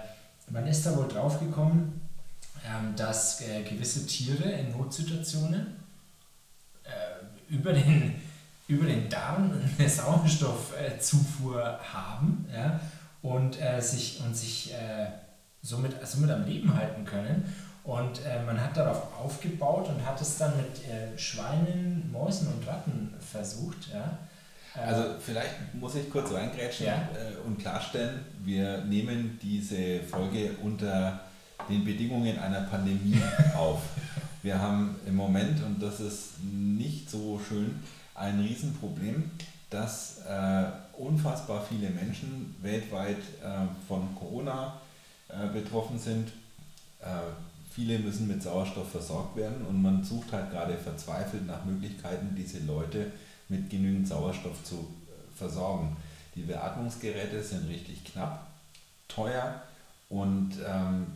man 0.49 0.67
ist 0.67 0.85
da 0.85 0.95
wohl 0.95 1.07
draufgekommen, 1.07 2.01
ähm, 2.65 2.95
dass 2.95 3.41
äh, 3.41 3.63
gewisse 3.63 4.05
Tiere 4.05 4.49
in 4.51 4.71
Notsituationen 4.71 5.77
äh, 6.83 7.53
über 7.53 7.73
den 7.73 8.15
über 8.67 8.85
den 8.85 9.09
Darm 9.09 9.51
eine 9.77 9.89
Sauerstoffzufuhr 9.89 11.79
haben 11.93 12.45
ja, 12.53 12.79
und, 13.21 13.61
äh, 13.61 13.81
sich, 13.81 14.21
und 14.25 14.33
sich 14.33 14.73
äh, 14.73 15.07
somit, 15.61 15.95
somit 16.07 16.31
am 16.31 16.45
Leben 16.45 16.73
halten 16.73 17.03
können. 17.03 17.53
Und 17.83 18.23
äh, 18.25 18.41
man 18.43 18.61
hat 18.61 18.77
darauf 18.77 19.13
aufgebaut 19.19 19.89
und 19.89 20.05
hat 20.05 20.21
es 20.21 20.37
dann 20.37 20.53
mit 20.55 21.19
Schweinen, 21.19 22.09
Mäusen 22.13 22.47
und 22.47 22.65
Ratten 22.65 23.13
versucht. 23.19 23.89
Ja. 23.91 24.17
Also 24.75 25.15
vielleicht 25.19 25.73
muss 25.73 25.95
ich 25.95 26.09
kurz 26.09 26.31
reingrätschen 26.31 26.85
Ja. 26.87 26.93
äh, 27.13 27.45
und 27.45 27.59
klarstellen, 27.59 28.19
wir 28.43 28.83
nehmen 28.85 29.37
diese 29.41 29.99
Folge 30.01 30.51
unter 30.63 31.19
den 31.69 31.83
Bedingungen 31.83 32.39
einer 32.39 32.61
Pandemie 32.61 33.21
auf. 33.57 33.81
Wir 34.43 34.59
haben 34.59 34.95
im 35.05 35.15
Moment, 35.15 35.61
und 35.63 35.81
das 35.81 35.99
ist 35.99 36.43
nicht 36.43 37.09
so 37.09 37.39
schön, 37.47 37.79
ein 38.15 38.39
Riesenproblem, 38.39 39.29
dass 39.69 40.21
äh, 40.27 40.63
unfassbar 40.97 41.65
viele 41.67 41.89
Menschen 41.89 42.55
weltweit 42.61 43.17
äh, 43.43 43.67
von 43.87 44.15
Corona 44.15 44.81
äh, 45.29 45.47
betroffen 45.53 45.97
sind. 45.99 46.29
Äh, 46.99 47.05
viele 47.73 47.99
müssen 47.99 48.27
mit 48.27 48.41
Sauerstoff 48.43 48.91
versorgt 48.91 49.37
werden 49.37 49.65
und 49.67 49.81
man 49.81 50.03
sucht 50.03 50.31
halt 50.33 50.51
gerade 50.51 50.75
verzweifelt 50.77 51.45
nach 51.47 51.63
Möglichkeiten, 51.65 52.35
diese 52.35 52.59
Leute 52.65 53.11
mit 53.51 53.69
genügend 53.69 54.07
Sauerstoff 54.07 54.63
zu 54.63 54.75
äh, 54.75 55.37
versorgen. 55.37 55.97
Die 56.35 56.43
Beatmungsgeräte 56.43 57.43
sind 57.43 57.67
richtig 57.67 58.05
knapp, 58.05 58.47
teuer 59.07 59.61
und 60.09 60.53
ähm, 60.65 61.07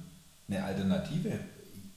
eine 0.48 0.63
Alternative, 0.63 1.39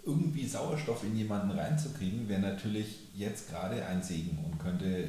irgendwie 0.04 0.46
Sauerstoff 0.46 1.04
in 1.04 1.16
jemanden 1.16 1.58
reinzukriegen, 1.58 2.28
wäre 2.28 2.40
natürlich 2.40 3.00
jetzt 3.14 3.50
gerade 3.50 3.84
ein 3.84 4.02
Segen 4.02 4.38
und 4.44 4.58
könnte 4.58 5.08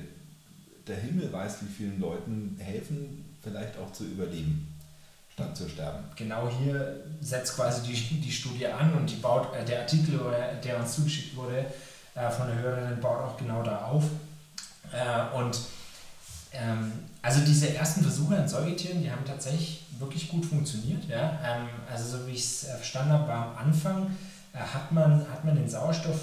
der 0.87 0.97
Himmel 0.97 1.31
weiß, 1.31 1.61
wie 1.61 1.71
vielen 1.71 2.01
Leuten 2.01 2.57
helfen, 2.59 3.23
vielleicht 3.41 3.77
auch 3.77 3.93
zu 3.93 4.05
überleben, 4.05 4.75
statt 5.31 5.55
zu 5.55 5.69
sterben. 5.69 6.03
Genau 6.15 6.49
hier 6.49 7.05
setzt 7.21 7.55
quasi 7.55 7.87
die, 7.87 8.19
die 8.19 8.31
Studie 8.31 8.67
an 8.67 8.93
und 8.95 9.09
die 9.09 9.17
baut, 9.17 9.53
äh, 9.55 9.63
der 9.63 9.81
Artikel, 9.81 10.19
der 10.63 10.79
uns 10.79 10.95
zugeschickt 10.95 11.35
wurde 11.35 11.65
äh, 12.15 12.29
von 12.29 12.47
der 12.47 12.57
Hörerin, 12.57 12.99
baut 12.99 13.19
auch 13.19 13.37
genau 13.37 13.61
da 13.61 13.85
auf. 13.85 14.03
Äh, 14.91 15.35
und 15.37 15.59
ähm, 16.53 16.91
also 17.21 17.41
diese 17.41 17.75
ersten 17.75 18.01
Versuche 18.01 18.37
an 18.37 18.47
Säugetieren, 18.47 19.01
die 19.01 19.11
haben 19.11 19.25
tatsächlich 19.25 19.85
wirklich 19.99 20.29
gut 20.29 20.45
funktioniert. 20.45 21.05
Ja? 21.07 21.39
Ähm, 21.43 21.69
also 21.91 22.17
so 22.17 22.27
wie 22.27 22.31
ich 22.31 22.43
es 22.43 22.63
äh, 22.65 22.75
verstanden 22.75 23.13
habe, 23.13 23.27
war 23.27 23.47
am 23.47 23.67
Anfang 23.67 24.07
äh, 24.53 24.57
hat, 24.57 24.91
man, 24.91 25.25
hat 25.29 25.45
man 25.45 25.55
den 25.55 25.69
Sauerstoff 25.69 26.19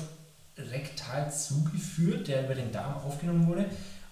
rektal 0.58 1.30
zugeführt, 1.32 2.28
der 2.28 2.44
über 2.44 2.54
den 2.54 2.72
Darm 2.72 2.96
aufgenommen 3.04 3.46
wurde. 3.46 3.66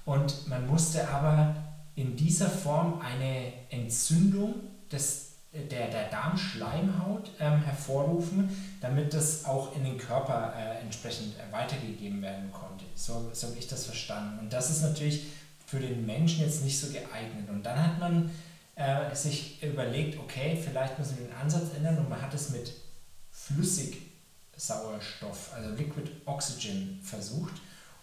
Und 0.04 0.46
man 0.48 0.66
musste 0.66 1.08
aber 1.08 1.54
in 1.96 2.16
dieser 2.16 2.48
Form 2.48 3.00
eine 3.00 3.52
Entzündung 3.70 4.54
des, 4.92 5.23
der, 5.54 5.88
der 5.88 6.10
Darmschleimhaut 6.10 7.30
ähm, 7.38 7.62
hervorrufen, 7.62 8.50
damit 8.80 9.14
das 9.14 9.44
auch 9.44 9.76
in 9.76 9.84
den 9.84 9.98
Körper 9.98 10.52
äh, 10.56 10.80
entsprechend 10.80 11.36
äh, 11.36 11.52
weitergegeben 11.52 12.20
werden 12.22 12.50
konnte. 12.52 12.84
So, 12.96 13.30
so 13.32 13.46
habe 13.48 13.58
ich 13.58 13.68
das 13.68 13.86
verstanden. 13.86 14.40
Und 14.40 14.52
das 14.52 14.70
ist 14.70 14.82
natürlich 14.82 15.26
für 15.66 15.78
den 15.78 16.04
Menschen 16.04 16.44
jetzt 16.44 16.64
nicht 16.64 16.76
so 16.78 16.88
geeignet. 16.88 17.48
Und 17.48 17.62
dann 17.62 17.80
hat 17.80 18.00
man 18.00 18.32
äh, 18.74 19.14
sich 19.14 19.62
überlegt, 19.62 20.18
okay, 20.18 20.60
vielleicht 20.62 20.98
müssen 20.98 21.18
wir 21.18 21.28
den 21.28 21.36
Ansatz 21.36 21.68
ändern 21.76 21.98
und 21.98 22.08
man 22.08 22.20
hat 22.20 22.34
es 22.34 22.50
mit 22.50 22.72
Flüssigsauerstoff, 23.30 25.52
also 25.54 25.70
Liquid 25.70 26.10
Oxygen, 26.24 26.98
versucht. 27.02 27.54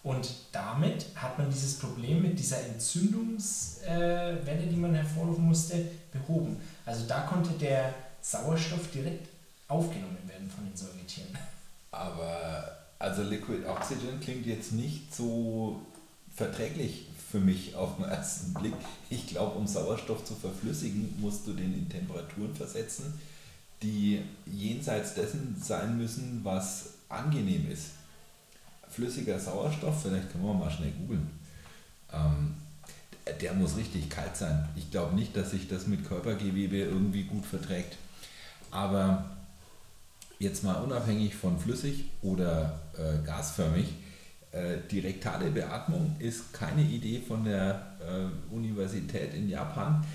Und 0.04 0.34
damit 0.52 1.06
hat 1.16 1.38
man 1.38 1.48
dieses 1.50 1.78
Problem 1.78 2.24
mit 2.24 2.40
dieser 2.40 2.66
Entzündungswelle, 2.66 4.68
die 4.68 4.76
man 4.76 4.96
hervorrufen 4.96 5.46
musste, 5.46 5.86
behoben. 6.12 6.60
Also 6.86 7.06
da 7.08 7.22
konnte 7.22 7.52
der 7.54 7.94
Sauerstoff 8.22 8.90
direkt 8.92 9.28
aufgenommen 9.68 10.18
werden 10.28 10.50
von 10.50 10.66
den 10.66 10.76
Säugetieren. 10.76 11.38
Aber 11.92 12.78
also 13.00 13.24
Liquid 13.24 13.66
Oxygen 13.66 14.20
klingt 14.20 14.46
jetzt 14.46 14.74
nicht 14.74 15.14
so 15.14 15.82
verträglich 16.36 17.08
für 17.32 17.40
mich 17.40 17.76
auf 17.76 17.96
den 17.96 18.06
ersten 18.06 18.54
Blick. 18.54 18.74
Ich 19.10 19.28
glaube, 19.28 19.58
um 19.58 19.66
Sauerstoff 19.66 20.24
zu 20.26 20.36
verflüssigen, 20.36 21.16
musst 21.20 21.48
du 21.48 21.54
den 21.54 21.74
in 21.74 21.90
Temperaturen 21.90 22.54
versetzen, 22.54 23.20
die 23.82 24.22
jenseits 24.46 25.14
dessen 25.16 25.60
sein 25.62 25.98
müssen, 25.98 26.42
was 26.44 26.90
angenehm 27.10 27.72
ist. 27.72 27.92
Flüssiger 28.90 29.40
Sauerstoff, 29.40 30.02
vielleicht 30.04 30.32
können 30.32 30.44
wir 30.44 30.54
mal 30.54 30.70
schnell 30.70 30.92
googeln. 30.92 31.30
Ähm, 32.12 32.56
der 33.42 33.54
muss 33.54 33.78
richtig 33.78 34.10
kalt 34.10 34.36
sein. 34.36 34.68
Ich 34.76 34.92
glaube 34.92 35.16
nicht, 35.16 35.36
dass 35.36 35.52
sich 35.52 35.68
das 35.68 35.88
mit 35.88 36.08
Körpergewebe 36.08 36.78
irgendwie 36.78 37.24
gut 37.24 37.46
verträgt. 37.46 37.98
Aber 38.72 39.26
jetzt 40.40 40.64
mal 40.64 40.76
unabhängig 40.76 41.36
von 41.36 41.60
flüssig 41.60 42.06
oder 42.22 42.80
äh, 42.98 43.26
gasförmig, 43.26 43.94
äh, 44.52 44.78
die 44.90 45.00
rektale 45.00 45.52
Beatmung 45.52 46.16
ist 46.20 46.54
keine 46.54 46.82
Idee 46.82 47.22
von 47.26 47.44
der 47.46 47.88
äh, 48.00 48.54
Universität 48.54 49.34
in 49.34 49.50
Japan. 49.50 50.06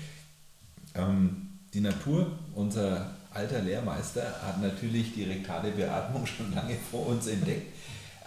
Ähm, 0.95 1.47
die 1.73 1.81
Natur, 1.81 2.31
unser 2.53 3.11
alter 3.33 3.61
Lehrmeister, 3.61 4.23
hat 4.43 4.61
natürlich 4.61 5.13
die 5.13 5.23
rektale 5.23 5.71
Beatmung 5.71 6.25
schon 6.27 6.53
lange 6.53 6.75
vor 6.91 7.07
uns 7.07 7.27
entdeckt. 7.27 7.73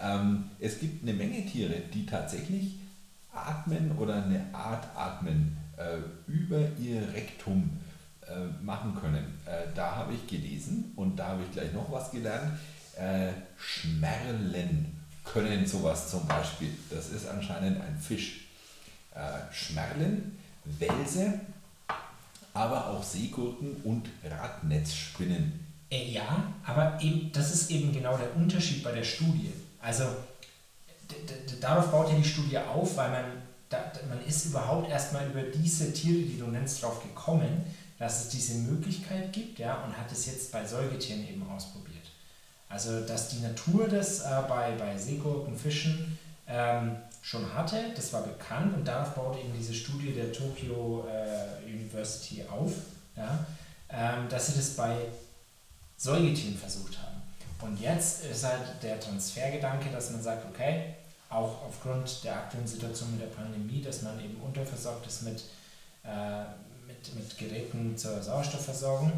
Ähm, 0.03 0.45
es 0.59 0.81
gibt 0.81 1.03
eine 1.03 1.13
Menge 1.13 1.45
Tiere, 1.47 1.75
die 1.93 2.07
tatsächlich 2.07 2.80
atmen 3.33 3.93
oder 3.99 4.23
eine 4.23 4.45
Art 4.53 4.87
atmen 4.97 5.57
äh, 5.77 5.99
über 6.31 6.59
ihr 6.79 7.03
Rektum 7.13 7.71
äh, 8.27 8.63
machen 8.63 8.95
können. 8.95 9.39
Äh, 9.47 9.75
da 9.75 9.97
habe 9.97 10.15
ich 10.15 10.27
gelesen 10.27 10.93
und 10.97 11.17
da 11.17 11.29
habe 11.29 11.43
ich 11.43 11.53
gleich 11.53 11.73
noch 11.73 11.91
was 11.91 12.11
gelernt. 12.11 12.59
Äh, 12.97 13.33
Schmerlen 13.57 15.01
können 15.25 15.67
sowas 15.67 16.11
zum 16.11 16.27
Beispiel. 16.27 16.71
Das 16.91 17.09
ist 17.11 17.29
anscheinend 17.29 17.81
ein 17.81 17.97
Fisch. 17.99 18.47
Äh, 19.15 19.53
Schmerlen, 19.53 20.39
Welse, 20.65 21.41
aber 22.55 22.89
auch 22.89 23.03
Seegurken 23.03 23.77
und 23.85 24.09
Radnetzspinnen. 24.25 25.67
Äh, 25.91 26.13
ja, 26.13 26.53
aber 26.65 26.99
eben, 27.01 27.33
das 27.33 27.53
ist 27.53 27.71
eben 27.71 27.93
genau 27.93 28.17
der 28.17 28.37
Unterschied 28.37 28.83
bei 28.83 28.93
der 28.93 29.05
Studie. 29.05 29.53
Also 29.81 30.05
darauf 31.61 31.91
baut 31.91 32.11
ja 32.11 32.17
die 32.17 32.25
Studie 32.25 32.59
auf, 32.59 32.97
weil 32.97 33.11
man, 33.11 33.25
da, 33.69 33.93
man 34.09 34.25
ist 34.27 34.47
überhaupt 34.47 34.91
erstmal 34.91 35.27
über 35.27 35.43
diese 35.43 35.93
Tiere, 35.93 36.23
die 36.23 36.39
du 36.39 36.47
nennst, 36.47 36.83
drauf 36.83 37.03
gekommen, 37.03 37.65
dass 37.99 38.25
es 38.25 38.29
diese 38.31 38.55
Möglichkeit 38.55 39.33
gibt, 39.33 39.59
ja, 39.59 39.83
und 39.85 39.97
hat 39.97 40.11
es 40.11 40.27
jetzt 40.27 40.51
bei 40.51 40.65
Säugetieren 40.65 41.27
eben 41.29 41.49
ausprobiert. 41.51 41.91
Also, 42.69 43.01
dass 43.01 43.29
die 43.29 43.41
Natur 43.41 43.89
das 43.89 44.21
äh, 44.21 44.43
bei, 44.49 44.73
bei 44.79 44.97
Seegurken, 44.97 45.57
Fischen 45.57 46.19
ähm, 46.47 46.97
schon 47.21 47.53
hatte, 47.55 47.77
das 47.95 48.13
war 48.13 48.23
bekannt 48.23 48.75
und 48.75 48.87
darauf 48.87 49.15
baut 49.15 49.39
eben 49.39 49.53
diese 49.57 49.75
Studie 49.75 50.13
der 50.13 50.33
Tokyo 50.33 51.07
äh, 51.09 51.69
University 51.69 52.45
auf, 52.51 52.73
ja, 53.17 53.45
ähm, 53.91 54.29
dass 54.29 54.47
sie 54.47 54.55
das 54.55 54.71
bei 54.71 54.97
Säugetieren 55.97 56.57
versucht 56.57 56.99
haben. 56.99 57.21
Und 57.61 57.79
jetzt 57.81 58.25
ist 58.25 58.45
halt 58.45 58.63
der 58.83 58.99
Transfergedanke, 58.99 59.91
dass 59.91 60.11
man 60.11 60.23
sagt, 60.23 60.47
okay, 60.49 60.95
auch 61.31 61.63
aufgrund 61.65 62.25
der 62.25 62.37
aktuellen 62.37 62.67
Situation 62.67 63.13
mit 63.13 63.23
der 63.23 63.29
Pandemie, 63.29 63.81
dass 63.81 64.03
man 64.03 64.19
eben 64.23 64.37
unterversorgt 64.37 65.07
ist 65.07 65.23
mit, 65.23 65.45
äh, 66.05 66.43
mit, 66.87 67.15
mit 67.15 67.39
Geräten 67.39 67.97
zur 67.97 68.21
Sauerstoffversorgung, 68.21 69.13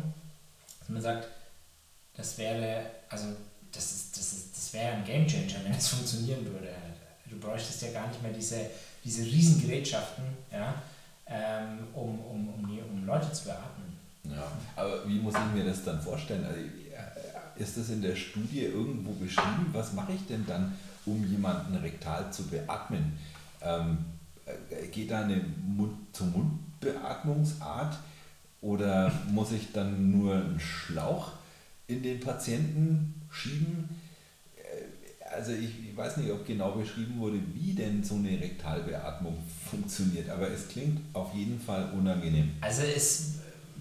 dass 0.79 0.89
man 0.91 1.03
sagt, 1.03 1.29
das 2.15 2.37
wäre, 2.37 2.85
also 3.09 3.29
das 3.73 3.93
ist, 3.93 4.17
das 4.17 4.33
ist, 4.33 4.57
das 4.57 4.73
wäre 4.75 4.93
ein 4.93 5.05
Gamechanger, 5.05 5.65
wenn 5.65 5.73
es 5.73 5.89
funktionieren 5.89 6.45
würde. 6.45 6.69
Du 7.27 7.39
bräuchtest 7.39 7.81
ja 7.81 7.93
gar 7.93 8.09
nicht 8.09 8.23
mehr 8.23 8.33
diese, 8.33 8.67
diese 9.03 9.23
riesen 9.25 9.63
Gerätschaften, 9.63 10.25
ja, 10.53 10.75
ähm, 11.27 11.79
um, 11.95 12.21
um, 12.21 12.49
um, 12.49 12.79
um 12.91 13.07
Leute 13.07 13.33
zu 13.33 13.45
beatmen. 13.45 13.97
Ja, 14.25 14.53
aber 14.77 15.09
wie 15.09 15.19
muss 15.19 15.35
ich 15.35 15.55
mir 15.55 15.65
das 15.65 15.83
dann 15.83 16.01
vorstellen? 16.01 16.45
Also, 16.45 16.61
äh, 16.61 17.61
ist 17.63 17.77
das 17.77 17.89
in 17.89 18.03
der 18.03 18.15
Studie 18.15 18.65
irgendwo 18.65 19.13
beschrieben? 19.13 19.71
Was 19.73 19.95
mache 19.95 20.13
ich 20.13 20.27
denn 20.27 20.45
dann, 20.47 20.77
um 21.07 21.27
jemanden 21.27 21.75
rektal 21.77 22.31
zu 22.33 22.47
beatmen? 22.49 23.17
Ähm, 23.63 23.99
äh, 24.47 24.87
geht 24.89 25.11
da 25.11 25.23
eine 25.23 25.41
Mund-zu-Mund-Beatmungsart 25.67 27.99
oder 28.61 29.11
muss 29.31 29.53
ich 29.53 29.73
dann 29.73 30.11
nur 30.13 30.35
einen 30.35 30.61
Schlauch 30.61 31.33
in 31.87 32.03
den 32.03 32.21
Patienten 32.21 33.15
schieben? 33.31 33.89
Äh, 34.57 34.61
Also 35.35 35.53
ich, 35.53 35.71
ich 35.89 35.97
weiß 35.97 36.19
nicht, 36.19 36.31
ob 36.31 36.47
genau 36.47 36.73
beschrieben 36.73 37.19
wurde, 37.19 37.39
wie 37.55 37.73
denn 37.73 38.05
so 38.05 38.17
eine 38.17 38.39
Rektalbeatmung 38.41 39.37
funktioniert, 39.71 40.29
aber 40.31 40.51
es 40.51 40.69
klingt 40.69 41.01
auf 41.15 41.33
jeden 41.35 41.59
Fall 41.61 41.91
unangenehm. 41.97 42.51
Also 42.61 42.83
es, 42.83 43.35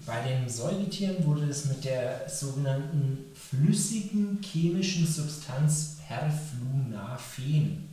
bei 0.06 0.22
den 0.22 0.48
Säugetieren 0.48 1.22
wurde 1.24 1.44
es 1.46 1.66
mit 1.66 1.84
der 1.84 2.28
sogenannten 2.28 3.18
flüssigen 3.34 4.38
chemischen 4.42 5.06
Substanz 5.06 5.98
Perflunafen 6.12 7.88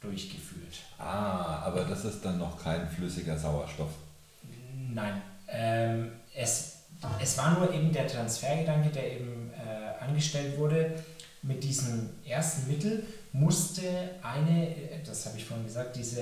durchgeführt. 0.00 0.80
Ah, 0.98 1.62
aber 1.64 1.84
das 1.84 2.04
ist 2.04 2.24
dann 2.24 2.38
noch 2.38 2.62
kein 2.62 2.88
flüssiger 2.88 3.38
Sauerstoff. 3.38 3.90
Nein, 4.92 5.22
ähm, 5.48 6.12
es, 6.34 6.78
es 7.20 7.38
war 7.38 7.58
nur 7.58 7.72
eben 7.72 7.92
der 7.92 8.06
Transfergedanke, 8.06 8.90
der 8.90 9.12
eben 9.12 9.50
äh, 9.54 10.04
angestellt 10.04 10.58
wurde. 10.58 11.02
Mit 11.42 11.64
diesem 11.64 12.10
ersten 12.26 12.68
Mittel 12.68 13.04
musste 13.32 13.82
eine, 14.22 14.68
äh, 14.68 15.02
das 15.04 15.26
habe 15.26 15.38
ich 15.38 15.44
vorhin 15.44 15.66
gesagt, 15.66 15.96
diese 15.96 16.20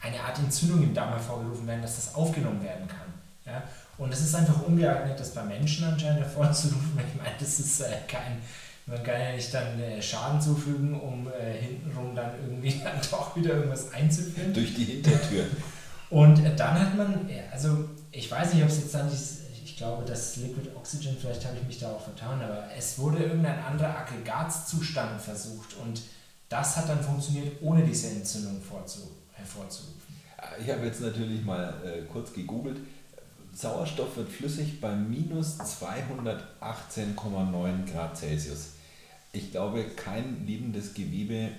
eine 0.00 0.20
Art 0.20 0.38
Entzündung 0.38 0.82
im 0.82 0.94
Darm 0.94 1.10
hervorgerufen 1.10 1.66
werden, 1.66 1.82
dass 1.82 1.96
das 1.96 2.14
aufgenommen 2.14 2.62
werden 2.62 2.88
kann. 2.88 3.12
Ja? 3.44 3.62
Und 3.98 4.12
es 4.12 4.22
ist 4.22 4.34
einfach 4.34 4.62
ungeeignet, 4.62 5.20
das 5.20 5.34
bei 5.34 5.42
Menschen 5.44 5.84
anscheinend 5.84 6.20
hervorzurufen. 6.24 6.98
Ich 6.98 7.22
meine, 7.22 7.36
das 7.38 7.60
ist 7.60 7.80
äh, 7.80 7.96
kein, 8.08 8.40
man 8.90 9.02
kann 9.04 9.20
ja 9.20 9.32
nicht 9.32 9.54
dann 9.54 9.80
äh, 9.80 10.02
Schaden 10.02 10.40
zufügen, 10.40 11.00
um 11.00 11.28
äh, 11.28 11.58
hintenrum 11.58 12.14
dann 12.14 12.32
irgendwie 12.42 12.78
dann 12.84 13.00
doch 13.10 13.34
wieder 13.36 13.54
irgendwas 13.54 13.92
einzuführen. 13.92 14.52
Durch 14.52 14.74
die 14.74 14.84
Hintertür. 14.84 15.44
Und 16.10 16.44
äh, 16.44 16.54
dann 16.56 16.78
hat 16.78 16.96
man, 16.96 17.30
also 17.52 17.88
ich 18.10 18.30
weiß 18.30 18.54
nicht, 18.54 18.64
ob 18.64 18.68
es 18.68 18.78
jetzt 18.78 18.94
dann 18.94 19.08
dieses, 19.08 19.42
ich 19.64 19.76
glaube, 19.76 20.04
das 20.04 20.36
Liquid 20.36 20.68
Oxygen, 20.76 21.16
vielleicht 21.18 21.46
habe 21.46 21.56
ich 21.58 21.66
mich 21.66 21.78
da 21.78 21.92
auch 21.92 22.02
vertan, 22.02 22.42
aber 22.42 22.64
es 22.76 22.98
wurde 22.98 23.22
irgendein 23.22 23.60
anderer 23.60 23.96
Aggregatzustand 23.96 25.20
versucht 25.20 25.76
und 25.82 26.02
das 26.48 26.76
hat 26.76 26.88
dann 26.88 27.00
funktioniert, 27.00 27.62
ohne 27.62 27.84
diese 27.84 28.08
Entzündung 28.08 28.60
hervorzurufen. 29.34 30.00
Ich 30.60 30.68
habe 30.68 30.84
jetzt 30.84 31.00
natürlich 31.00 31.44
mal 31.44 31.74
äh, 31.84 32.02
kurz 32.10 32.32
gegoogelt. 32.32 32.78
Sauerstoff 33.54 34.16
wird 34.16 34.30
flüssig 34.30 34.80
bei 34.80 34.92
minus 34.94 35.60
218,9 35.60 37.92
Grad 37.92 38.16
Celsius. 38.16 38.70
Ich 39.32 39.50
glaube, 39.52 39.84
kein 39.96 40.46
lebendes 40.46 40.94
Gewebe 40.94 41.50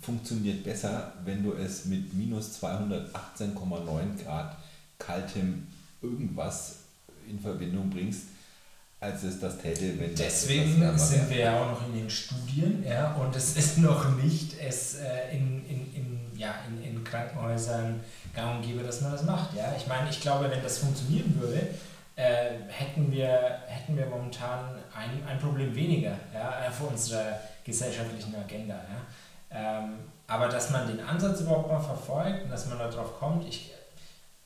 funktioniert 0.00 0.64
besser, 0.64 1.12
wenn 1.24 1.42
du 1.42 1.52
es 1.52 1.84
mit 1.84 2.14
minus 2.14 2.62
218,9 2.62 4.22
Grad 4.24 4.56
kaltem 4.98 5.66
irgendwas 6.00 6.76
in 7.28 7.38
Verbindung 7.38 7.90
bringst, 7.90 8.22
als 9.00 9.22
es 9.22 9.40
das 9.40 9.58
täte, 9.58 9.98
wenn 9.98 10.14
Deswegen 10.14 10.80
das 10.80 11.10
sind 11.10 11.30
wir 11.30 11.38
ja 11.38 11.60
auch 11.60 11.70
noch 11.70 11.88
in 11.88 11.94
den 11.94 12.10
Studien 12.10 12.84
ja, 12.86 13.14
und 13.14 13.34
es 13.34 13.56
ist 13.56 13.78
noch 13.78 14.16
nicht 14.16 14.54
es, 14.60 14.96
äh, 14.96 15.36
in, 15.36 15.64
in, 15.66 15.94
in, 15.94 16.38
ja, 16.38 16.54
in, 16.68 16.82
in 16.84 17.04
Krankenhäusern 17.04 18.00
gang 18.34 18.56
und 18.56 18.66
gäbe, 18.66 18.82
dass 18.82 19.00
man 19.00 19.12
das 19.12 19.24
macht. 19.24 19.56
Ja? 19.56 19.74
Ich 19.76 19.86
meine, 19.86 20.10
ich 20.10 20.20
glaube, 20.20 20.50
wenn 20.50 20.62
das 20.62 20.78
funktionieren 20.78 21.34
würde, 21.40 21.68
äh, 22.20 22.50
hätten, 22.68 23.10
wir, 23.10 23.62
hätten 23.66 23.96
wir 23.96 24.06
momentan 24.06 24.76
ein, 24.94 25.26
ein 25.26 25.38
Problem 25.38 25.74
weniger 25.74 26.14
ja, 26.34 26.70
für 26.70 26.84
unsere 26.84 27.40
gesellschaftlichen 27.64 28.34
Agenda. 28.34 28.74
Ja? 28.74 29.80
Ähm, 29.82 29.94
aber 30.26 30.48
dass 30.48 30.70
man 30.70 30.86
den 30.86 31.00
Ansatz 31.00 31.40
überhaupt 31.40 31.68
mal 31.68 31.80
verfolgt 31.80 32.44
und 32.44 32.50
dass 32.50 32.66
man 32.66 32.78
darauf 32.78 33.18
kommt, 33.18 33.48
ich, 33.48 33.72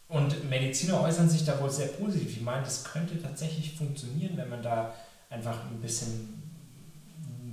und 0.08 0.48
Mediziner 0.48 1.00
äußern 1.00 1.28
sich 1.28 1.44
da 1.44 1.60
wohl 1.60 1.70
sehr 1.70 1.88
positiv. 1.88 2.36
Ich 2.36 2.42
meine, 2.42 2.62
das 2.62 2.84
könnte 2.84 3.20
tatsächlich 3.20 3.74
funktionieren, 3.74 4.36
wenn 4.36 4.48
man 4.48 4.62
da 4.62 4.94
einfach 5.28 5.64
ein 5.64 5.80
bisschen 5.80 6.42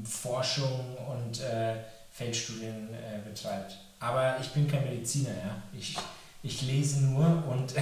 Forschung 0.05 0.97
und 0.97 1.41
äh, 1.41 1.77
Feldstudien 2.12 2.89
äh, 2.93 3.27
betreibt. 3.27 3.77
Aber 3.99 4.36
ich 4.39 4.49
bin 4.49 4.67
kein 4.67 4.84
Mediziner, 4.84 5.29
ja. 5.29 5.63
Ich, 5.73 5.97
ich 6.43 6.62
lese 6.63 7.04
nur 7.06 7.25
und, 7.47 7.73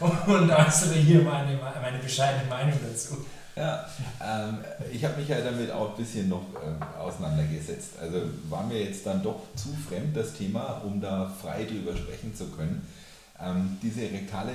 und 0.26 0.50
äußere 0.50 0.94
hier 0.94 1.22
meine, 1.22 1.58
meine 1.80 1.98
bescheidene 1.98 2.48
Meinung 2.48 2.78
dazu. 2.82 3.24
Ja, 3.54 3.86
ähm, 4.24 4.58
ich 4.90 5.04
habe 5.04 5.20
mich 5.20 5.28
ja 5.28 5.40
damit 5.42 5.70
auch 5.70 5.90
ein 5.90 5.96
bisschen 5.96 6.28
noch 6.30 6.46
ähm, 6.64 6.76
auseinandergesetzt. 6.98 7.98
Also 8.00 8.22
war 8.48 8.66
mir 8.66 8.82
jetzt 8.82 9.04
dann 9.04 9.22
doch 9.22 9.40
zu 9.54 9.68
fremd 9.74 10.16
das 10.16 10.32
Thema, 10.32 10.80
um 10.84 11.00
da 11.00 11.30
frei 11.40 11.64
drüber 11.64 11.94
sprechen 11.94 12.34
zu 12.34 12.46
können. 12.46 12.86
Ähm, 13.38 13.76
diese 13.82 14.02
rektale 14.02 14.52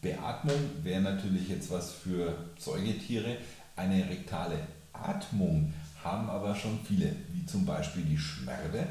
Beatmung 0.00 0.58
wäre 0.82 1.00
natürlich 1.00 1.48
jetzt 1.48 1.72
was 1.72 1.90
für 1.90 2.34
Säugetiere. 2.56 3.36
Eine 3.74 4.08
rektale 4.08 4.58
Atmung 4.92 5.72
haben 6.04 6.30
aber 6.30 6.54
schon 6.54 6.78
viele, 6.86 7.10
wie 7.32 7.44
zum 7.46 7.66
Beispiel 7.66 8.02
die 8.04 8.18
Schmerde. 8.18 8.86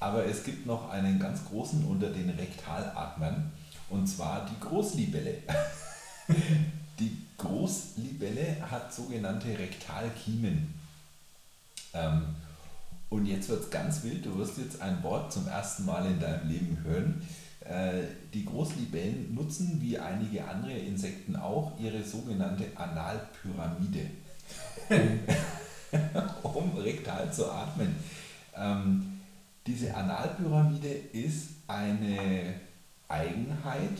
Aber 0.00 0.24
es 0.26 0.44
gibt 0.44 0.66
noch 0.66 0.90
einen 0.90 1.18
ganz 1.18 1.44
großen 1.46 1.84
unter 1.84 2.10
den 2.10 2.30
Rektalatmern 2.30 3.50
und 3.88 4.06
zwar 4.06 4.46
die 4.46 4.60
Großlibelle. 4.60 5.38
die 6.98 7.16
Großlibelle 7.38 8.56
hat 8.70 8.92
sogenannte 8.92 9.58
Rektalkiemen. 9.58 10.74
Ähm, 11.94 12.34
und 13.08 13.26
jetzt 13.26 13.48
wird 13.48 13.64
es 13.64 13.70
ganz 13.70 14.02
wild, 14.02 14.26
du 14.26 14.36
wirst 14.36 14.58
jetzt 14.58 14.82
ein 14.82 15.02
Wort 15.02 15.32
zum 15.32 15.46
ersten 15.46 15.84
Mal 15.84 16.06
in 16.06 16.18
deinem 16.18 16.48
Leben 16.48 16.78
hören. 16.82 17.26
Äh, 17.60 18.02
die 18.34 18.44
Großlibellen 18.44 19.34
nutzen 19.34 19.80
wie 19.80 19.98
einige 19.98 20.46
andere 20.46 20.72
Insekten 20.72 21.36
auch 21.36 21.78
ihre 21.78 22.02
sogenannte 22.02 22.64
Analpyramide, 22.74 24.10
um, 24.90 25.20
um 26.54 26.78
rektal 26.78 27.32
zu 27.32 27.50
atmen. 27.50 27.94
Ähm, 28.56 29.15
diese 29.66 29.94
Analpyramide 29.94 30.88
ist 31.12 31.48
eine 31.66 32.54
Eigenheit 33.08 33.98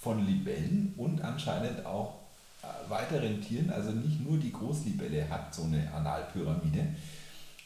von 0.00 0.26
Libellen 0.26 0.94
und 0.96 1.20
anscheinend 1.22 1.84
auch 1.84 2.14
äh, 2.62 2.90
weiteren 2.90 3.42
Tieren. 3.42 3.70
Also 3.70 3.90
nicht 3.90 4.26
nur 4.26 4.38
die 4.38 4.52
Großlibelle 4.52 5.28
hat 5.28 5.54
so 5.54 5.64
eine 5.64 5.92
Analpyramide. 5.92 6.86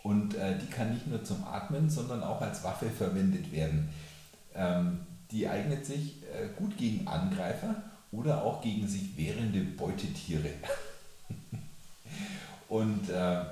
Und 0.02 0.34
äh, 0.34 0.58
die 0.58 0.66
kann 0.66 0.94
nicht 0.94 1.06
nur 1.06 1.22
zum 1.22 1.44
Atmen, 1.44 1.90
sondern 1.90 2.22
auch 2.22 2.40
als 2.40 2.64
Waffe 2.64 2.88
verwendet 2.88 3.52
werden. 3.52 3.90
Ähm, 4.54 5.00
die 5.30 5.46
eignet 5.48 5.86
sich 5.86 6.22
äh, 6.22 6.48
gut 6.56 6.76
gegen 6.76 7.06
Angreifer 7.06 7.76
oder 8.10 8.42
auch 8.42 8.60
gegen 8.62 8.88
sich 8.88 9.16
wehrende 9.16 9.60
Beutetiere. 9.60 10.48
Und 12.68 13.10
äh, 13.10 13.42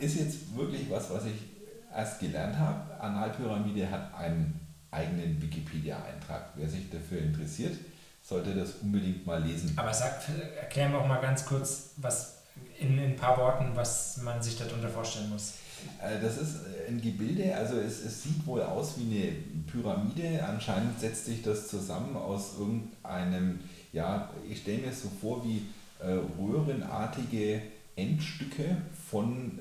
ist 0.00 0.16
jetzt 0.16 0.56
wirklich 0.56 0.88
was, 0.90 1.10
was 1.10 1.26
ich 1.26 1.55
erst 1.96 2.20
gelernt 2.20 2.58
habe. 2.58 3.00
Analpyramide 3.00 3.90
hat 3.90 4.14
einen 4.14 4.60
eigenen 4.90 5.40
Wikipedia-Eintrag. 5.40 6.50
Wer 6.54 6.68
sich 6.68 6.90
dafür 6.90 7.20
interessiert, 7.20 7.76
sollte 8.22 8.54
das 8.54 8.74
unbedingt 8.82 9.26
mal 9.26 9.42
lesen. 9.42 9.72
Aber 9.76 9.92
sag, 9.92 10.20
erklären 10.60 10.92
wir 10.92 11.00
auch 11.00 11.08
mal 11.08 11.20
ganz 11.20 11.44
kurz, 11.46 11.90
was 11.96 12.42
in, 12.78 12.98
in 12.98 13.10
ein 13.10 13.16
paar 13.16 13.36
Worten, 13.38 13.70
was 13.74 14.18
man 14.18 14.42
sich 14.42 14.56
darunter 14.56 14.88
vorstellen 14.88 15.30
muss. 15.30 15.54
Äh, 16.02 16.20
das 16.20 16.38
ist 16.38 16.56
ein 16.88 17.00
Gebilde, 17.00 17.54
also 17.54 17.78
es, 17.78 18.04
es 18.04 18.22
sieht 18.22 18.46
wohl 18.46 18.62
aus 18.62 18.94
wie 18.98 19.16
eine 19.16 19.32
Pyramide. 19.70 20.44
Anscheinend 20.46 20.98
setzt 20.98 21.26
sich 21.26 21.42
das 21.42 21.68
zusammen 21.68 22.16
aus 22.16 22.54
irgendeinem, 22.58 23.60
ja, 23.92 24.30
ich 24.48 24.60
stelle 24.60 24.78
mir 24.78 24.90
es 24.90 25.02
so 25.02 25.10
vor 25.20 25.44
wie 25.44 25.66
äh, 26.00 26.18
röhrenartige 26.38 27.62
Endstücke 27.96 28.76
von 29.10 29.60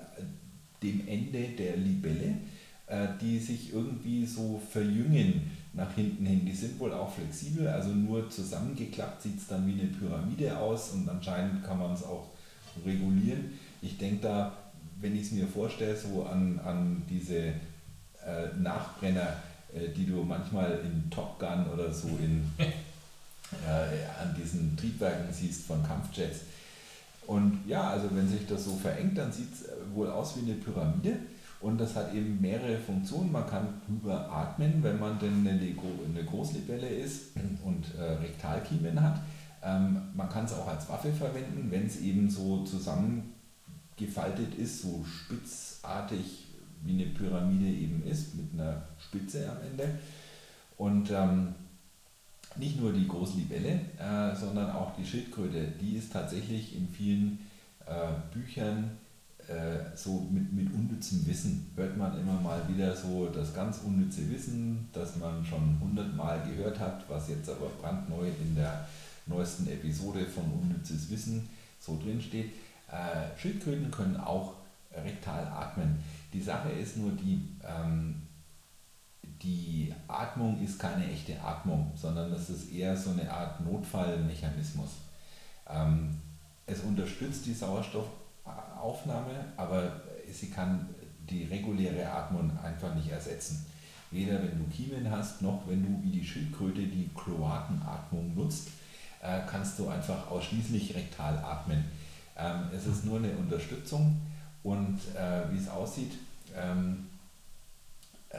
dem 0.86 1.08
Ende 1.08 1.50
der 1.58 1.78
Libelle, 1.78 2.36
äh, 2.88 3.08
die 3.20 3.40
sich 3.40 3.74
irgendwie 3.74 4.26
so 4.26 4.62
verjüngen 4.70 5.52
nach 5.74 5.94
hinten 5.94 6.26
hin. 6.26 6.46
Die 6.46 6.54
sind 6.54 6.80
wohl 6.80 6.94
auch 6.94 7.14
flexibel, 7.14 7.68
also 7.68 7.90
nur 7.90 8.30
zusammengeklappt 8.30 9.22
sieht 9.22 9.40
es 9.40 9.48
dann 9.48 9.68
wie 9.68 9.80
eine 9.80 9.90
Pyramide 9.90 10.58
aus 10.58 10.92
und 10.92 11.10
anscheinend 11.10 11.64
kann 11.64 11.80
man 11.80 11.94
es 11.94 12.04
auch 12.04 12.28
regulieren. 12.86 13.52
Ich 13.82 13.98
denke 13.98 14.22
da, 14.22 14.58
wenn 15.02 15.16
ich 15.16 15.24
es 15.24 15.32
mir 15.32 15.48
vorstelle, 15.48 15.96
so 15.96 16.26
an, 16.26 16.60
an 16.64 17.02
diese 17.10 17.38
äh, 17.38 18.48
Nachbrenner, 18.60 19.38
äh, 19.74 19.90
die 19.96 20.06
du 20.06 20.24
manchmal 20.24 20.80
in 20.84 21.10
Top 21.10 21.40
Gun 21.40 21.66
oder 21.74 21.92
so 21.92 22.08
in, 22.08 22.44
äh, 22.58 24.22
an 24.22 24.36
diesen 24.38 24.78
Triebwerken 24.78 25.34
siehst 25.34 25.66
von 25.66 25.84
Kampfjets 25.84 26.42
und 27.28 27.60
ja, 27.68 27.90
also 27.90 28.08
wenn 28.12 28.28
sich 28.28 28.46
das 28.48 28.66
so 28.66 28.76
verengt, 28.76 29.18
dann 29.18 29.32
sieht 29.32 29.54
es 29.54 29.64
äh, 29.64 29.72
wohl 29.94 30.10
aus 30.10 30.36
wie 30.38 30.50
eine 30.50 30.60
Pyramide. 30.60 31.18
Und 31.62 31.80
das 31.80 31.96
hat 31.96 32.14
eben 32.14 32.40
mehrere 32.42 32.78
Funktionen. 32.78 33.32
Man 33.32 33.48
kann 33.48 33.82
drüber 33.88 34.30
atmen, 34.32 34.84
wenn 34.84 35.00
man 35.00 35.18
denn 35.18 35.40
eine, 35.40 35.60
eine 35.60 36.24
Großlibelle 36.24 36.88
ist 36.88 37.32
und 37.64 37.86
äh, 37.98 38.04
Rektalkiemen 38.04 39.02
hat. 39.02 39.22
Ähm, 39.64 40.00
man 40.14 40.30
kann 40.30 40.46
es 40.46 40.54
auch 40.54 40.68
als 40.68 40.88
Waffe 40.90 41.12
verwenden, 41.12 41.72
wenn 41.72 41.88
es 41.88 42.02
eben 42.02 42.30
so 42.30 42.64
zusammengefaltet 42.64 44.54
ist, 44.58 44.84
so 44.84 45.04
spitzartig 45.04 46.50
wie 46.84 46.94
eine 46.94 47.06
Pyramide 47.06 47.66
eben 47.66 48.04
ist, 48.04 48.36
mit 48.36 48.54
einer 48.54 48.84
Spitze 49.00 49.50
am 49.50 49.58
Ende. 49.72 49.98
Und 50.78 51.10
ähm, 51.10 51.56
nicht 52.58 52.80
nur 52.80 52.94
die 52.94 53.08
Großlibelle, 53.08 53.80
äh, 54.00 54.36
sondern 54.36 54.72
auch 54.72 54.96
die 54.96 55.06
Schildkröte, 55.06 55.74
die 55.80 55.98
ist 55.98 56.14
tatsächlich 56.14 56.76
in 56.76 56.88
vielen 56.88 57.40
äh, 57.86 58.14
Büchern 58.34 58.92
äh, 59.48 59.96
so 59.96 60.28
mit, 60.32 60.52
mit 60.54 60.74
unnützem 60.74 61.26
Wissen. 61.28 61.72
Hört 61.76 61.98
man 61.98 62.20
immer 62.20 62.40
mal 62.40 62.62
wieder 62.68 62.96
so 62.96 63.28
das 63.28 63.54
ganz 63.54 63.80
unnütze 63.86 64.30
Wissen, 64.32 64.90
das 64.94 65.18
man 65.18 65.46
schon 65.46 65.78
hundertmal 65.80 66.42
gehört 66.48 66.80
hat, 66.80 67.04
was 67.10 67.30
jetzt 67.30 67.50
aber 67.50 67.70
brandneu 67.82 68.28
in 68.28 68.56
der 68.56 68.88
neuesten 69.28 69.68
Episode 69.68 70.26
von 70.26 70.44
Unnützes 70.62 71.10
Wissen 71.10 71.48
so 71.80 72.00
drin 72.02 72.22
steht. 72.22 72.54
Äh, 72.92 73.38
Schildkröten 73.40 73.92
können 73.92 74.18
auch 74.18 74.54
rektal 75.04 75.46
atmen. 75.48 75.98
Die 76.34 76.42
Sache 76.42 76.70
ist 76.70 76.98
nur 76.98 77.12
die, 77.12 77.42
ähm, 77.64 78.16
die 79.42 79.94
Atmung 80.08 80.62
ist 80.64 80.80
keine 80.80 81.12
echte 81.12 81.40
Atmung, 81.42 81.92
sondern 81.96 82.32
das 82.32 82.50
ist 82.50 82.72
eher 82.72 82.96
so 82.96 83.12
eine 83.12 83.32
Art 83.32 83.62
Notfallmechanismus. 83.62 84.90
Ähm, 85.70 86.22
es 86.66 86.82
unterstützt 86.82 87.46
die 87.46 87.54
Sauerstoffaufnahme, 87.54 89.46
aber 89.58 90.02
sie 90.32 90.50
kann 90.50 90.88
die 91.30 91.46
reguläre 91.46 92.10
Atmung 92.10 92.52
einfach 92.64 92.94
nicht 92.96 93.10
ersetzen. 93.10 93.66
weder 94.12 94.42
wenn 94.42 94.58
du 94.58 94.66
Kiemen 94.70 95.10
hast, 95.10 95.42
noch 95.42 95.64
wenn 95.68 95.84
du 95.84 96.04
wie 96.04 96.12
die 96.12 96.26
Schildkröte 96.26 96.82
die 96.84 97.10
Kloakenatmung 97.14 98.34
nutzt, 98.36 98.70
äh, 99.22 99.42
kannst 99.50 99.78
du 99.80 99.90
einfach 99.90 100.30
ausschließlich 100.30 100.96
rektal 100.96 101.38
atmen. 101.40 101.84
Ähm, 102.38 102.70
es 102.74 102.86
ist 102.86 103.04
nur 103.06 103.18
eine 103.18 103.32
Unterstützung 103.32 104.22
und 104.64 105.00
äh, 105.16 105.52
wie 105.52 105.58
es 105.58 105.68
aussieht, 105.68 106.14
ähm, 106.56 107.08
äh, 108.30 108.38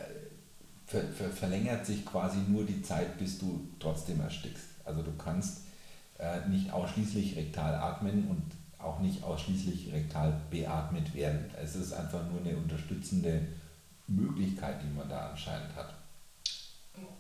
ver 0.87 1.03
ver 1.03 1.31
verlängert 1.31 1.85
sich 1.85 2.07
quasi 2.07 2.39
nur 2.49 2.65
die 2.65 2.83
Zeit, 2.83 3.19
bis 3.19 3.39
du 3.39 3.69
trotzdem 3.79 4.21
erstickst. 4.21 4.67
Also 4.85 5.03
du 5.03 5.13
kannst 5.17 5.65
äh, 6.19 6.49
nicht 6.49 6.73
ausschließlich 6.73 7.37
rektal 7.37 7.75
atmen 7.75 8.29
und 8.29 8.43
auch 8.79 9.01
nicht 9.01 9.23
ausschließlich 9.23 9.93
rektal 9.93 10.41
beatmet 10.51 11.15
werden. 11.15 11.51
Es 11.61 11.75
ist 11.75 11.93
einfach 11.93 12.23
nur 12.31 12.41
eine 12.41 12.57
unterstützende 12.57 13.43
Möglichkeit, 14.07 14.77
die 14.83 14.97
man 14.97 15.09
da 15.09 15.31
anscheinend 15.31 15.75
hat. 15.75 15.93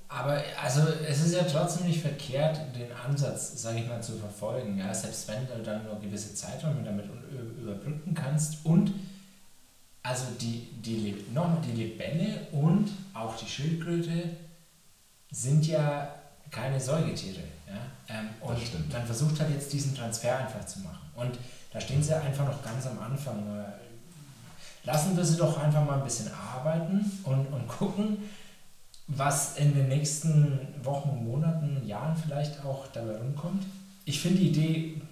Aber 0.08 0.40
also 0.62 0.82
es 1.06 1.24
ist 1.24 1.34
ja 1.34 1.42
trotzdem 1.42 1.88
nicht 1.88 2.00
verkehrt, 2.00 2.60
den 2.76 2.92
Ansatz, 2.92 3.60
sage 3.60 3.80
ich 3.80 3.88
mal, 3.88 4.00
zu 4.00 4.12
verfolgen. 4.12 4.78
Ja? 4.78 4.94
Selbst 4.94 5.28
wenn 5.28 5.46
du 5.46 5.62
dann 5.64 5.84
nur 5.84 5.98
gewisse 5.98 6.34
Zeiträume 6.34 6.84
damit 6.84 7.06
überbrücken 7.60 8.14
kannst 8.14 8.64
und 8.64 8.92
also 10.06 10.26
die, 10.40 10.68
die, 10.82 11.24
noch 11.34 11.60
die 11.62 11.72
Libelle 11.72 12.46
und 12.52 12.90
auch 13.12 13.36
die 13.36 13.46
Schildkröte 13.46 14.36
sind 15.32 15.66
ja 15.66 16.14
keine 16.50 16.78
Säugetiere. 16.78 17.42
Ja? 17.66 18.14
Ähm, 18.16 18.28
und 18.40 18.92
man 18.92 19.04
versucht 19.04 19.40
halt 19.40 19.50
jetzt 19.50 19.72
diesen 19.72 19.96
Transfer 19.96 20.38
einfach 20.38 20.64
zu 20.64 20.80
machen. 20.80 21.10
Und 21.16 21.38
da 21.72 21.80
stehen 21.80 22.02
sie 22.02 22.14
einfach 22.14 22.46
noch 22.46 22.62
ganz 22.62 22.86
am 22.86 23.00
Anfang. 23.00 23.64
Lassen 24.84 25.16
wir 25.16 25.24
sie 25.24 25.36
doch 25.36 25.58
einfach 25.58 25.84
mal 25.84 25.98
ein 25.98 26.04
bisschen 26.04 26.30
arbeiten 26.32 27.10
und, 27.24 27.46
und 27.46 27.66
gucken, 27.66 28.18
was 29.08 29.56
in 29.56 29.74
den 29.74 29.88
nächsten 29.88 30.68
Wochen, 30.84 31.24
Monaten, 31.24 31.84
Jahren 31.84 32.16
vielleicht 32.16 32.64
auch 32.64 32.86
dabei 32.92 33.16
rumkommt. 33.16 33.64
Ich 34.04 34.20
finde 34.20 34.38
die 34.38 34.48
Idee, 34.48 35.02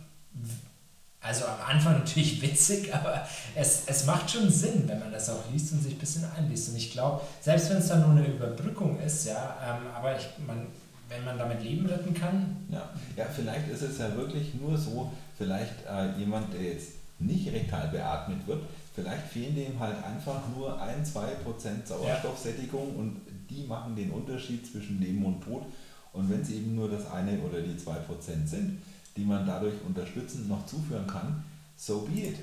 also 1.25 1.47
am 1.47 1.75
Anfang 1.75 1.95
natürlich 1.95 2.41
witzig, 2.43 2.95
aber 2.95 3.27
es, 3.55 3.85
es 3.87 4.05
macht 4.05 4.31
schon 4.31 4.51
Sinn, 4.51 4.85
wenn 4.87 5.01
man 5.01 5.11
das 5.11 5.31
auch 5.31 5.51
liest 5.51 5.73
und 5.73 5.83
sich 5.83 5.95
ein 5.95 5.99
bisschen 5.99 6.25
einliest. 6.37 6.69
Und 6.69 6.77
ich 6.77 6.93
glaube, 6.93 7.23
selbst 7.41 7.71
wenn 7.71 7.79
es 7.79 7.89
dann 7.89 8.03
nur 8.03 8.11
eine 8.11 8.27
Überbrückung 8.27 9.01
ist, 9.01 9.27
ja, 9.27 9.57
ähm, 9.65 9.87
aber 9.95 10.17
ich, 10.17 10.27
man, 10.47 10.67
wenn 11.09 11.25
man 11.25 11.39
damit 11.39 11.63
Leben 11.63 11.87
retten 11.87 12.13
kann. 12.13 12.57
Ja, 12.69 12.91
ja, 13.17 13.25
vielleicht 13.35 13.69
ist 13.69 13.83
es 13.83 13.99
ja 13.99 14.15
wirklich 14.15 14.55
nur 14.55 14.77
so, 14.77 15.13
vielleicht 15.39 15.87
äh, 15.91 16.13
jemand, 16.19 16.53
der 16.53 16.63
jetzt 16.63 16.91
nicht 17.19 17.51
rektal 17.51 17.89
beatmet 17.89 18.47
wird, 18.47 18.63
vielleicht 18.95 19.27
fehlen 19.29 19.55
dem 19.55 19.81
halt 19.81 19.97
einfach 20.05 20.43
nur 20.55 20.81
ein, 20.81 21.05
zwei 21.05 21.29
Prozent 21.43 21.89
Sauerstoffsättigung 21.89 22.93
ja. 22.93 23.01
und 23.01 23.21
die 23.49 23.65
machen 23.67 23.97
den 23.97 24.11
Unterschied 24.11 24.67
zwischen 24.71 25.01
Leben 25.01 25.25
und 25.25 25.43
Tod. 25.43 25.65
Und 26.13 26.31
wenn 26.31 26.43
es 26.43 26.51
eben 26.51 26.75
nur 26.75 26.91
das 26.91 27.11
eine 27.11 27.39
oder 27.41 27.61
die 27.61 27.77
zwei 27.77 27.95
Prozent 27.95 28.49
sind, 28.49 28.81
die 29.17 29.25
man 29.25 29.47
dadurch 29.47 29.75
unterstützend 29.87 30.49
noch 30.49 30.67
zuführen 30.67 31.07
kann, 31.07 31.45
so 31.77 32.01
be 32.01 32.29
it. 32.29 32.39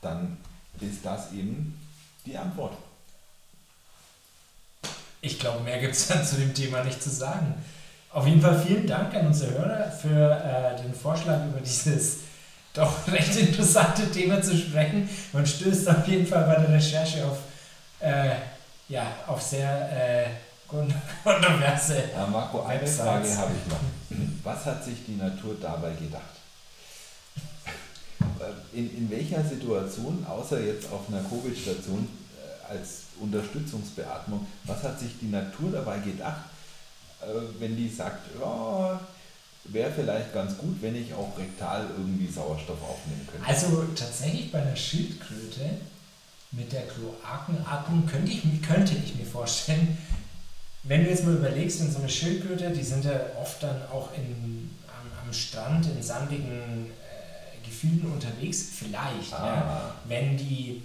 Dann 0.00 0.36
ist 0.80 1.04
das 1.04 1.32
eben 1.32 1.78
die 2.24 2.36
Antwort. 2.36 2.76
Ich 5.20 5.38
glaube, 5.38 5.62
mehr 5.64 5.80
gibt 5.80 5.94
es 5.94 6.06
dann 6.08 6.24
zu 6.24 6.36
dem 6.36 6.54
Thema 6.54 6.84
nicht 6.84 7.02
zu 7.02 7.10
sagen. 7.10 7.54
Auf 8.10 8.26
jeden 8.26 8.40
Fall 8.40 8.58
vielen 8.64 8.86
Dank 8.86 9.14
an 9.14 9.26
unsere 9.26 9.52
Hörer 9.52 9.90
für 9.90 10.30
äh, 10.30 10.82
den 10.82 10.94
Vorschlag 10.94 11.44
über 11.46 11.60
dieses 11.60 12.18
doch 12.74 13.08
recht 13.08 13.34
interessante 13.36 14.10
Thema 14.10 14.40
zu 14.40 14.56
sprechen. 14.56 15.08
Man 15.32 15.46
stößt 15.46 15.88
auf 15.88 16.06
jeden 16.06 16.26
Fall 16.26 16.44
bei 16.44 16.56
der 16.56 16.74
Recherche 16.74 17.26
auf, 17.26 17.38
äh, 18.00 18.30
ja, 18.88 19.06
auf 19.26 19.40
sehr 19.40 19.90
äh, 19.90 20.26
kontroverse. 21.24 22.10
Ja, 22.14 22.26
Marco, 22.26 22.62
eine 22.62 22.80
Websites. 22.80 23.00
Frage 23.00 23.36
habe 23.36 23.52
ich 23.54 23.70
noch. 23.70 23.80
Was 24.44 24.64
hat 24.64 24.84
sich 24.84 25.04
die 25.06 25.16
Natur 25.16 25.56
dabei 25.60 25.92
gedacht? 25.92 26.22
In, 28.72 28.96
in 28.96 29.10
welcher 29.10 29.42
Situation, 29.42 30.24
außer 30.28 30.60
jetzt 30.60 30.90
auf 30.92 31.08
einer 31.08 31.22
Covid-Station 31.22 32.06
äh, 32.36 32.72
als 32.72 33.04
Unterstützungsbeatmung, 33.20 34.46
was 34.64 34.82
hat 34.82 35.00
sich 35.00 35.18
die 35.20 35.28
Natur 35.28 35.72
dabei 35.72 35.98
gedacht, 35.98 36.42
äh, 37.22 37.26
wenn 37.58 37.76
die 37.76 37.88
sagt, 37.88 38.28
ja, 38.40 39.00
wäre 39.64 39.90
vielleicht 39.90 40.32
ganz 40.32 40.56
gut, 40.58 40.80
wenn 40.80 40.94
ich 40.94 41.12
auch 41.14 41.36
rektal 41.38 41.86
irgendwie 41.96 42.30
Sauerstoff 42.30 42.82
aufnehmen 42.82 43.26
könnte. 43.30 43.46
Also 43.46 43.84
tatsächlich 43.94 44.52
bei 44.52 44.62
einer 44.62 44.76
Schildkröte 44.76 45.70
mit 46.52 46.72
der 46.72 46.82
Kloakenatmung 46.86 48.06
könnte 48.06 48.30
ich, 48.30 48.62
könnte 48.62 48.94
ich 48.94 49.16
mir 49.16 49.26
vorstellen, 49.26 49.98
wenn 50.88 51.04
du 51.04 51.10
jetzt 51.10 51.24
mal 51.24 51.34
überlegst, 51.34 51.80
in 51.80 51.90
so 51.90 51.98
eine 51.98 52.08
Schildkröte, 52.08 52.70
die 52.70 52.82
sind 52.82 53.04
ja 53.04 53.20
oft 53.40 53.62
dann 53.62 53.82
auch 53.92 54.10
in, 54.14 54.70
am, 54.86 55.26
am 55.26 55.32
Strand 55.32 55.86
in 55.86 56.02
sandigen 56.02 56.86
äh, 56.86 57.66
Gefilden 57.66 58.10
unterwegs, 58.12 58.68
vielleicht, 58.78 59.32
ah. 59.32 59.46
ja, 59.46 59.94
wenn 60.06 60.36
die 60.36 60.82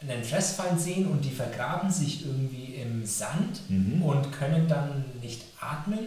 einen 0.00 0.24
Fressfeind 0.24 0.80
sehen 0.80 1.06
und 1.06 1.24
die 1.24 1.30
vergraben 1.30 1.90
sich 1.90 2.26
irgendwie 2.26 2.74
im 2.74 3.06
Sand 3.06 3.60
mhm. 3.68 4.02
und 4.02 4.32
können 4.32 4.66
dann 4.66 5.04
nicht 5.20 5.42
atmen, 5.60 6.00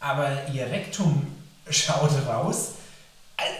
aber 0.00 0.48
ihr 0.52 0.66
Rektum 0.66 1.26
schaut 1.68 2.12
raus. 2.26 2.72
Also, 3.36 3.50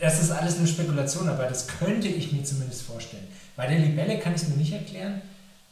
das 0.00 0.20
ist 0.20 0.30
alles 0.30 0.58
eine 0.58 0.66
Spekulation, 0.66 1.28
aber 1.28 1.44
das 1.44 1.68
könnte 1.68 2.08
ich 2.08 2.32
mir 2.32 2.42
zumindest 2.42 2.82
vorstellen. 2.82 3.28
Bei 3.54 3.66
der 3.66 3.78
Libelle 3.78 4.18
kann 4.18 4.34
ich 4.34 4.42
es 4.42 4.48
mir 4.48 4.56
nicht 4.56 4.72
erklären. 4.72 5.20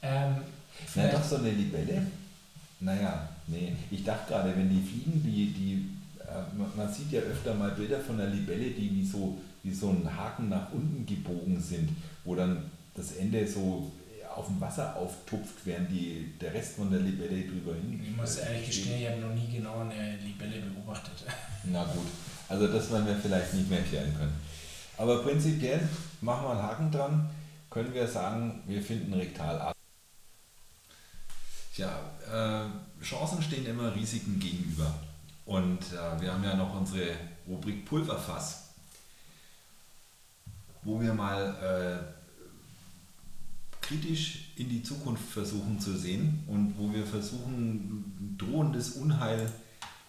Ähm, 0.03 0.37
Na 0.94 1.09
doch, 1.09 1.24
so 1.24 1.37
eine 1.37 1.51
Libelle. 1.51 2.03
Naja, 2.81 3.29
nee. 3.47 3.73
Ich 3.91 4.05
dachte 4.05 4.33
gerade, 4.33 4.57
wenn 4.57 4.71
die 4.71 4.83
fliegen, 4.83 5.23
die, 5.23 5.53
die, 5.53 5.88
äh, 6.21 6.77
man 6.77 6.93
sieht 6.93 7.11
ja 7.12 7.21
öfter 7.21 7.55
mal 7.55 7.71
Bilder 7.73 8.01
von 8.01 8.19
der 8.19 8.29
Libelle, 8.29 8.71
die 8.71 8.95
wie 8.95 9.05
so, 9.05 9.38
wie 9.62 9.75
so 9.75 9.91
ein 9.91 10.09
Haken 10.17 10.49
nach 10.49 10.73
unten 10.73 11.05
gebogen 11.05 11.61
sind, 11.61 11.91
wo 12.25 12.35
dann 12.35 12.71
das 12.95 13.12
Ende 13.12 13.47
so 13.47 13.91
auf 14.38 14.47
dem 14.47 14.61
Wasser 14.61 14.95
auftupft, 14.95 15.55
während 15.64 15.91
die, 15.91 16.33
der 16.41 16.55
Rest 16.55 16.77
von 16.77 16.91
der 16.91 17.01
Libelle 17.01 17.43
drüber 17.43 17.75
hin. 17.75 18.01
Ich 18.03 18.17
muss 18.17 18.37
ehrlich 18.37 18.67
gestehen, 18.67 19.01
ich 19.01 19.09
habe 19.09 19.21
noch 19.21 19.35
nie 19.35 19.49
genau 19.53 19.81
eine 19.81 20.17
Libelle 20.19 20.61
beobachtet. 20.61 21.25
Na 21.64 21.85
gut, 21.85 22.07
also 22.49 22.69
das 22.69 22.91
werden 22.93 23.07
wir 23.07 23.17
vielleicht 23.17 23.55
nicht 23.55 23.69
mehr 23.69 23.83
klären 23.83 24.14
können. 24.17 24.35
Aber 24.97 25.23
prinzipiell 25.23 25.81
machen 26.21 26.45
wir 26.45 26.51
einen 26.53 26.62
Haken 26.62 26.91
dran, 26.91 27.31
können 27.71 27.93
wir 27.93 28.07
sagen, 28.07 28.62
wir 28.67 28.81
finden 28.81 29.12
rektal 29.14 29.59
ab. 29.59 29.78
Tja, 31.79 31.95
äh, 32.27 32.67
Chancen 33.05 33.41
stehen 33.41 33.64
immer 33.64 33.95
Risiken 33.95 34.41
gegenüber. 34.41 34.93
Und 35.47 35.79
äh, 35.93 36.21
wir 36.21 36.33
haben 36.33 36.43
ja 36.43 36.57
noch 36.57 36.75
unsere 36.75 37.14
Rubrik 37.47 37.85
Pulverfass, 37.85 38.71
wo 40.83 41.01
wir 41.01 41.14
mal 41.14 41.55
äh, 41.62 41.99
kritisch 43.81 44.51
in 44.57 44.69
die 44.69 44.83
Zukunft 44.83 45.31
versuchen 45.31 45.79
zu 45.79 45.97
sehen 45.97 46.43
und 46.49 46.77
wo 46.77 46.93
wir 46.93 47.07
versuchen, 47.07 48.35
drohendes 48.37 48.97
Unheil, 48.97 49.49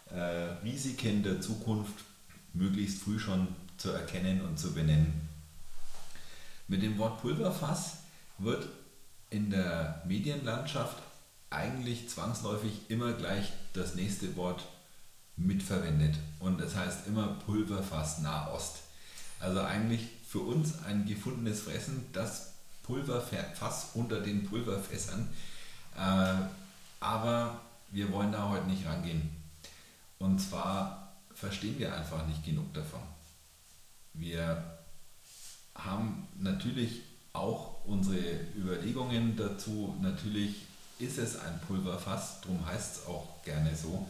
äh, 0.10 0.16
Risiken 0.64 1.22
der 1.22 1.40
Zukunft 1.40 2.04
möglichst 2.56 3.04
früh 3.04 3.20
schon 3.20 3.48
zu 3.78 3.92
erkennen 3.92 4.42
und 4.42 4.58
zu 4.58 4.74
benennen. 4.74 5.30
Mit 6.68 6.82
dem 6.82 6.98
Wort 6.98 7.22
Pulverfass 7.22 7.98
wird 8.40 8.68
in 9.30 9.52
der 9.52 10.02
Medienlandschaft 10.08 11.04
eigentlich 11.50 12.10
zwangsläufig 12.10 12.90
immer 12.90 13.14
gleich 13.14 13.52
das 13.74 13.96
nächste 13.96 14.36
Wort 14.36 14.66
mitverwendet. 15.36 16.16
Und 16.40 16.60
es 16.62 16.74
das 16.74 16.82
heißt 16.84 17.08
immer 17.08 17.40
Pulverfass 17.46 18.20
Nahost. 18.20 18.78
Also 19.40 19.62
eigentlich 19.62 20.02
für 20.28 20.40
uns 20.40 20.84
ein 20.86 21.06
gefundenes 21.06 21.62
Fressen, 21.62 22.06
das 22.14 22.54
Pulverfass 22.84 23.92
unter 23.94 24.22
den 24.22 24.46
Pulverfässern. 24.46 25.28
Äh, 25.98 26.36
aber 27.00 27.62
wir 27.92 28.12
wollen 28.12 28.32
da 28.32 28.50
heute 28.50 28.68
nicht 28.68 28.86
rangehen. 28.86 29.30
Und 30.20 30.40
zwar 30.40 31.14
verstehen 31.34 31.80
wir 31.80 31.96
einfach 31.96 32.28
nicht 32.28 32.44
genug 32.44 32.74
davon. 32.74 33.02
Wir 34.14 34.80
haben 35.74 36.28
natürlich 36.38 37.02
auch 37.32 37.86
unsere 37.86 38.20
Überlegungen 38.56 39.38
dazu. 39.38 39.96
Natürlich 40.02 40.56
ist 41.00 41.18
es 41.18 41.40
ein 41.40 41.60
Pulverfass, 41.68 42.42
darum 42.42 42.66
heißt 42.66 42.98
es 42.98 43.08
auch 43.08 43.42
gerne 43.44 43.76
so. 43.76 44.08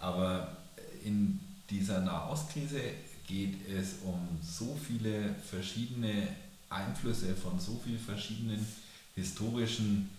Aber 0.00 0.56
in 1.04 1.38
dieser 1.68 2.00
Nahostkrise 2.00 2.80
geht 3.26 3.68
es 3.68 3.96
um 4.02 4.38
so 4.42 4.78
viele 4.86 5.34
verschiedene 5.34 6.28
Einflüsse 6.68 7.34
von 7.34 7.60
so 7.60 7.80
vielen 7.84 7.98
verschiedenen 7.98 8.66
historischen 9.14 10.10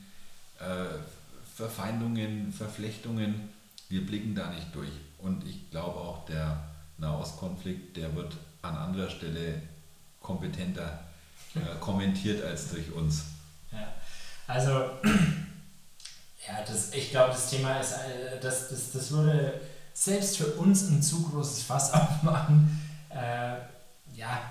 äh, 0.59 0.85
Verfeindungen, 1.55 2.53
Verflechtungen. 2.53 3.49
Wir 3.89 4.05
blicken 4.05 4.35
da 4.35 4.49
nicht 4.51 4.73
durch. 4.73 4.91
Und 5.17 5.45
ich 5.45 5.69
glaube 5.71 5.99
auch, 5.99 6.25
der 6.25 6.63
Nahostkonflikt, 6.97 7.97
der 7.97 8.15
wird 8.15 8.35
an 8.61 8.75
anderer 8.75 9.09
Stelle 9.09 9.61
kompetenter 10.21 10.99
äh, 11.55 11.79
kommentiert 11.79 12.43
als 12.43 12.69
durch 12.71 12.91
uns. 12.91 13.23
Ja, 13.71 13.87
also 14.47 14.91
Ja, 16.47 16.63
das, 16.67 16.93
ich 16.93 17.11
glaube, 17.11 17.31
das 17.31 17.49
Thema 17.49 17.79
ist, 17.79 17.93
äh, 17.93 18.39
das, 18.41 18.69
das, 18.69 18.91
das 18.91 19.11
würde 19.11 19.61
selbst 19.93 20.37
für 20.37 20.47
uns 20.55 20.89
ein 20.89 21.01
zu 21.01 21.21
großes 21.29 21.63
Fass 21.63 21.93
aufmachen. 21.93 22.79
Äh, 23.09 23.55
ja, 24.17 24.41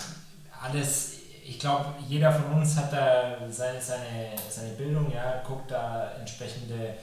alles, 0.63 1.13
ich 1.45 1.59
glaube, 1.59 1.87
jeder 2.07 2.33
von 2.33 2.59
uns 2.59 2.77
hat 2.77 2.93
da 2.93 3.37
seine, 3.51 3.81
seine, 3.81 4.31
seine 4.49 4.75
Bildung, 4.75 5.13
ja, 5.13 5.43
guckt 5.47 5.71
da 5.71 6.13
entsprechende 6.19 6.95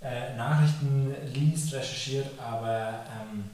äh, 0.00 0.34
Nachrichten, 0.36 1.14
liest, 1.32 1.72
recherchiert, 1.72 2.26
aber 2.38 3.04
ähm, 3.20 3.50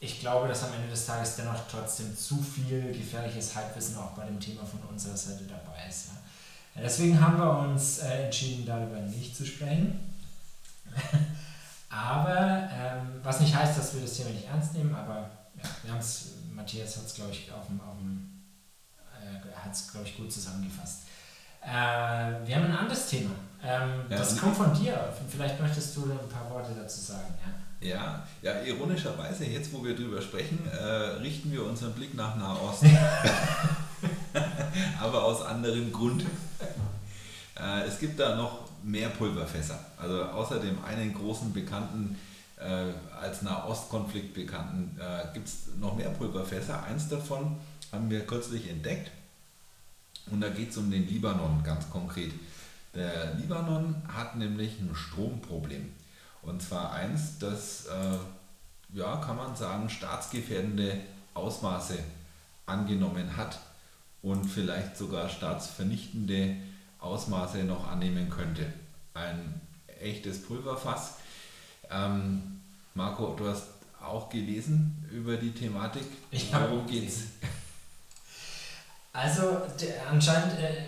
ich 0.00 0.20
glaube, 0.20 0.48
dass 0.48 0.64
am 0.64 0.72
Ende 0.74 0.88
des 0.88 1.06
Tages 1.06 1.36
dennoch 1.36 1.60
trotzdem 1.70 2.16
zu 2.16 2.36
viel 2.36 2.92
gefährliches 2.92 3.54
Halbwissen 3.54 3.96
auch 3.96 4.10
bei 4.10 4.24
dem 4.24 4.38
Thema 4.38 4.64
von 4.64 4.80
unserer 4.88 5.16
Seite 5.16 5.44
dabei 5.44 5.88
ist. 5.88 6.06
Ja. 6.06 6.82
Deswegen 6.82 7.20
haben 7.20 7.38
wir 7.38 7.58
uns 7.58 7.98
äh, 7.98 8.24
entschieden, 8.26 8.64
darüber 8.64 9.00
nicht 9.00 9.34
zu 9.36 9.44
sprechen. 9.44 10.07
aber, 11.90 12.68
ähm, 12.72 13.20
was 13.22 13.40
nicht 13.40 13.54
heißt, 13.54 13.78
dass 13.78 13.94
wir 13.94 14.02
das 14.02 14.14
Thema 14.14 14.30
nicht 14.30 14.46
ernst 14.46 14.74
nehmen, 14.74 14.94
aber 14.94 15.30
ja, 15.56 15.64
wir 15.82 15.92
haben 15.92 16.00
es, 16.00 16.32
Matthias 16.52 16.96
hat 16.96 17.06
es, 17.06 17.14
glaube 17.14 17.30
ich, 17.32 17.50
auf 17.52 17.66
dem, 17.66 17.80
auf 17.80 17.96
dem 17.98 18.44
äh, 19.20 19.56
hat 19.56 19.72
es, 19.72 19.90
glaube 19.90 20.06
ich, 20.06 20.16
gut 20.16 20.32
zusammengefasst. 20.32 21.02
Äh, 21.62 21.68
wir 22.46 22.56
haben 22.56 22.64
ein 22.64 22.76
anderes 22.76 23.06
Thema. 23.06 23.30
Ähm, 23.62 24.04
ja, 24.08 24.16
das 24.16 24.36
kommt 24.36 24.56
von 24.56 24.72
dir. 24.72 25.12
Vielleicht 25.28 25.60
möchtest 25.60 25.96
du 25.96 26.04
ein 26.04 26.28
paar 26.28 26.48
Worte 26.50 26.72
dazu 26.74 27.00
sagen. 27.00 27.34
Ja, 27.80 27.88
ja, 27.88 28.24
ja 28.42 28.62
ironischerweise, 28.62 29.44
jetzt 29.46 29.72
wo 29.72 29.84
wir 29.84 29.96
drüber 29.96 30.22
sprechen, 30.22 30.60
äh, 30.70 30.84
richten 31.20 31.50
wir 31.50 31.64
unseren 31.64 31.92
Blick 31.92 32.14
nach 32.14 32.36
Nahost. 32.36 32.84
Aber 35.00 35.24
aus 35.24 35.42
anderem 35.42 35.92
Grund. 35.92 36.24
Äh, 37.58 37.86
es 37.86 37.98
gibt 37.98 38.18
da 38.20 38.36
noch 38.36 38.67
mehr 38.88 39.08
Pulverfässer. 39.10 39.78
Also 39.96 40.22
außer 40.24 40.60
dem 40.60 40.82
einen 40.84 41.14
großen 41.14 41.52
bekannten, 41.52 42.18
äh, 42.58 42.92
als 43.20 43.42
Nahostkonflikt 43.42 44.34
bekannten, 44.34 44.98
äh, 44.98 45.32
gibt 45.34 45.46
es 45.46 45.68
noch 45.78 45.96
mehr 45.96 46.10
Pulverfässer. 46.10 46.82
Eins 46.82 47.08
davon 47.08 47.56
haben 47.92 48.10
wir 48.10 48.26
kürzlich 48.26 48.68
entdeckt. 48.68 49.10
Und 50.30 50.40
da 50.40 50.48
geht 50.48 50.70
es 50.70 50.76
um 50.76 50.90
den 50.90 51.06
Libanon 51.06 51.62
ganz 51.62 51.88
konkret. 51.90 52.32
Der 52.94 53.34
Libanon 53.34 53.94
hat 54.08 54.36
nämlich 54.36 54.78
ein 54.80 54.94
Stromproblem. 54.94 55.92
Und 56.42 56.62
zwar 56.62 56.92
eins, 56.92 57.38
das, 57.38 57.86
äh, 57.86 58.96
ja, 58.96 59.16
kann 59.16 59.36
man 59.36 59.54
sagen, 59.54 59.88
staatsgefährdende 59.88 60.98
Ausmaße 61.34 61.98
angenommen 62.66 63.36
hat 63.36 63.58
und 64.22 64.44
vielleicht 64.44 64.96
sogar 64.96 65.28
staatsvernichtende 65.28 66.56
Ausmaße 67.00 67.64
noch 67.64 67.88
annehmen 67.88 68.28
könnte. 68.30 68.72
Ein 69.14 69.60
echtes 70.00 70.42
Pulverfass. 70.42 71.14
Ähm, 71.90 72.60
Marco, 72.94 73.34
du 73.34 73.48
hast 73.48 73.66
auch 74.02 74.28
gelesen 74.28 75.04
über 75.10 75.36
die 75.36 75.52
Thematik. 75.52 76.04
Ich 76.30 76.52
Worum 76.52 76.86
geht's? 76.86 77.22
Also 79.12 79.62
der, 79.80 80.08
anscheinend, 80.10 80.58
äh, 80.58 80.84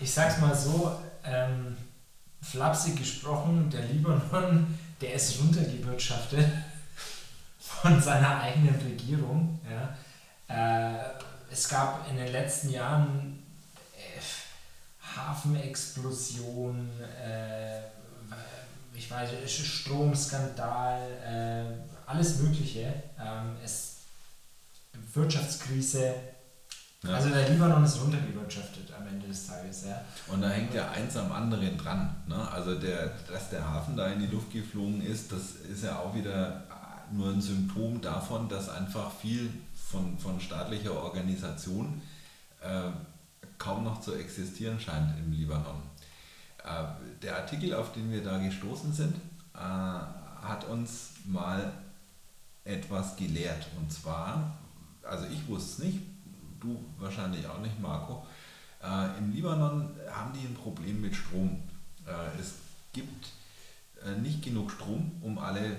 ich 0.00 0.12
sag's 0.12 0.40
mal 0.40 0.54
so, 0.54 0.98
ähm, 1.24 1.76
flapsig 2.42 2.96
gesprochen, 2.96 3.70
der 3.70 3.82
Libanon, 3.82 4.78
der 5.00 5.14
ist 5.14 5.40
runtergewirtschaftet 5.40 6.46
von 7.58 8.00
seiner 8.00 8.40
eigenen 8.40 8.74
Regierung. 8.74 9.60
Ja. 9.68 9.96
Äh, 10.48 10.98
es 11.50 11.68
gab 11.68 12.08
in 12.10 12.16
den 12.16 12.32
letzten 12.32 12.70
Jahren 12.70 13.39
Hafenexplosion, 15.16 16.88
äh, 17.22 17.80
ich 18.94 19.10
weiß, 19.10 19.30
Stromskandal, 19.50 21.00
äh, 21.24 22.10
alles 22.10 22.38
Mögliche. 22.38 22.92
Ähm, 23.18 23.56
es, 23.64 23.96
Wirtschaftskrise, 25.14 26.14
ja. 27.02 27.14
Also 27.14 27.30
der 27.30 27.48
Libanon 27.48 27.82
ist 27.82 27.98
runtergewirtschaftet 27.98 28.92
am 28.92 29.06
Ende 29.06 29.26
des 29.26 29.46
Tages, 29.46 29.86
ja. 29.86 30.02
Und 30.26 30.42
da 30.42 30.50
hängt 30.50 30.74
ja 30.74 30.90
eins 30.90 31.16
am 31.16 31.32
anderen 31.32 31.78
dran. 31.78 32.14
Ne? 32.26 32.50
Also 32.50 32.78
der, 32.78 33.12
dass 33.26 33.48
der 33.48 33.66
Hafen 33.66 33.96
da 33.96 34.08
in 34.08 34.20
die 34.20 34.26
Luft 34.26 34.52
geflogen 34.52 35.00
ist, 35.00 35.32
das 35.32 35.52
ist 35.72 35.82
ja 35.82 35.98
auch 35.98 36.14
wieder 36.14 36.64
nur 37.10 37.30
ein 37.30 37.40
Symptom 37.40 38.00
davon, 38.02 38.48
dass 38.48 38.68
einfach 38.68 39.10
viel 39.12 39.50
von, 39.74 40.18
von 40.18 40.40
staatlicher 40.40 40.92
Organisation 40.92 42.02
äh, 42.60 42.90
kaum 43.60 43.84
noch 43.84 44.00
zu 44.00 44.14
existieren 44.14 44.80
scheint 44.80 45.16
im 45.18 45.32
Libanon. 45.32 45.82
Äh, 46.64 46.84
der 47.22 47.36
Artikel, 47.36 47.74
auf 47.74 47.92
den 47.92 48.10
wir 48.10 48.24
da 48.24 48.38
gestoßen 48.38 48.92
sind, 48.92 49.14
äh, 49.54 49.58
hat 49.58 50.64
uns 50.68 51.10
mal 51.26 51.72
etwas 52.64 53.16
gelehrt. 53.16 53.66
Und 53.78 53.92
zwar, 53.92 54.56
also 55.02 55.26
ich 55.26 55.46
wusste 55.46 55.70
es 55.70 55.78
nicht, 55.86 55.98
du 56.58 56.82
wahrscheinlich 56.98 57.46
auch 57.46 57.60
nicht, 57.60 57.78
Marco. 57.80 58.26
Äh, 58.82 59.18
Im 59.18 59.32
Libanon 59.32 59.90
haben 60.10 60.32
die 60.32 60.46
ein 60.46 60.54
Problem 60.54 61.00
mit 61.00 61.14
Strom. 61.14 61.62
Es 62.40 62.54
gibt 62.92 63.28
nicht 64.20 64.42
genug 64.42 64.72
Strom, 64.72 65.12
um 65.20 65.38
alle, 65.38 65.76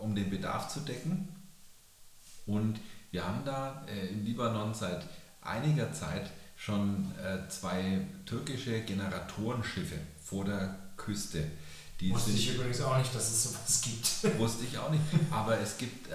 um 0.00 0.14
den 0.14 0.30
Bedarf 0.30 0.68
zu 0.68 0.80
decken. 0.80 1.28
Und 2.46 2.80
wir 3.12 3.24
haben 3.24 3.44
da 3.44 3.84
im 4.10 4.24
Libanon 4.24 4.74
seit 4.74 5.04
einiger 5.42 5.92
Zeit 5.92 6.30
schon 6.58 7.12
äh, 7.22 7.48
zwei 7.48 8.02
türkische 8.26 8.82
Generatorenschiffe 8.82 9.96
vor 10.22 10.44
der 10.44 10.76
Küste. 10.98 11.44
Die 12.00 12.10
wusste 12.12 12.32
ich 12.32 12.54
übrigens 12.54 12.80
auch 12.82 12.98
nicht, 12.98 13.14
dass 13.14 13.30
es 13.30 13.44
sowas 13.44 13.80
gibt. 13.82 14.38
Wusste 14.38 14.64
ich 14.64 14.78
auch 14.78 14.90
nicht. 14.90 15.02
Aber 15.32 15.58
es 15.58 15.78
gibt 15.78 16.08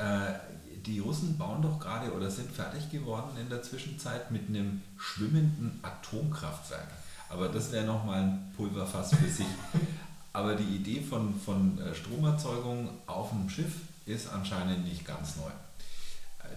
die 0.86 1.00
Russen 1.00 1.38
bauen 1.38 1.62
doch 1.62 1.80
gerade 1.80 2.12
oder 2.14 2.30
sind 2.30 2.52
fertig 2.52 2.89
geworden 2.91 3.38
in 3.39 3.50
der 3.50 3.62
Zwischenzeit 3.64 4.32
mit 4.32 4.50
einem 4.50 4.82
schwimmenden 4.98 5.80
Atomkraftwerk. 5.82 6.88
Aber 7.30 7.50
das 7.50 7.72
wäre 7.72 7.86
nochmal 7.86 8.22
ein 8.22 8.52
Pulverfass 8.56 9.16
für 9.16 9.30
sich. 9.30 9.48
Aber 10.34 10.56
die 10.56 10.76
Idee 10.76 11.02
von, 11.02 11.39
von 11.39 11.80
äh, 11.80 11.96
Stromerzeugung 11.96 12.89
auf 13.06 13.30
dem 13.30 13.50
Schiff 13.50 13.74
ist 14.06 14.32
anscheinend 14.32 14.86
nicht 14.86 15.06
ganz 15.06 15.38
neu. 15.38 15.52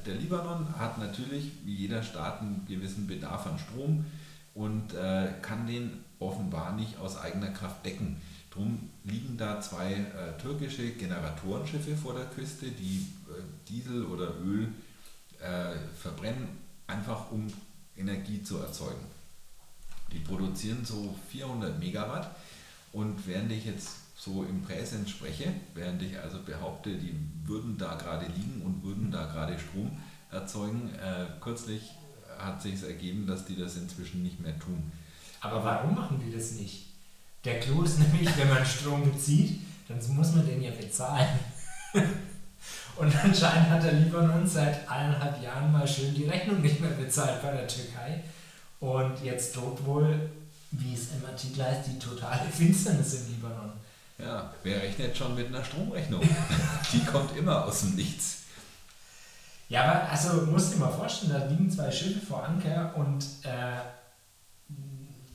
Der 0.07 0.15
Libanon 0.15 0.79
hat 0.79 0.99
natürlich, 0.99 1.51
wie 1.65 1.75
jeder 1.75 2.03
Staat, 2.03 2.41
einen 2.41 2.65
gewissen 2.69 3.07
Bedarf 3.09 3.47
an 3.47 3.59
Strom 3.59 4.05
und 4.55 4.95
äh, 4.95 5.33
kann 5.43 5.67
den 5.67 6.05
offenbar 6.21 6.73
nicht 6.75 6.97
aus 6.99 7.19
eigener 7.19 7.51
Kraft 7.51 7.85
decken. 7.85 8.21
Drum 8.51 8.89
liegen 9.05 9.37
da 9.37 9.61
zwei 9.61 9.93
äh, 9.93 10.41
türkische 10.41 10.93
Generatorenschiffe 10.93 11.97
vor 11.97 12.15
der 12.15 12.27
Küste, 12.27 12.71
die 12.71 13.07
äh, 13.29 13.43
Diesel 13.69 14.05
oder 14.07 14.33
Öl 14.41 14.69
äh, 15.41 15.77
verbrennen, 16.01 16.49
einfach 16.87 17.31
um 17.33 17.49
Energie 17.97 18.43
zu 18.43 18.59
erzeugen. 18.59 19.05
Die 20.13 20.21
produzieren 20.21 20.85
so 20.85 21.17
400 21.31 21.79
Megawatt 21.81 22.31
und 22.93 23.27
während 23.27 23.51
ich 23.51 23.67
jetzt 23.67 24.06
so 24.17 24.45
im 24.45 24.63
Präsens 24.63 25.11
spreche, 25.11 25.53
während 25.75 26.03
ich 26.03 26.19
also 26.19 26.39
behaupte, 26.43 26.91
die 26.97 27.15
würden 27.45 27.77
da 27.77 27.95
gerade 27.95 28.27
liegen 28.27 28.63
und 28.65 28.83
würden 28.83 29.11
da 29.11 29.27
gerade 29.27 29.59
Strom 29.59 29.91
erzeugen, 30.31 30.91
äh, 30.95 31.27
kürzlich 31.41 31.93
hat 32.39 32.61
sich 32.61 32.83
ergeben, 32.83 33.27
dass 33.27 33.45
die 33.45 33.57
das 33.57 33.77
inzwischen 33.77 34.23
nicht 34.23 34.41
mehr 34.41 34.59
tun. 34.59 34.91
Aber 35.41 35.63
warum 35.63 35.95
machen 35.95 36.21
die 36.25 36.35
das 36.35 36.53
nicht? 36.53 36.87
Der 37.45 37.61
Clou 37.61 37.83
ist 37.83 37.99
nämlich, 38.13 38.37
wenn 38.37 38.49
man 38.49 38.65
Strom 38.65 39.11
bezieht, 39.11 39.61
dann 39.89 39.99
muss 40.15 40.35
man 40.35 40.47
den 40.47 40.63
ja 40.63 40.71
bezahlen. 40.73 41.39
Und 42.97 43.15
anscheinend 43.15 43.69
hat 43.69 43.83
der 43.85 43.93
Libanon 43.93 44.47
seit 44.47 44.89
eineinhalb 44.89 45.43
Jahren 45.43 45.71
mal 45.71 45.87
schön 45.87 46.15
die 46.15 46.25
Rechnung 46.25 46.63
nicht 46.63 46.81
mehr 46.81 46.91
bezahlt 46.91 47.43
bei 47.43 47.53
der 47.53 47.69
Türkei. 47.69 48.25
Und 48.81 49.23
jetzt 49.23 49.55
droht 49.55 49.85
wohl, 49.85 50.31
wie 50.71 50.95
es 50.95 51.13
im 51.13 51.25
Artikel 51.27 51.63
heißt, 51.63 51.89
die 51.89 51.99
totale 51.99 52.49
Finsternis 52.51 53.15
im 53.15 53.35
Libanon. 53.35 53.73
Ja, 54.19 54.53
wer 54.63 54.83
rechnet 54.83 55.17
schon 55.17 55.35
mit 55.35 55.49
einer 55.49 55.65
Stromrechnung? 55.65 56.23
die 56.93 57.05
kommt 57.05 57.37
immer 57.37 57.65
aus 57.65 57.81
dem 57.83 57.97
Nichts. 57.97 58.45
Ja, 59.69 59.85
aber 59.85 60.11
also 60.11 60.47
musst 60.47 60.73
du 60.73 60.75
dir 60.75 60.85
mal 60.85 60.93
vorstellen, 60.93 61.33
da 61.33 61.47
liegen 61.47 61.71
zwei 61.71 61.91
Schiffe 61.91 62.25
vor 62.25 62.45
Anker 62.45 62.95
und 62.97 63.25
äh, 63.43 63.81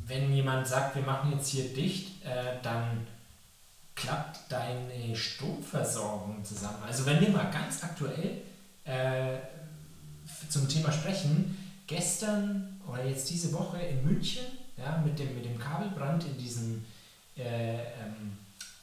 wenn 0.06 0.34
jemand 0.34 0.68
sagt, 0.68 0.96
wir 0.96 1.04
machen 1.04 1.32
jetzt 1.32 1.50
hier 1.50 1.74
dicht, 1.74 2.24
äh, 2.26 2.58
dann 2.64 3.06
klappt 3.96 4.40
deine 4.50 5.16
Stromversorgung 5.16 6.44
zusammen. 6.44 6.82
Also 6.88 7.06
wenn 7.06 7.20
wir 7.22 7.30
mal 7.30 7.52
ganz 7.52 7.84
aktuell 7.84 8.42
äh, 8.86 9.38
zum 10.50 10.68
Thema 10.68 10.92
sprechen, 10.92 11.58
gestern 11.88 12.80
oder 12.88 13.06
jetzt 13.06 13.30
diese 13.30 13.54
Woche 13.54 13.82
in 13.82 14.06
München, 14.06 14.46
ja, 14.78 15.02
mit, 15.06 15.20
dem, 15.20 15.36
mit 15.36 15.46
dem 15.46 15.60
Kabelbrand 15.60 16.24
in, 16.26 16.38
diesem, 16.38 16.86
äh, 17.38 17.74
ähm, 17.74 18.38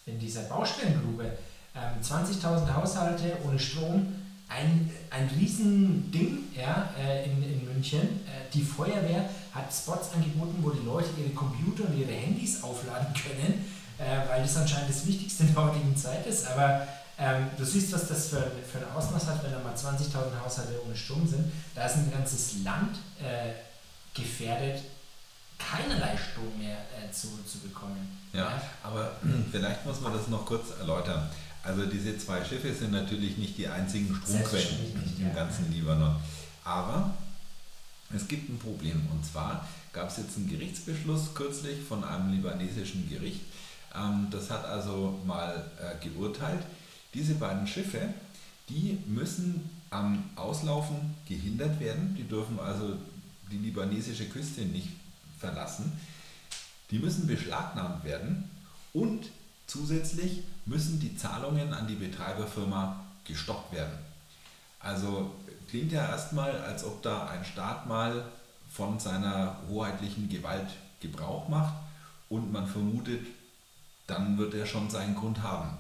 in 0.09 0.19
dieser 0.19 0.43
Baustellengrube, 0.43 1.33
20.000 2.03 2.63
ähm, 2.63 2.77
Haushalte 2.77 3.37
ohne 3.47 3.59
Strom, 3.59 4.07
ein, 4.49 4.91
ein 5.11 5.29
Riesending 5.39 6.49
ja, 6.57 6.91
äh, 6.99 7.25
in, 7.25 7.43
in 7.43 7.65
München. 7.67 8.01
Äh, 8.01 8.51
die 8.53 8.63
Feuerwehr 8.63 9.29
hat 9.53 9.73
Spots 9.73 10.13
angeboten, 10.15 10.57
wo 10.63 10.71
die 10.71 10.85
Leute 10.85 11.09
ihre 11.19 11.31
Computer 11.31 11.85
und 11.89 11.99
ihre 11.99 12.13
Handys 12.13 12.63
aufladen 12.63 13.13
können, 13.13 13.65
äh, 13.99 14.29
weil 14.29 14.43
das 14.43 14.57
anscheinend 14.57 14.89
das 14.89 15.07
Wichtigste 15.07 15.43
in 15.45 15.55
der 15.55 15.65
heutigen 15.65 15.97
Zeit 15.97 16.27
ist. 16.27 16.47
Aber 16.49 16.87
ähm, 17.19 17.49
du 17.57 17.65
siehst, 17.65 17.93
was 17.93 18.09
das 18.09 18.29
für, 18.29 18.51
für 18.71 18.79
ein 18.79 18.93
Ausmaß 18.97 19.27
hat, 19.27 19.45
wenn 19.45 19.53
da 19.53 19.59
mal 19.59 19.75
20.000 19.75 20.43
Haushalte 20.43 20.81
ohne 20.85 20.97
Strom 20.97 21.27
sind. 21.27 21.53
Da 21.75 21.87
ist 21.87 21.97
ein 21.97 22.11
ganzes 22.11 22.63
Land 22.65 22.97
äh, 23.21 23.53
gefährdet, 24.19 24.83
keinerlei 25.59 26.17
Strom 26.17 26.59
mehr 26.59 26.79
äh, 26.79 27.11
zu, 27.13 27.29
zu 27.45 27.59
bekommen. 27.59 28.09
Ja, 28.33 28.41
ja, 28.41 28.63
aber 28.83 29.13
vielleicht 29.51 29.85
muss 29.85 30.01
man 30.01 30.13
das 30.13 30.29
noch 30.29 30.47
kurz 30.47 30.71
erläutern. 30.79 31.29
Also 31.63 31.87
diese 31.87 32.17
zwei 32.17 32.45
Schiffe 32.45 32.73
sind 32.73 32.93
natürlich 32.93 33.37
nicht 33.37 33.59
die 33.59 33.69
einzigen 33.69 34.15
Stromquellen 34.15 35.17
im 35.19 35.27
ja. 35.27 35.35
ganzen 35.35 35.71
Libanon. 35.73 36.17
Aber 36.65 37.15
es 38.15 38.27
gibt 38.27 38.49
ein 38.49 38.59
Problem 38.59 39.07
und 39.13 39.25
zwar 39.25 39.67
gab 39.93 40.09
es 40.09 40.19
jetzt 40.19 40.37
einen 40.37 40.49
Gerichtsbeschluss 40.49 41.35
kürzlich 41.35 41.81
von 41.83 42.05
einem 42.05 42.33
libanesischen 42.33 43.09
Gericht. 43.09 43.41
Ähm, 43.95 44.29
das 44.31 44.51
hat 44.51 44.65
also 44.65 45.19
mal 45.27 45.71
äh, 45.79 46.07
geurteilt, 46.07 46.63
diese 47.15 47.35
beiden 47.35 47.67
Schiffe, 47.67 48.01
die 48.69 48.99
müssen 49.07 49.71
am 49.91 50.25
Auslaufen 50.37 51.15
gehindert 51.27 51.81
werden. 51.81 52.15
Die 52.17 52.29
dürfen 52.29 52.61
also 52.61 52.97
die 53.51 53.59
libanesische 53.59 54.27
Küste 54.27 54.63
nicht 54.63 54.89
verlassen. 55.39 55.99
Die 56.91 56.99
müssen 56.99 57.26
beschlagnahmt 57.26 58.05
werden 58.05 58.51
und 58.93 59.26
zusätzlich 59.66 60.45
müssen 60.66 61.01
die 61.01 61.16
Zahlungen 61.16 61.72
an 61.72 61.86
die 61.86 61.95
Betreiberfirma 61.95 63.05
gestoppt 63.24 63.72
werden. 63.72 63.99
Also 64.80 65.34
klingt 65.68 65.93
ja 65.93 66.09
erstmal, 66.09 66.51
als 66.62 66.84
ob 66.84 67.03
da 67.03 67.26
ein 67.28 67.45
Staat 67.45 67.86
mal 67.86 68.24
von 68.70 68.99
seiner 68.99 69.57
hoheitlichen 69.68 70.28
Gewalt 70.28 70.68
Gebrauch 71.01 71.49
macht 71.49 71.74
und 72.28 72.53
man 72.53 72.66
vermutet, 72.66 73.26
dann 74.07 74.39
wird 74.39 74.55
er 74.55 74.66
schon 74.66 74.91
seinen 74.91 75.14
Grund 75.14 75.43
haben. 75.43 75.76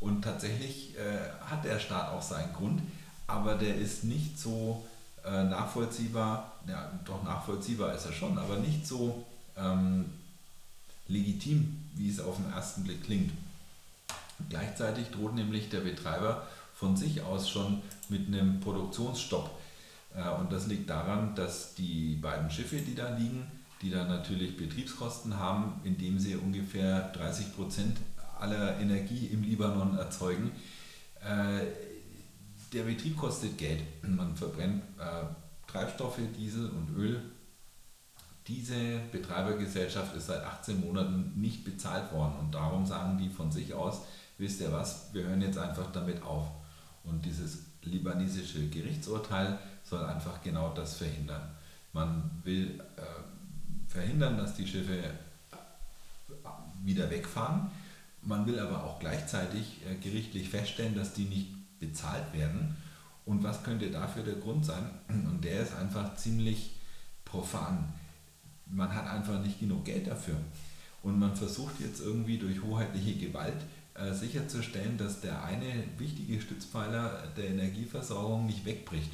Und 0.00 0.22
tatsächlich 0.22 0.96
äh, 0.96 1.30
hat 1.44 1.64
der 1.64 1.78
Staat 1.78 2.10
auch 2.10 2.22
seinen 2.22 2.52
Grund, 2.52 2.82
aber 3.26 3.54
der 3.54 3.76
ist 3.76 4.04
nicht 4.04 4.38
so 4.38 4.86
äh, 5.24 5.44
nachvollziehbar, 5.44 6.52
ja 6.66 6.90
doch 7.04 7.22
nachvollziehbar 7.22 7.94
ist 7.94 8.06
er 8.06 8.12
schon, 8.12 8.38
aber 8.38 8.56
nicht 8.56 8.86
so 8.86 9.24
ähm, 9.56 10.06
legitim, 11.08 11.78
wie 11.94 12.08
es 12.08 12.20
auf 12.20 12.36
den 12.36 12.52
ersten 12.52 12.84
Blick 12.84 13.04
klingt. 13.04 13.32
Gleichzeitig 14.48 15.10
droht 15.10 15.34
nämlich 15.34 15.68
der 15.68 15.80
Betreiber 15.80 16.46
von 16.74 16.96
sich 16.96 17.22
aus 17.22 17.48
schon 17.48 17.82
mit 18.08 18.26
einem 18.26 18.60
Produktionsstopp. 18.60 19.50
Äh, 20.14 20.28
und 20.40 20.52
das 20.52 20.66
liegt 20.66 20.90
daran, 20.90 21.34
dass 21.34 21.74
die 21.74 22.16
beiden 22.16 22.50
Schiffe, 22.50 22.76
die 22.76 22.94
da 22.94 23.16
liegen, 23.16 23.46
die 23.82 23.90
dann 23.90 24.08
natürlich 24.08 24.56
Betriebskosten 24.56 25.38
haben, 25.38 25.80
indem 25.84 26.18
sie 26.18 26.36
ungefähr 26.36 27.10
30 27.14 27.54
Prozent 27.54 27.98
aller 28.38 28.78
Energie 28.80 29.26
im 29.26 29.42
Libanon 29.42 29.96
erzeugen. 29.98 30.52
Äh, 31.20 31.91
der 32.72 32.84
Betrieb 32.84 33.16
kostet 33.16 33.58
Geld. 33.58 33.82
Man 34.02 34.36
verbrennt 34.36 34.82
äh, 34.98 35.70
Treibstoffe, 35.70 36.18
Diesel 36.36 36.70
und 36.70 36.96
Öl. 36.96 37.20
Diese 38.46 38.98
Betreibergesellschaft 39.12 40.16
ist 40.16 40.26
seit 40.26 40.42
18 40.42 40.80
Monaten 40.80 41.32
nicht 41.36 41.64
bezahlt 41.64 42.12
worden 42.12 42.34
und 42.40 42.52
darum 42.52 42.84
sagen 42.84 43.16
die 43.16 43.28
von 43.28 43.52
sich 43.52 43.72
aus, 43.72 44.02
wisst 44.38 44.60
ihr 44.60 44.72
was, 44.72 45.14
wir 45.14 45.24
hören 45.24 45.40
jetzt 45.42 45.58
einfach 45.58 45.92
damit 45.92 46.22
auf. 46.22 46.48
Und 47.04 47.24
dieses 47.24 47.60
libanesische 47.82 48.68
Gerichtsurteil 48.68 49.58
soll 49.84 50.04
einfach 50.04 50.42
genau 50.42 50.72
das 50.74 50.96
verhindern. 50.96 51.42
Man 51.92 52.30
will 52.42 52.80
äh, 52.96 53.90
verhindern, 53.90 54.36
dass 54.36 54.54
die 54.54 54.66
Schiffe 54.66 54.98
äh, 54.98 55.08
wieder 56.82 57.10
wegfahren. 57.10 57.70
Man 58.22 58.46
will 58.46 58.58
aber 58.58 58.84
auch 58.84 58.98
gleichzeitig 58.98 59.80
äh, 59.88 59.96
gerichtlich 59.96 60.48
feststellen, 60.48 60.96
dass 60.96 61.12
die 61.12 61.24
nicht 61.24 61.48
bezahlt 61.82 62.32
werden. 62.32 62.76
Und 63.24 63.42
was 63.42 63.62
könnte 63.62 63.90
dafür 63.90 64.22
der 64.22 64.36
Grund 64.36 64.64
sein? 64.64 64.90
Und 65.08 65.44
der 65.44 65.62
ist 65.62 65.74
einfach 65.74 66.16
ziemlich 66.16 66.76
profan. 67.24 67.92
Man 68.66 68.94
hat 68.94 69.06
einfach 69.06 69.40
nicht 69.40 69.60
genug 69.60 69.84
Geld 69.84 70.06
dafür. 70.06 70.36
Und 71.02 71.18
man 71.18 71.36
versucht 71.36 71.80
jetzt 71.80 72.00
irgendwie 72.00 72.38
durch 72.38 72.62
hoheitliche 72.62 73.14
Gewalt 73.14 73.60
äh, 73.94 74.12
sicherzustellen, 74.12 74.96
dass 74.96 75.20
der 75.20 75.44
eine 75.44 75.84
wichtige 75.98 76.40
Stützpfeiler 76.40 77.24
der 77.36 77.48
Energieversorgung 77.48 78.46
nicht 78.46 78.64
wegbricht. 78.64 79.10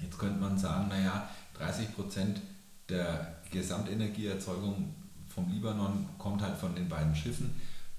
Jetzt 0.00 0.18
könnte 0.18 0.38
man 0.38 0.58
sagen, 0.58 0.88
naja, 0.88 1.28
30 1.54 1.94
Prozent 1.94 2.40
der 2.88 3.36
Gesamtenergieerzeugung 3.50 4.94
vom 5.28 5.50
Libanon 5.50 6.06
kommt 6.18 6.42
halt 6.42 6.56
von 6.56 6.74
den 6.74 6.88
beiden 6.88 7.14
Schiffen. 7.14 7.54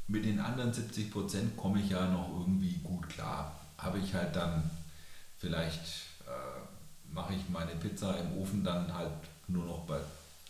Mit 0.09 0.25
den 0.25 0.39
anderen 0.39 0.73
70 0.73 1.11
Prozent 1.11 1.55
komme 1.55 1.79
ich 1.79 1.91
ja 1.91 2.07
noch 2.07 2.29
irgendwie 2.39 2.73
gut 2.83 3.07
klar. 3.07 3.55
Habe 3.77 3.99
ich 3.99 4.11
halt 4.11 4.35
dann 4.35 4.67
vielleicht, 5.37 5.81
äh, 6.25 7.13
mache 7.13 7.35
ich 7.35 7.47
meine 7.47 7.75
Pizza 7.75 8.17
im 8.17 8.41
Ofen 8.41 8.63
dann 8.63 8.91
halt 8.91 9.11
nur 9.47 9.65
noch 9.65 9.85
bei 9.85 9.99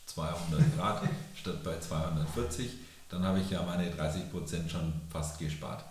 200 0.06 0.76
Grad 0.78 1.04
statt 1.36 1.62
bei 1.62 1.78
240, 1.78 2.72
dann 3.10 3.22
habe 3.24 3.42
ich 3.42 3.50
ja 3.50 3.62
meine 3.64 3.92
30 3.92 4.32
Prozent 4.32 4.72
schon 4.72 4.94
fast 5.10 5.38
gespart. 5.40 5.84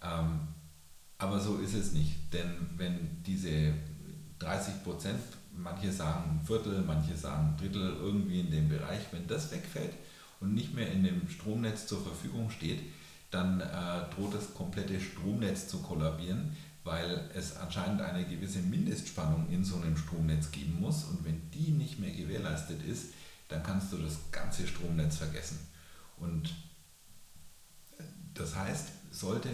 Ähm, 0.00 0.46
aber 1.18 1.40
so 1.40 1.58
ist 1.58 1.74
es 1.74 1.92
nicht, 1.92 2.32
denn 2.32 2.70
wenn 2.76 3.20
diese 3.24 3.72
30 4.38 4.84
Prozent, 4.84 5.20
manche 5.56 5.90
sagen 5.90 6.38
ein 6.38 6.46
Viertel, 6.46 6.82
manche 6.82 7.16
sagen 7.16 7.48
ein 7.48 7.56
Drittel, 7.56 7.96
irgendwie 7.96 8.40
in 8.40 8.50
dem 8.52 8.68
Bereich, 8.68 9.00
wenn 9.10 9.26
das 9.26 9.50
wegfällt, 9.50 9.94
und 10.44 10.54
nicht 10.54 10.74
mehr 10.74 10.92
in 10.92 11.02
dem 11.02 11.26
Stromnetz 11.28 11.86
zur 11.86 12.02
Verfügung 12.02 12.50
steht, 12.50 12.80
dann 13.30 13.60
äh, 13.60 14.14
droht 14.14 14.34
das 14.34 14.52
komplette 14.52 15.00
Stromnetz 15.00 15.68
zu 15.68 15.78
kollabieren, 15.78 16.54
weil 16.84 17.30
es 17.34 17.56
anscheinend 17.56 18.02
eine 18.02 18.24
gewisse 18.26 18.58
Mindestspannung 18.58 19.48
in 19.50 19.64
so 19.64 19.76
einem 19.76 19.96
Stromnetz 19.96 20.52
geben 20.52 20.78
muss 20.80 21.04
und 21.04 21.24
wenn 21.24 21.50
die 21.50 21.70
nicht 21.70 21.98
mehr 21.98 22.12
gewährleistet 22.12 22.82
ist, 22.82 23.14
dann 23.48 23.62
kannst 23.62 23.92
du 23.92 23.96
das 23.96 24.18
ganze 24.30 24.66
Stromnetz 24.66 25.16
vergessen. 25.16 25.58
Und 26.18 26.50
äh, 27.98 28.02
das 28.34 28.54
heißt, 28.54 28.88
sollte 29.10 29.48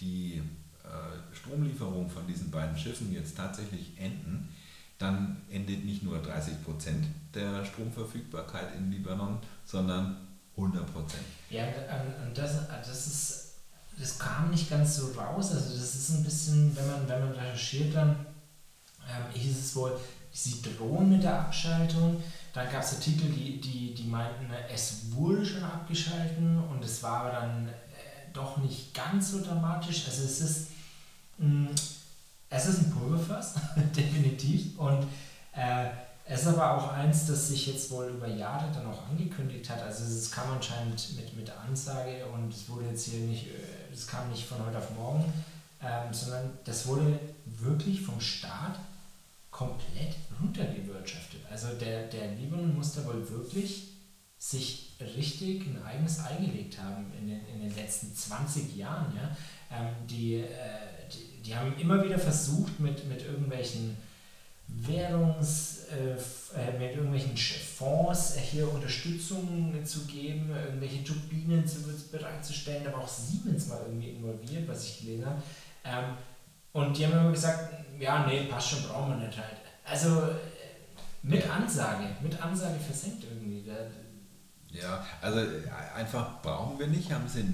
die 0.00 0.40
äh, 0.84 1.34
Stromlieferung 1.36 2.08
von 2.08 2.26
diesen 2.28 2.52
beiden 2.52 2.78
Schiffen 2.78 3.12
jetzt 3.12 3.36
tatsächlich 3.36 3.98
enden, 3.98 4.48
dann 4.98 5.42
endet 5.50 5.84
nicht 5.84 6.04
nur 6.04 6.18
30 6.20 6.64
Prozent 6.64 7.04
der 7.34 7.64
Stromverfügbarkeit 7.64 8.76
in 8.76 8.90
Libanon, 8.90 9.38
sondern 9.64 10.25
100 10.56 10.92
Prozent. 10.92 11.22
Ja, 11.50 11.64
und 12.26 12.36
das, 12.36 12.68
das 12.68 13.06
ist 13.06 13.46
das 13.98 14.18
kam 14.18 14.50
nicht 14.50 14.68
ganz 14.68 14.96
so 14.96 15.12
raus. 15.12 15.52
Also 15.52 15.70
das 15.70 15.94
ist 15.94 16.10
ein 16.10 16.24
bisschen, 16.24 16.76
wenn 16.76 16.86
man, 16.86 17.08
wenn 17.08 17.20
man 17.20 17.32
recherchiert, 17.32 17.94
dann 17.94 18.26
ähm, 19.08 19.24
hieß 19.32 19.58
es 19.58 19.76
wohl, 19.76 19.98
sie 20.32 20.62
drohen 20.62 21.10
mit 21.10 21.22
der 21.22 21.40
Abschaltung. 21.40 22.22
Dann 22.52 22.70
gab 22.70 22.82
es 22.82 22.94
Artikel, 22.94 23.30
die, 23.30 23.60
die, 23.60 23.94
die 23.94 24.04
meinten, 24.04 24.50
es 24.72 25.12
wurde 25.12 25.44
schon 25.44 25.62
abgeschalten 25.62 26.62
und 26.64 26.84
es 26.84 27.02
war 27.02 27.30
dann 27.30 27.68
äh, 27.68 28.32
doch 28.32 28.58
nicht 28.58 28.92
ganz 28.94 29.32
so 29.32 29.42
dramatisch. 29.42 30.06
Also 30.06 30.24
es 30.24 30.40
ist, 30.40 30.68
mh, 31.38 31.70
es 32.50 32.66
ist 32.66 32.78
ein 32.80 32.90
Pulverfass, 32.90 33.54
definitiv. 33.96 34.78
Und 34.78 35.06
äh, 35.52 35.88
es 36.28 36.40
ist 36.40 36.48
aber 36.48 36.76
auch 36.76 36.92
eins, 36.92 37.26
das 37.26 37.48
sich 37.48 37.68
jetzt 37.68 37.90
wohl 37.92 38.06
über 38.06 38.26
Jahre 38.26 38.68
dann 38.74 38.86
auch 38.86 39.08
angekündigt 39.08 39.70
hat. 39.70 39.80
Also 39.82 40.04
es 40.04 40.30
kam 40.30 40.50
anscheinend 40.52 41.16
mit, 41.16 41.36
mit 41.36 41.50
Ansage 41.50 42.26
und 42.26 42.52
es 42.52 42.68
wurde 42.68 42.86
jetzt 42.86 43.06
hier 43.06 43.20
nicht, 43.20 43.46
es 43.92 44.06
äh, 44.06 44.10
kam 44.10 44.28
nicht 44.30 44.44
von 44.44 44.64
heute 44.66 44.78
auf 44.78 44.90
morgen, 44.96 45.32
ähm, 45.80 46.12
sondern 46.12 46.58
das 46.64 46.86
wurde 46.88 47.18
wirklich 47.44 48.00
vom 48.02 48.20
Staat 48.20 48.76
komplett 49.52 50.16
runtergewirtschaftet. 50.40 51.40
Also 51.48 51.68
der, 51.80 52.08
der 52.08 52.32
Libanon 52.32 52.74
musste 52.74 53.04
wohl 53.06 53.28
wirklich 53.30 53.92
sich 54.36 54.96
richtig 55.00 55.66
ein 55.66 55.80
eigenes 55.84 56.20
Ei 56.20 56.36
gelegt 56.44 56.78
haben 56.82 57.06
in 57.18 57.28
den, 57.28 57.46
in 57.46 57.60
den 57.60 57.74
letzten 57.76 58.14
20 58.14 58.76
Jahren. 58.76 59.14
Ja? 59.14 59.36
Ähm, 59.70 59.94
die, 60.10 60.34
äh, 60.34 60.48
die, 61.12 61.42
die 61.42 61.56
haben 61.56 61.76
immer 61.78 62.02
wieder 62.02 62.18
versucht, 62.18 62.80
mit, 62.80 63.08
mit 63.08 63.22
irgendwelchen 63.22 63.96
Währungs, 64.68 65.86
äh, 65.90 66.16
äh, 66.56 66.78
mit 66.78 66.96
irgendwelchen 66.96 67.36
Fonds 67.36 68.36
hier 68.36 68.72
Unterstützung 68.72 69.72
zu 69.84 70.06
geben, 70.06 70.50
irgendwelche 70.50 71.04
Turbinen 71.04 71.66
zu, 71.66 71.78
bereitzustellen. 72.10 72.84
Da 72.84 72.92
war 72.92 73.02
auch 73.02 73.08
Siemens 73.08 73.68
mal 73.68 73.80
irgendwie 73.86 74.10
involviert, 74.10 74.66
was 74.68 74.84
ich 74.84 75.00
gelesen 75.00 75.26
habe. 75.26 75.42
Ähm, 75.84 76.16
und 76.72 76.96
die 76.96 77.06
haben 77.06 77.12
immer 77.12 77.32
gesagt, 77.32 77.74
ja, 77.98 78.26
nee, 78.26 78.44
passt 78.44 78.70
schon, 78.70 78.82
brauchen 78.82 79.18
wir 79.18 79.26
nicht 79.26 79.38
halt. 79.38 79.56
Also 79.84 80.22
äh, 80.22 80.34
mit 81.22 81.48
Ansage, 81.48 82.04
mit 82.22 82.40
Ansage 82.40 82.78
versenkt 82.80 83.24
irgendwie. 83.24 83.64
Ja, 84.70 85.04
also 85.22 85.40
einfach 85.94 86.42
brauchen 86.42 86.78
wir 86.78 86.86
nicht, 86.86 87.10
haben 87.12 87.28
sie 87.28 87.44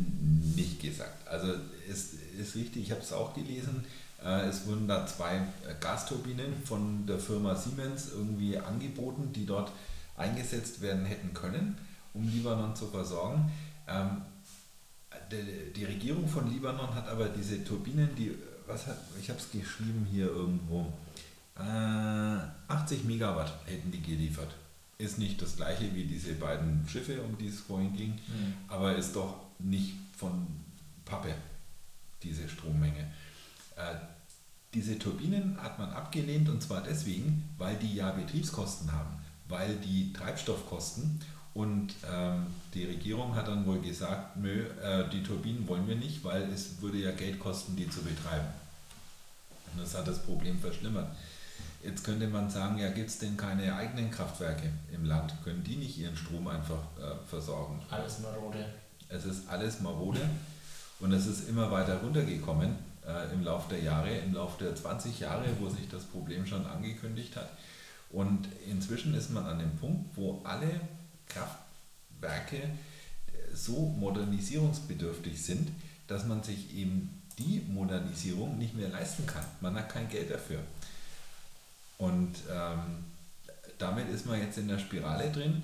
nicht 0.57 0.81
gesagt. 0.81 1.27
Also 1.29 1.55
es 1.89 2.15
ist 2.39 2.57
richtig, 2.57 2.85
ich 2.85 2.91
habe 2.91 3.01
es 3.01 3.13
auch 3.13 3.35
gelesen, 3.35 3.85
äh, 3.85 4.02
es 4.49 4.67
wurden 4.67 4.87
da 4.87 5.07
zwei 5.07 5.37
äh, 5.37 5.75
Gasturbinen 5.81 6.55
von 6.65 7.07
der 7.07 7.19
Firma 7.19 7.55
Siemens 7.55 8.11
irgendwie 8.13 8.57
angeboten, 8.59 9.33
die 9.33 9.47
dort 9.47 9.73
eingesetzt 10.17 10.81
werden 10.81 11.05
hätten 11.05 11.35
können, 11.35 11.77
um 12.15 12.29
Libanon 12.29 12.77
zu 12.77 12.87
versorgen. 12.87 13.51
Ähm, 13.89 14.23
die, 15.77 15.85
Regierung 15.85 16.29
von 16.29 16.51
Libanon 16.51 16.95
hat 16.95 17.09
aber 17.09 17.29
diese 17.29 17.65
Turbinen, 17.65 18.15
die, 18.15 18.35
was 18.67 18.87
hat, 18.87 18.99
ich 19.21 19.29
habe 19.29 19.39
es 19.39 19.51
geschrieben 19.51 20.07
hier 20.11 20.27
irgendwo, 20.27 20.93
äh, 21.59 21.63
80 22.69 23.05
Megawatt 23.05 23.53
hätten 23.67 23.91
die 23.91 24.03
geliefert. 24.03 24.55
Ist 24.99 25.19
nicht 25.19 25.41
das 25.43 25.57
gleiche 25.57 25.95
wie 25.95 26.05
diese 26.05 26.35
beiden 26.35 26.87
Schiffe, 26.89 27.21
um 27.23 27.37
die 27.39 27.49
es 27.49 27.61
vorhin 27.61 27.95
ging, 27.97 28.13
mhm. 28.13 28.55
aber 28.69 28.95
ist 28.95 29.17
doch 29.17 29.41
nicht 29.59 29.95
von 30.17 30.47
Pappe, 31.05 31.35
diese 32.23 32.49
Strommenge. 32.49 33.11
Diese 34.75 34.99
Turbinen 34.99 35.59
hat 35.63 35.79
man 35.79 35.91
abgelehnt 35.91 36.49
und 36.49 36.63
zwar 36.63 36.83
deswegen, 36.83 37.49
weil 37.59 37.77
die 37.77 37.95
ja 37.95 38.11
Betriebskosten 38.11 38.91
haben, 38.91 39.19
weil 39.49 39.77
die 39.77 40.13
Treibstoffkosten 40.15 41.21
und 41.53 41.95
ähm, 42.11 42.47
die 42.73 42.87
Regierung 42.87 43.35
hat 43.37 43.49
dann 43.49 43.67
wohl 43.67 43.81
gesagt, 43.81 44.39
nö, 44.39 44.65
äh, 44.83 45.09
die 45.11 45.23
Turbinen 45.23 45.69
wollen 45.69 45.87
wir 45.87 45.97
nicht, 45.97 46.25
weil 46.25 46.51
es 46.51 46.81
würde 46.81 46.97
ja 46.97 47.11
Geld 47.11 47.39
kosten, 47.39 47.77
die 47.77 47.89
zu 47.91 48.01
betreiben. 48.01 48.49
Und 49.73 49.83
das 49.83 49.95
hat 49.95 50.09
das 50.09 50.23
Problem 50.23 50.59
verschlimmert. 50.59 51.15
Jetzt 51.85 52.05
könnte 52.05 52.29
man 52.29 52.49
sagen, 52.49 52.79
ja, 52.79 52.91
gibt 52.91 53.11
es 53.11 53.19
denn 53.19 53.37
keine 53.37 53.75
eigenen 53.75 54.11
Kraftwerke 54.11 54.71
im 54.93 55.05
Land? 55.05 55.35
Können 55.45 55.63
die 55.65 55.77
nicht 55.77 55.99
ihren 55.99 56.17
Strom 56.17 56.49
einfach 56.49 56.83
äh, 56.99 57.29
versorgen? 57.29 57.83
Alles 57.91 58.21
marode. 58.21 58.65
Es 59.11 59.27
ist 59.27 59.47
alles 59.51 59.81
marode 59.81 60.21
und 61.01 61.13
es 61.13 61.27
ist 61.27 61.51
immer 61.51 61.71
weiter 61.71 62.01
runtergekommen 62.01 62.92
äh, 63.07 63.33
im 63.33 63.45
Laufe 63.45 63.71
der 63.71 63.83
Jahre, 63.83 64.11
im 64.11 64.35
Laufe 64.35 64.63
der 64.65 64.75
20 64.75 65.21
Jahre, 65.21 65.45
wo 65.61 65.69
sich 65.69 65.89
das 65.89 66.05
Problem 66.05 66.47
schon 66.47 66.67
angekündigt 66.67 67.37
hat. 67.37 67.51
Und 68.11 68.49
inzwischen 68.69 69.15
ist 69.15 69.31
man 69.31 69.47
an 69.47 69.59
dem 69.59 69.77
Punkt, 69.77 70.17
wo 70.17 70.41
alle 70.45 70.81
Kraftwerke 71.29 72.57
äh, 72.57 73.55
so 73.55 73.89
modernisierungsbedürftig 73.99 75.43
sind, 75.43 75.71
dass 76.07 76.27
man 76.27 76.43
sich 76.43 76.75
eben 76.75 77.23
die 77.39 77.63
Modernisierung 77.69 78.59
nicht 78.59 78.75
mehr 78.75 78.89
leisten 78.89 79.27
kann. 79.27 79.45
Man 79.61 79.75
hat 79.75 79.89
kein 79.89 80.09
Geld 80.09 80.31
dafür. 80.31 80.61
Und 81.99 82.35
ähm, 82.51 83.05
damit 83.79 84.09
ist 84.11 84.27
man 84.27 84.39
jetzt 84.39 84.59
in 84.59 84.69
der 84.69 84.79
Spirale 84.79 85.31
drin, 85.31 85.63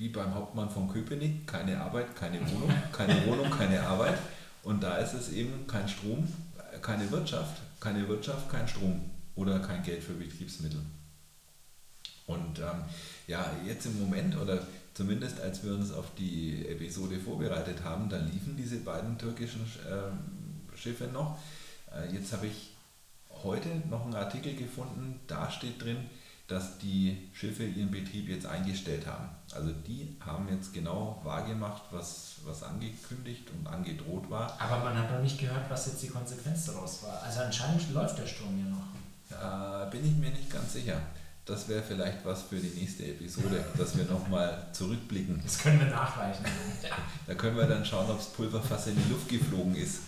wie 0.00 0.08
beim 0.08 0.34
Hauptmann 0.34 0.70
von 0.70 0.88
Köpenick, 0.88 1.46
keine 1.46 1.78
Arbeit, 1.78 2.16
keine 2.16 2.40
Wohnung, 2.40 2.72
keine 2.90 3.26
Wohnung, 3.26 3.50
keine 3.50 3.82
Arbeit. 3.82 4.18
Und 4.70 4.84
da 4.84 4.98
ist 4.98 5.14
es 5.14 5.32
eben 5.32 5.66
kein 5.66 5.88
Strom, 5.88 6.28
keine 6.80 7.10
Wirtschaft, 7.10 7.60
keine 7.80 8.06
Wirtschaft, 8.06 8.48
kein 8.48 8.68
Strom 8.68 9.10
oder 9.34 9.58
kein 9.58 9.82
Geld 9.82 10.00
für 10.00 10.12
Betriebsmittel. 10.12 10.80
Und 12.28 12.60
ähm, 12.60 12.84
ja, 13.26 13.50
jetzt 13.66 13.86
im 13.86 13.98
Moment 13.98 14.36
oder 14.36 14.64
zumindest 14.94 15.40
als 15.40 15.64
wir 15.64 15.74
uns 15.74 15.92
auf 15.92 16.14
die 16.16 16.64
Episode 16.68 17.18
vorbereitet 17.18 17.82
haben, 17.82 18.08
da 18.08 18.18
liefen 18.18 18.56
diese 18.56 18.76
beiden 18.76 19.18
türkischen 19.18 19.62
äh, 19.88 20.76
Schiffe 20.78 21.08
noch. 21.08 21.36
Äh, 21.92 22.14
jetzt 22.14 22.32
habe 22.32 22.46
ich 22.46 22.70
heute 23.42 23.68
noch 23.90 24.04
einen 24.04 24.14
Artikel 24.14 24.54
gefunden, 24.54 25.18
da 25.26 25.50
steht 25.50 25.82
drin, 25.82 25.96
dass 26.50 26.78
die 26.78 27.30
Schiffe 27.32 27.64
ihren 27.64 27.92
Betrieb 27.92 28.28
jetzt 28.28 28.44
eingestellt 28.44 29.06
haben. 29.06 29.28
Also 29.54 29.70
die 29.70 30.16
haben 30.24 30.48
jetzt 30.50 30.74
genau 30.74 31.20
wahrgemacht, 31.22 31.82
was, 31.92 32.38
was 32.44 32.64
angekündigt 32.64 33.48
und 33.56 33.68
angedroht 33.68 34.28
war. 34.28 34.58
Aber 34.60 34.82
man 34.82 34.98
hat 34.98 35.12
noch 35.12 35.22
nicht 35.22 35.38
gehört, 35.38 35.70
was 35.70 35.86
jetzt 35.86 36.02
die 36.02 36.08
Konsequenz 36.08 36.66
daraus 36.66 37.04
war. 37.04 37.22
Also 37.22 37.40
anscheinend 37.40 37.92
läuft 37.92 38.18
der 38.18 38.26
Sturm 38.26 38.58
ja 38.58 38.68
noch. 38.68 38.86
Da 39.30 39.88
bin 39.92 40.04
ich 40.04 40.16
mir 40.16 40.30
nicht 40.30 40.50
ganz 40.50 40.72
sicher. 40.72 41.00
Das 41.44 41.68
wäre 41.68 41.82
vielleicht 41.82 42.24
was 42.24 42.42
für 42.42 42.56
die 42.56 42.80
nächste 42.80 43.04
Episode, 43.04 43.64
dass 43.78 43.96
wir 43.96 44.04
nochmal 44.04 44.66
zurückblicken. 44.72 45.40
Das 45.44 45.58
können 45.58 45.78
wir 45.78 45.86
nachreichen. 45.86 46.44
da 47.28 47.34
können 47.34 47.56
wir 47.56 47.66
dann 47.66 47.84
schauen, 47.84 48.10
ob 48.10 48.18
das 48.18 48.28
Pulverfass 48.28 48.88
in 48.88 48.96
die 48.96 49.08
Luft 49.08 49.28
geflogen 49.28 49.76
ist. 49.76 50.00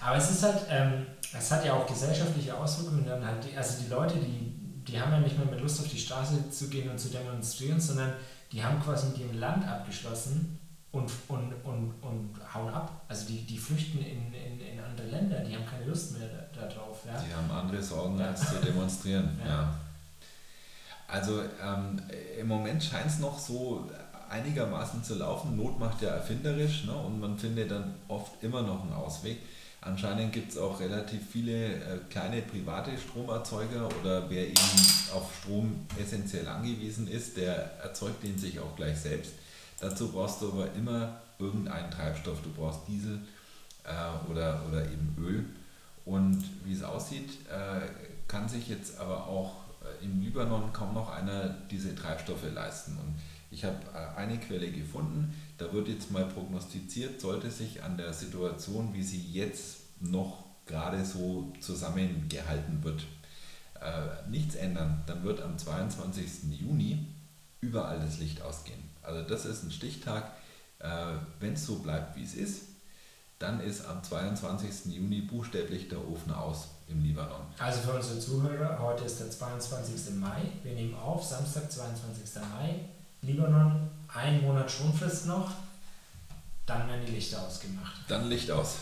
Aber 0.00 0.16
es 0.16 0.30
ist 0.30 0.42
halt, 0.42 0.62
ähm, 0.70 1.06
es 1.38 1.50
hat 1.50 1.64
ja 1.66 1.74
auch 1.74 1.86
gesellschaftliche 1.86 2.56
Auswirkungen. 2.56 3.04
Dann 3.04 3.24
halt 3.26 3.44
die, 3.44 3.56
also 3.56 3.82
die 3.82 3.90
Leute, 3.90 4.14
die, 4.16 4.65
die 4.86 5.00
haben 5.00 5.12
ja 5.12 5.20
nicht 5.20 5.36
mehr 5.38 5.46
mit 5.46 5.60
Lust 5.60 5.80
auf 5.80 5.88
die 5.88 5.98
Straße 5.98 6.50
zu 6.50 6.68
gehen 6.68 6.90
und 6.90 6.98
zu 6.98 7.08
demonstrieren, 7.08 7.80
sondern 7.80 8.12
die 8.52 8.62
haben 8.62 8.80
quasi 8.82 9.08
mit 9.08 9.18
ihrem 9.18 9.38
Land 9.38 9.66
abgeschlossen 9.66 10.58
und, 10.92 11.10
und, 11.28 11.52
und, 11.64 11.94
und 12.02 12.54
hauen 12.54 12.72
ab. 12.72 13.02
Also 13.08 13.26
die, 13.26 13.44
die 13.44 13.58
flüchten 13.58 13.98
in, 13.98 14.32
in, 14.32 14.60
in 14.60 14.80
andere 14.80 15.08
Länder, 15.08 15.40
die 15.40 15.54
haben 15.54 15.66
keine 15.66 15.86
Lust 15.86 16.18
mehr 16.18 16.28
darauf. 16.54 17.04
Ja? 17.04 17.20
Die 17.20 17.34
haben 17.34 17.50
andere 17.50 17.82
Sorgen, 17.82 18.18
ja. 18.18 18.28
als 18.28 18.48
zu 18.48 18.56
demonstrieren. 18.56 19.38
ja. 19.44 19.50
ja. 19.50 19.74
Also 21.08 21.40
ähm, 21.62 22.02
im 22.38 22.48
Moment 22.48 22.82
scheint 22.82 23.06
es 23.06 23.20
noch 23.20 23.38
so 23.38 23.88
einigermaßen 24.28 25.04
zu 25.04 25.14
laufen. 25.14 25.56
Not 25.56 25.78
macht 25.78 26.02
ja 26.02 26.10
erfinderisch 26.10 26.84
ne? 26.84 26.94
und 26.96 27.20
man 27.20 27.38
findet 27.38 27.70
dann 27.70 27.94
oft 28.08 28.42
immer 28.42 28.62
noch 28.62 28.82
einen 28.82 28.92
Ausweg. 28.92 29.38
Anscheinend 29.86 30.32
gibt 30.32 30.50
es 30.50 30.58
auch 30.58 30.80
relativ 30.80 31.20
viele 31.30 31.74
äh, 31.74 31.98
kleine 32.10 32.42
private 32.42 32.90
Stromerzeuger 32.98 33.88
oder 34.00 34.28
wer 34.28 34.48
eben 34.48 34.80
auf 35.14 35.30
Strom 35.38 35.86
essentiell 36.00 36.48
angewiesen 36.48 37.06
ist, 37.06 37.36
der 37.36 37.78
erzeugt 37.80 38.24
den 38.24 38.36
sich 38.36 38.58
auch 38.58 38.74
gleich 38.74 38.98
selbst. 38.98 39.32
Dazu 39.78 40.10
brauchst 40.10 40.42
du 40.42 40.50
aber 40.50 40.72
immer 40.72 41.20
irgendeinen 41.38 41.88
Treibstoff. 41.90 42.38
Du 42.42 42.50
brauchst 42.50 42.80
Diesel 42.88 43.20
äh, 43.84 44.30
oder, 44.30 44.60
oder 44.68 44.84
eben 44.84 45.14
Öl. 45.20 45.44
Und 46.04 46.44
wie 46.64 46.72
es 46.72 46.82
aussieht, 46.82 47.30
äh, 47.48 47.86
kann 48.26 48.48
sich 48.48 48.68
jetzt 48.68 48.98
aber 48.98 49.28
auch 49.28 49.54
äh, 49.82 50.04
im 50.04 50.20
Libanon 50.20 50.72
kaum 50.72 50.94
noch 50.94 51.12
einer 51.14 51.54
diese 51.70 51.94
Treibstoffe 51.94 52.52
leisten. 52.52 52.98
Und 52.98 53.14
ich 53.50 53.64
habe 53.64 53.78
äh, 53.94 54.18
eine 54.18 54.38
Quelle 54.38 54.70
gefunden, 54.70 55.34
da 55.58 55.72
wird 55.72 55.88
jetzt 55.88 56.10
mal 56.10 56.24
prognostiziert, 56.26 57.20
sollte 57.20 57.50
sich 57.50 57.82
an 57.82 57.96
der 57.96 58.12
Situation, 58.12 58.92
wie 58.92 59.02
sie 59.02 59.20
jetzt 59.32 59.78
noch 60.00 60.44
gerade 60.66 61.04
so 61.04 61.52
zusammengehalten 61.60 62.82
wird, 62.82 63.02
äh, 63.80 64.28
nichts 64.28 64.56
ändern, 64.56 65.02
dann 65.06 65.22
wird 65.22 65.40
am 65.40 65.56
22. 65.58 66.58
Juni 66.60 67.06
überall 67.60 68.00
das 68.00 68.18
Licht 68.18 68.42
ausgehen. 68.42 68.82
Also 69.02 69.22
das 69.22 69.44
ist 69.44 69.62
ein 69.62 69.70
Stichtag, 69.70 70.32
äh, 70.80 71.14
wenn 71.40 71.54
es 71.54 71.64
so 71.64 71.76
bleibt, 71.76 72.16
wie 72.16 72.24
es 72.24 72.34
ist, 72.34 72.62
dann 73.38 73.60
ist 73.60 73.86
am 73.86 74.02
22. 74.02 74.94
Juni 74.94 75.20
buchstäblich 75.20 75.88
der 75.88 76.06
Ofen 76.06 76.32
aus 76.32 76.68
im 76.88 77.02
Libanon. 77.02 77.42
Also 77.58 77.80
für 77.80 77.92
unsere 77.92 78.18
Zuhörer, 78.18 78.78
heute 78.78 79.04
ist 79.04 79.20
der 79.20 79.30
22. 79.30 80.14
Mai, 80.14 80.42
wir 80.62 80.72
nehmen 80.72 80.94
auf, 80.94 81.22
Samstag, 81.24 81.70
22. 81.70 82.42
Mai, 82.42 82.80
Libanon, 83.26 83.90
ein 84.14 84.40
Monat 84.42 84.70
Schonfrist 84.70 85.26
noch, 85.26 85.50
dann 86.64 86.88
werden 86.88 87.04
die 87.06 87.12
Lichter 87.12 87.42
ausgemacht. 87.42 87.96
Dann 88.08 88.28
Licht 88.28 88.50
aus. 88.50 88.76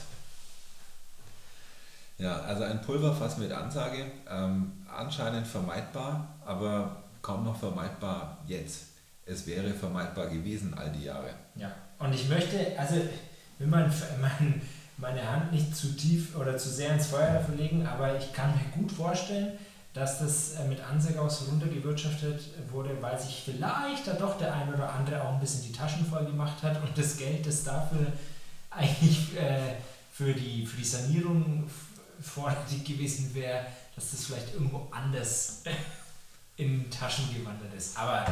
Ja, 2.19 2.41
also 2.43 2.63
ein 2.65 2.81
Pulverfass 2.83 3.39
mit 3.39 3.51
Ansage, 3.51 4.05
ähm, 4.31 4.73
anscheinend 4.95 5.47
vermeidbar, 5.47 6.29
aber 6.45 6.97
kaum 7.23 7.45
noch 7.45 7.59
vermeidbar 7.59 8.39
jetzt. 8.47 8.83
Es 9.27 9.47
wäre 9.47 9.73
vermeidbar 9.73 10.29
gewesen 10.29 10.75
all 10.75 10.93
die 10.93 11.05
Jahre. 11.05 11.31
Ja, 11.57 11.73
und 11.99 12.15
ich 12.15 12.29
möchte, 12.29 12.79
also 12.79 12.97
will 13.59 13.67
man 13.67 13.93
mein, 14.21 14.61
meine 14.99 15.29
Hand 15.29 15.53
nicht 15.53 15.75
zu 15.75 15.97
tief 15.97 16.37
oder 16.37 16.57
zu 16.57 16.69
sehr 16.69 16.93
ins 16.93 17.07
Feuer 17.07 17.33
dafür 17.33 17.57
legen, 17.57 17.87
aber 17.87 18.17
ich 18.17 18.33
kann 18.33 18.53
mir 18.53 18.83
gut 18.83 18.93
vorstellen, 18.93 19.59
dass 19.95 20.19
das 20.19 20.55
äh, 20.55 20.65
mit 20.69 20.81
Ansage 20.81 21.21
aus 21.21 21.47
runtergewirtschaftet 21.49 22.41
wurde, 22.71 23.01
weil 23.01 23.19
sich 23.19 23.43
vielleicht 23.45 24.09
da 24.09 24.15
doch 24.15 24.37
der 24.37 24.53
ein 24.53 24.75
oder 24.75 24.93
andere 24.93 25.23
auch 25.23 25.35
ein 25.35 25.41
bisschen 25.41 25.63
die 25.63 25.73
Taschen 25.73 26.05
voll 26.05 26.27
gemacht 26.27 26.63
hat 26.63 26.83
und 26.83 26.99
das 26.99 27.17
Geld, 27.17 27.47
das 27.47 27.63
dafür 27.63 28.09
eigentlich 28.71 29.37
äh, 29.37 29.77
für, 30.13 30.35
die, 30.35 30.67
für 30.67 30.77
die 30.77 30.85
Sanierung 30.85 31.71
vorrätig 32.21 32.85
gewesen 32.85 33.33
wäre, 33.35 33.67
dass 33.95 34.11
das 34.11 34.25
vielleicht 34.25 34.55
irgendwo 34.55 34.89
anders 34.91 35.63
in 36.57 36.91
Taschen 36.91 37.33
gewandert 37.33 37.73
ist. 37.77 37.97
Aber 37.97 38.27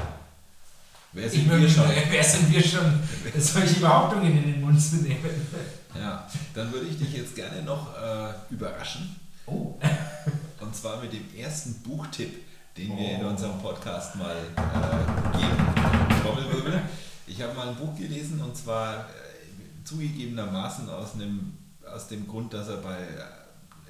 wer 1.13 1.31
sind 1.31 1.49
wir 1.49 1.69
schon? 1.69 1.85
Wer 2.11 2.25
sind 2.25 2.53
wir 2.53 2.63
schon, 2.63 3.01
solche 3.39 3.79
Behauptungen 3.79 4.37
in 4.37 4.53
den 4.53 4.61
Mund 4.61 4.81
zu 4.81 4.97
nehmen? 4.97 5.47
Ja, 5.95 6.29
dann 6.55 6.73
würde 6.73 6.89
ich 6.89 6.99
dich 6.99 7.13
jetzt 7.13 7.37
gerne 7.37 7.63
noch 7.63 7.97
äh, 7.97 8.33
überraschen. 8.51 9.15
Oh. 9.47 9.79
Und 10.73 10.79
zwar 10.79 11.03
mit 11.03 11.13
dem 11.13 11.27
ersten 11.37 11.75
Buchtipp, 11.83 12.33
den 12.79 12.93
oh. 12.93 12.97
wir 12.97 13.19
in 13.19 13.27
oh. 13.27 13.29
unserem 13.29 13.61
Podcast 13.61 14.17
mal 14.17 14.35
äh, 14.35 15.39
geben. 15.39 16.23
Trommelwirbel. 16.23 16.81
Ich 17.27 17.43
habe 17.43 17.53
mal 17.53 17.69
ein 17.69 17.77
Buch 17.77 17.95
gelesen 17.95 18.41
und 18.41 18.57
zwar 18.57 19.01
äh, 19.01 19.85
zugegebenermaßen 19.85 20.89
aus, 20.89 21.13
einem, 21.13 21.59
aus 21.87 22.09
dem 22.09 22.27
Grund, 22.27 22.55
dass 22.55 22.69
er 22.69 22.79
bei, 22.79 22.97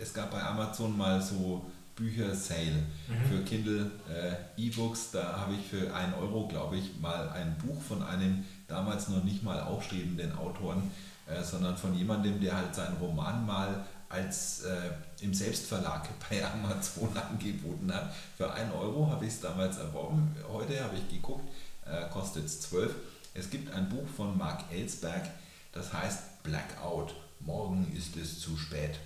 es 0.00 0.12
gab 0.12 0.32
bei 0.32 0.42
Amazon 0.42 0.98
mal 0.98 1.22
so 1.22 1.64
Bücher-Sale 1.94 2.82
mhm. 3.06 3.28
für 3.30 3.44
Kindle 3.44 3.88
äh, 4.10 4.60
E-Books. 4.60 5.12
Da 5.12 5.36
habe 5.38 5.54
ich 5.54 5.64
für 5.64 5.94
1 5.94 6.16
Euro, 6.20 6.48
glaube 6.48 6.78
ich, 6.78 7.00
mal 7.00 7.28
ein 7.28 7.56
Buch 7.64 7.80
von 7.80 8.02
einem 8.02 8.44
damals 8.66 9.08
noch 9.08 9.22
nicht 9.22 9.44
mal 9.44 9.60
aufstrebenden 9.60 10.36
Autoren, 10.36 10.90
äh, 11.28 11.44
sondern 11.44 11.76
von 11.76 11.94
jemandem, 11.94 12.40
der 12.40 12.56
halt 12.56 12.74
seinen 12.74 12.96
Roman 12.96 13.46
mal 13.46 13.84
als 14.12 14.62
äh, 14.62 14.90
im 15.22 15.32
Selbstverlag 15.32 16.08
bei 16.30 16.44
Amazon 16.44 17.16
angeboten 17.16 17.92
hat. 17.92 18.14
Für 18.36 18.52
1 18.52 18.72
Euro 18.74 19.10
habe 19.10 19.24
ich 19.24 19.32
es 19.32 19.40
damals 19.40 19.78
erworben. 19.78 20.36
Heute 20.48 20.84
habe 20.84 20.96
ich 20.96 21.08
geguckt, 21.08 21.48
äh, 21.86 22.08
kostet 22.10 22.44
es 22.44 22.60
12. 22.62 22.94
Es 23.34 23.48
gibt 23.48 23.72
ein 23.72 23.88
Buch 23.88 24.06
von 24.16 24.36
Mark 24.36 24.64
Ellsberg, 24.70 25.30
das 25.72 25.92
heißt 25.92 26.42
Blackout. 26.42 27.14
Morgen 27.40 27.90
ist 27.96 28.16
es 28.16 28.38
zu 28.40 28.56
spät. 28.56 28.98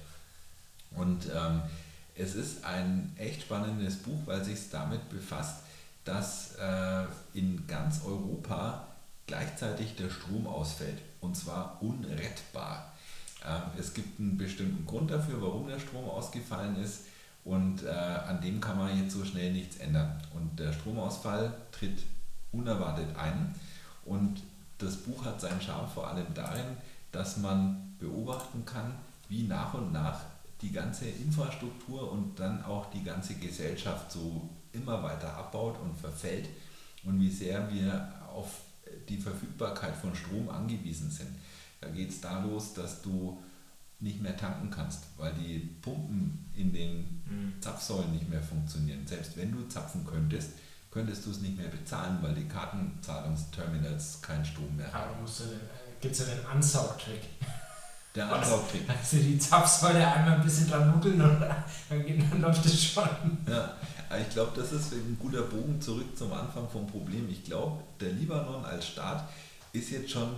Und 0.90 1.26
ähm, 1.34 1.62
es 2.16 2.34
ist 2.34 2.64
ein 2.64 3.14
echt 3.16 3.42
spannendes 3.42 3.96
Buch, 3.96 4.20
weil 4.26 4.44
sich 4.44 4.70
damit 4.70 5.08
befasst, 5.08 5.62
dass 6.04 6.54
äh, 6.56 7.04
in 7.34 7.66
ganz 7.66 8.00
Europa 8.04 8.86
gleichzeitig 9.26 9.94
der 9.96 10.10
Strom 10.10 10.46
ausfällt. 10.46 10.98
Und 11.20 11.36
zwar 11.36 11.78
unrettbar. 11.80 12.92
Es 13.78 13.94
gibt 13.94 14.18
einen 14.18 14.36
bestimmten 14.36 14.86
Grund 14.86 15.10
dafür, 15.10 15.40
warum 15.40 15.68
der 15.68 15.78
Strom 15.78 16.08
ausgefallen 16.08 16.76
ist. 16.82 17.04
Und 17.44 17.84
äh, 17.84 17.88
an 17.90 18.40
dem 18.40 18.60
kann 18.60 18.76
man 18.76 18.98
jetzt 19.00 19.14
so 19.14 19.24
schnell 19.24 19.52
nichts 19.52 19.76
ändern. 19.76 20.20
Und 20.34 20.58
der 20.58 20.72
Stromausfall 20.72 21.54
tritt 21.70 22.02
unerwartet 22.50 23.16
ein. 23.16 23.54
Und 24.04 24.42
das 24.78 24.96
Buch 24.96 25.24
hat 25.24 25.40
seinen 25.40 25.60
Charme 25.60 25.88
vor 25.88 26.08
allem 26.08 26.26
darin, 26.34 26.76
dass 27.12 27.36
man 27.36 27.94
beobachten 27.98 28.64
kann, 28.64 28.94
wie 29.28 29.44
nach 29.44 29.74
und 29.74 29.92
nach 29.92 30.20
die 30.60 30.72
ganze 30.72 31.06
Infrastruktur 31.06 32.10
und 32.10 32.38
dann 32.38 32.64
auch 32.64 32.90
die 32.90 33.04
ganze 33.04 33.34
Gesellschaft 33.34 34.10
so 34.10 34.48
immer 34.72 35.02
weiter 35.02 35.36
abbaut 35.36 35.78
und 35.80 35.96
verfällt 35.98 36.48
und 37.04 37.20
wie 37.20 37.30
sehr 37.30 37.72
wir 37.72 38.12
auf 38.34 38.48
die 39.08 39.18
Verfügbarkeit 39.18 39.94
von 39.96 40.14
Strom 40.14 40.48
angewiesen 40.48 41.10
sind. 41.10 41.30
Da 41.86 41.92
geht 41.92 42.10
es 42.10 42.20
da 42.20 42.42
los, 42.42 42.74
dass 42.74 43.00
du 43.00 43.38
nicht 44.00 44.20
mehr 44.20 44.36
tanken 44.36 44.70
kannst, 44.70 45.04
weil 45.16 45.32
die 45.34 45.58
Pumpen 45.80 46.50
in 46.54 46.72
den 46.72 47.22
mhm. 47.24 47.52
Zapfsäulen 47.60 48.12
nicht 48.12 48.28
mehr 48.28 48.42
funktionieren. 48.42 49.06
Selbst 49.06 49.36
wenn 49.36 49.52
du 49.52 49.66
zapfen 49.68 50.04
könntest, 50.04 50.50
könntest 50.90 51.24
du 51.26 51.30
es 51.30 51.40
nicht 51.40 51.56
mehr 51.56 51.68
bezahlen, 51.68 52.18
weil 52.22 52.34
die 52.34 52.48
Kartenzahlungsterminals 52.48 54.20
keinen 54.20 54.44
Strom 54.44 54.76
mehr 54.76 54.92
haben. 54.92 55.14
Aber 55.14 55.30
gibt 56.00 56.12
es 56.12 56.18
ja 56.18 56.34
den 56.34 56.44
Ansaugtrick. 56.46 57.22
Der 58.14 58.32
Ansaugtrick. 58.32 58.82
Also 58.88 59.18
die 59.18 59.38
Zapfsäule 59.38 60.06
einmal 60.06 60.38
ein 60.38 60.44
bisschen 60.44 60.68
dran 60.68 60.90
nuckeln 60.90 61.20
und 61.20 61.40
dann, 61.40 62.30
dann 62.30 62.40
läuft 62.40 62.66
es 62.66 62.84
schon. 62.84 63.08
Ja, 63.48 63.76
ich 64.20 64.30
glaube, 64.30 64.52
das 64.56 64.72
ist 64.72 64.92
ein 64.92 65.16
guter 65.20 65.42
Bogen 65.42 65.80
zurück 65.80 66.16
zum 66.16 66.32
Anfang 66.32 66.68
vom 66.68 66.86
Problem. 66.88 67.28
Ich 67.30 67.44
glaube, 67.44 67.82
der 68.00 68.10
Libanon 68.10 68.64
als 68.64 68.88
Staat 68.88 69.28
ist 69.72 69.90
jetzt 69.90 70.10
schon 70.10 70.28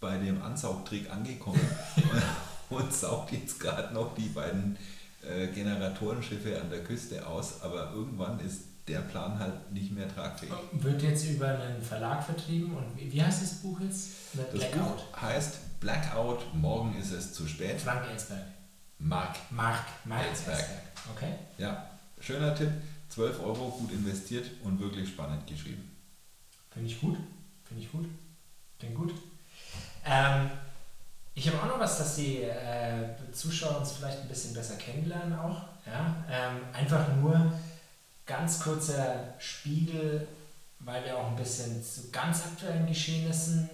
bei 0.00 0.16
dem 0.16 0.42
Ansaugtrick 0.42 1.10
angekommen 1.10 1.60
und 2.70 2.92
saugt 2.92 3.32
jetzt 3.32 3.60
gerade 3.60 3.92
noch 3.92 4.14
die 4.14 4.28
beiden 4.28 4.76
äh, 5.22 5.48
Generatorenschiffe 5.48 6.60
an 6.60 6.70
der 6.70 6.82
Küste 6.82 7.26
aus, 7.26 7.62
aber 7.62 7.92
irgendwann 7.92 8.40
ist 8.40 8.62
der 8.88 9.00
Plan 9.00 9.38
halt 9.38 9.72
nicht 9.72 9.92
mehr 9.92 10.08
tragfähig. 10.12 10.52
Wird 10.72 11.02
jetzt 11.02 11.26
über 11.26 11.48
einen 11.48 11.82
Verlag 11.82 12.24
vertrieben 12.24 12.74
und 12.74 12.84
wie, 12.96 13.12
wie 13.12 13.22
heißt 13.22 13.42
das 13.42 13.54
Buch 13.54 13.78
jetzt? 13.80 14.10
Das 14.34 14.70
Buch 14.70 15.20
heißt 15.20 15.80
Blackout, 15.80 16.54
morgen 16.54 16.96
ist 16.98 17.12
es 17.12 17.32
zu 17.32 17.46
spät. 17.46 17.80
Frank 17.80 18.06
Ellsberg. 18.10 18.44
Mark. 18.98 19.36
Mark, 19.50 19.84
Mark 20.04 20.26
Ellsberg. 20.26 20.58
Ellsberg. 20.58 20.82
Okay. 21.14 21.34
Ja, 21.58 21.90
schöner 22.20 22.54
Tipp. 22.54 22.70
12 23.10 23.40
Euro, 23.42 23.70
gut 23.70 23.90
investiert 23.92 24.46
und 24.62 24.78
wirklich 24.78 25.08
spannend 25.08 25.46
geschrieben. 25.46 25.90
Finde 26.70 26.88
ich 26.88 27.00
gut. 27.00 27.16
Finde 27.64 27.82
ich 27.82 27.90
gut. 27.90 28.06
Klingt 28.78 28.94
gut. 28.94 29.12
Ähm, 30.04 30.50
ich 31.34 31.48
habe 31.48 31.58
auch 31.62 31.66
noch 31.66 31.80
was, 31.80 31.98
dass 31.98 32.16
die 32.16 32.42
äh, 32.42 33.08
Zuschauer 33.32 33.78
uns 33.78 33.92
vielleicht 33.92 34.20
ein 34.20 34.28
bisschen 34.28 34.54
besser 34.54 34.76
kennenlernen 34.76 35.38
auch. 35.38 35.62
Ja? 35.86 36.16
Ähm, 36.30 36.60
einfach 36.72 37.06
nur 37.16 37.52
ganz 38.26 38.60
kurzer 38.60 39.34
Spiegel, 39.38 40.26
weil 40.80 41.04
wir 41.04 41.16
auch 41.16 41.28
ein 41.28 41.36
bisschen 41.36 41.82
zu 41.82 42.10
ganz 42.10 42.44
aktuellen 42.44 42.86
Geschehnissen 42.86 43.68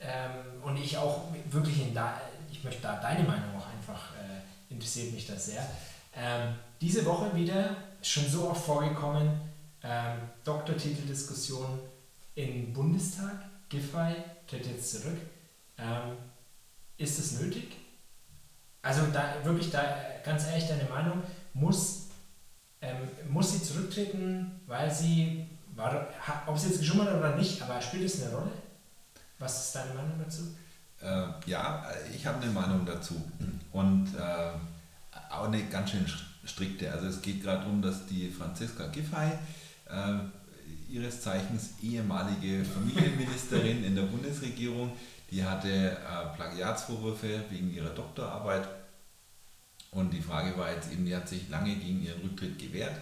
ähm, 0.00 0.62
und 0.62 0.76
ich 0.76 0.96
auch 0.96 1.24
wirklich 1.50 1.80
in 1.80 1.94
da, 1.94 2.20
ich 2.50 2.64
möchte 2.64 2.82
da 2.82 3.00
deine 3.00 3.24
Meinung 3.24 3.56
auch 3.56 3.66
einfach, 3.68 4.12
äh, 4.14 4.72
interessiert 4.72 5.12
mich 5.12 5.26
das 5.26 5.46
sehr. 5.46 5.66
Ähm, 6.16 6.54
diese 6.80 7.04
Woche 7.04 7.34
wieder, 7.34 7.76
schon 8.02 8.26
so 8.28 8.48
oft 8.48 8.64
vorgekommen, 8.64 9.40
ähm, 9.82 10.18
Doktortiteldiskussion 10.44 11.80
im 12.34 12.72
Bundestag, 12.72 13.44
Giffey 13.68 14.14
tritt 14.46 14.66
jetzt 14.66 14.90
zurück. 14.90 15.18
Ähm, 15.80 16.16
ist 16.96 17.18
es 17.18 17.40
nötig? 17.40 17.76
Also 18.82 19.02
da 19.12 19.34
wirklich 19.42 19.70
da 19.70 19.82
ganz 20.24 20.46
ehrlich 20.46 20.68
deine 20.68 20.84
Meinung, 20.84 21.22
muss, 21.54 22.08
ähm, 22.80 22.96
muss 23.28 23.52
sie 23.52 23.62
zurücktreten, 23.62 24.60
weil 24.66 24.92
sie, 24.92 25.46
war, 25.74 26.06
ob 26.46 26.58
sie 26.58 26.68
jetzt 26.68 26.80
geschummert 26.80 27.08
hat 27.08 27.18
oder 27.18 27.36
nicht, 27.36 27.60
aber 27.62 27.80
spielt 27.80 28.04
es 28.04 28.22
eine 28.22 28.34
Rolle? 28.34 28.50
Was 29.38 29.66
ist 29.66 29.74
deine 29.74 29.94
Meinung 29.94 30.18
dazu? 30.22 30.42
Äh, 31.00 31.50
ja, 31.50 31.86
ich 32.14 32.26
habe 32.26 32.42
eine 32.42 32.52
Meinung 32.52 32.84
dazu. 32.84 33.14
Und 33.72 34.14
äh, 34.14 34.52
auch 35.30 35.46
eine 35.46 35.64
ganz 35.64 35.90
schön 35.90 36.06
strikte. 36.44 36.92
Also 36.92 37.06
es 37.06 37.22
geht 37.22 37.42
gerade 37.42 37.60
darum, 37.60 37.80
dass 37.80 38.06
die 38.06 38.28
Franziska 38.28 38.86
Giffey, 38.88 39.32
äh, 39.86 40.18
ihres 40.88 41.22
Zeichens 41.22 41.70
ehemalige 41.82 42.64
Familienministerin 42.64 43.84
in 43.84 43.94
der 43.94 44.02
Bundesregierung, 44.02 44.92
die 45.30 45.44
hatte 45.44 45.68
äh, 45.68 46.36
Plagiatsvorwürfe 46.36 47.44
wegen 47.50 47.72
ihrer 47.72 47.90
Doktorarbeit. 47.90 48.68
Und 49.92 50.12
die 50.12 50.20
Frage 50.20 50.56
war 50.56 50.72
jetzt 50.72 50.92
eben, 50.92 51.04
die 51.04 51.14
hat 51.14 51.28
sich 51.28 51.48
lange 51.48 51.74
gegen 51.74 52.02
ihren 52.02 52.20
Rücktritt 52.22 52.58
gewehrt. 52.58 52.94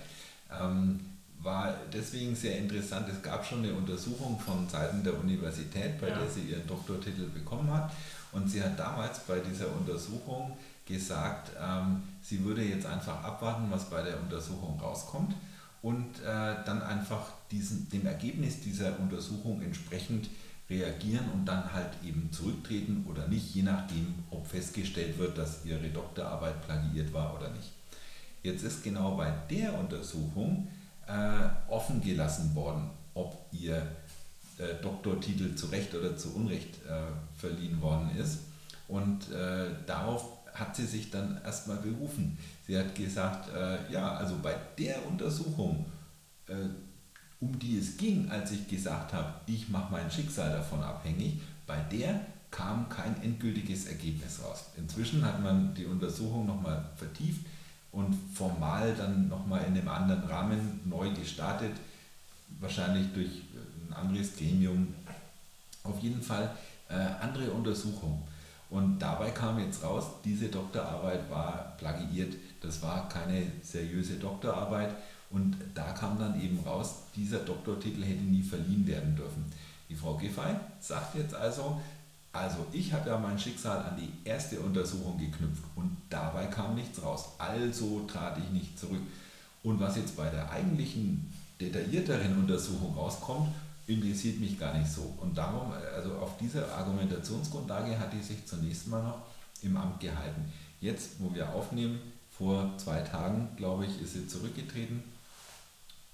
Ähm, 0.51 1.01
war 1.41 1.75
deswegen 1.93 2.35
sehr 2.35 2.59
interessant. 2.59 3.09
Es 3.09 3.23
gab 3.23 3.45
schon 3.45 3.59
eine 3.59 3.73
Untersuchung 3.73 4.39
von 4.41 4.69
Seiten 4.69 5.05
der 5.05 5.19
Universität, 5.19 6.01
bei 6.01 6.09
ja. 6.09 6.19
der 6.19 6.29
sie 6.29 6.43
ihren 6.43 6.67
Doktortitel 6.67 7.29
bekommen 7.29 7.73
hat. 7.73 7.93
Und 8.33 8.51
sie 8.51 8.63
hat 8.63 8.79
damals 8.79 9.21
bei 9.21 9.39
dieser 9.41 9.69
Untersuchung 9.73 10.57
gesagt, 10.87 11.51
ähm, 11.61 12.03
sie 12.23 12.43
würde 12.45 12.63
jetzt 12.63 12.87
einfach 12.87 13.23
abwarten, 13.23 13.67
was 13.71 13.89
bei 13.89 14.03
der 14.03 14.19
Untersuchung 14.21 14.81
rauskommt 14.81 15.35
und 15.83 16.19
äh, 16.21 16.57
dann 16.65 16.83
einfach 16.83 17.33
diesen, 17.51 17.89
dem 17.91 18.07
Ergebnis 18.07 18.61
dieser 18.61 18.99
Untersuchung 18.99 19.63
entsprechend 19.63 20.29
reagieren 20.71 21.31
und 21.33 21.47
dann 21.47 21.73
halt 21.73 21.91
eben 22.05 22.31
zurücktreten 22.31 23.05
oder 23.09 23.27
nicht, 23.29 23.55
je 23.55 23.63
nachdem, 23.63 24.15
ob 24.31 24.47
festgestellt 24.47 25.19
wird, 25.19 25.39
dass 25.39 25.65
ihre 25.65 25.89
Doktorarbeit 25.89 26.63
plagiiert 26.65 27.13
war 27.13 27.37
oder 27.37 27.51
nicht. 27.51 27.73
Jetzt 28.43 28.63
ist 28.63 28.85
genau 28.85 29.17
bei 29.17 29.33
der 29.51 29.79
Untersuchung 29.79 30.69
äh, 31.07 31.71
offen 31.71 32.01
gelassen 32.03 32.55
worden, 32.55 32.91
ob 33.15 33.47
ihr 33.53 33.77
äh, 34.59 34.75
Doktortitel 34.83 35.55
zu 35.55 35.67
Recht 35.67 35.95
oder 35.95 36.17
zu 36.17 36.35
Unrecht 36.35 36.77
äh, 36.87 37.39
verliehen 37.39 37.81
worden 37.81 38.11
ist. 38.17 38.41
Und 38.89 39.31
äh, 39.33 39.67
darauf 39.87 40.25
hat 40.55 40.77
sie 40.77 40.87
sich 40.87 41.11
dann 41.11 41.41
erstmal 41.45 41.79
berufen. 41.79 42.39
Sie 42.67 42.77
hat 42.77 42.95
gesagt, 42.95 43.55
äh, 43.55 43.91
ja, 43.93 44.17
also 44.17 44.37
bei 44.43 44.55
der 44.79 45.07
Untersuchung, 45.07 45.87
äh, 46.47 46.55
um 47.41 47.59
die 47.59 47.79
es 47.79 47.97
ging, 47.97 48.31
als 48.31 48.51
ich 48.51 48.69
gesagt 48.69 49.13
habe, 49.13 49.35
ich 49.47 49.69
mache 49.69 49.93
mein 49.93 50.11
Schicksal 50.11 50.51
davon 50.51 50.83
abhängig, 50.83 51.41
bei 51.67 51.79
der 51.93 52.21
kam 52.51 52.89
kein 52.89 53.21
endgültiges 53.23 53.87
Ergebnis 53.87 54.41
raus. 54.43 54.67
Inzwischen 54.77 55.25
hat 55.25 55.43
man 55.43 55.75
die 55.75 55.85
Untersuchung 55.85 56.47
nochmal 56.47 56.85
vertieft 56.97 57.45
und 57.93 58.15
formal 58.35 58.95
dann 58.95 59.29
nochmal 59.29 59.65
in 59.67 59.77
einem 59.77 59.89
anderen 59.89 60.25
Rahmen 60.25 60.81
neu 60.85 61.11
gestartet, 61.11 61.73
wahrscheinlich 62.61 63.13
durch 63.13 63.43
ein 63.89 63.93
anderes 63.93 64.37
Gremium. 64.37 64.95
Auf 65.85 66.01
jeden 66.01 66.23
Fall 66.23 66.51
äh, 66.89 66.95
andere 66.95 67.51
Untersuchung. 67.51 68.23
Und 68.71 68.99
dabei 68.99 69.31
kam 69.31 69.59
jetzt 69.59 69.83
raus, 69.83 70.05
diese 70.25 70.49
Doktorarbeit 70.49 71.31
war 71.31 71.75
plagiiert. 71.79 72.35
Das 72.61 72.83
war 72.83 73.09
keine 73.09 73.47
seriöse 73.63 74.17
Doktorarbeit. 74.17 74.95
Und 75.31 75.57
da 75.75 75.93
kam 75.93 76.19
dann 76.19 76.41
eben 76.41 76.59
raus, 76.61 76.95
dieser 77.15 77.41
Doktortitel 77.41 78.03
hätte 78.03 78.23
nie 78.23 78.43
verliehen 78.43 78.87
werden 78.87 79.15
dürfen. 79.15 79.45
Die 79.89 79.95
Frau 79.95 80.17
Giffey 80.17 80.55
sagt 80.81 81.17
jetzt 81.17 81.35
also, 81.35 81.81
also 82.33 82.67
ich 82.73 82.93
habe 82.93 83.11
ja 83.11 83.19
mein 83.19 83.39
Schicksal 83.39 83.79
an 83.79 83.97
die 83.97 84.29
erste 84.29 84.61
Untersuchung 84.61 85.19
geknüpft 85.19 85.65
und 85.77 85.97
dabei 86.09 86.47
kam 86.47 86.75
nichts 86.75 87.03
raus. 87.03 87.31
Also 87.39 88.07
trat 88.07 88.39
ich 88.39 88.51
nicht 88.51 88.79
zurück. 88.79 89.01
Und 89.63 89.81
was 89.81 89.97
jetzt 89.97 90.17
bei 90.17 90.29
der 90.31 90.51
eigentlichen 90.51 91.33
detaillierteren 91.61 92.39
Untersuchung 92.39 92.95
rauskommt, 92.95 93.49
interessiert 93.87 94.39
mich 94.41 94.59
gar 94.59 94.77
nicht 94.77 94.91
so. 94.91 95.15
Und 95.21 95.37
darum, 95.37 95.73
also 95.95 96.13
auf 96.17 96.37
dieser 96.39 96.73
Argumentationsgrundlage 96.75 97.99
hat 97.99 98.13
die 98.13 98.23
sich 98.23 98.47
zunächst 98.47 98.89
mal 98.89 99.03
noch 99.03 99.23
im 99.63 99.77
Amt 99.77 100.01
gehalten. 100.01 100.53
Jetzt, 100.81 101.13
wo 101.19 101.35
wir 101.35 101.53
aufnehmen, 101.53 101.99
vor 102.31 102.71
zwei 102.77 103.01
Tagen, 103.01 103.49
glaube 103.57 103.87
ich, 103.87 104.01
ist 104.01 104.13
sie 104.13 104.29
zurückgetreten. 104.29 105.03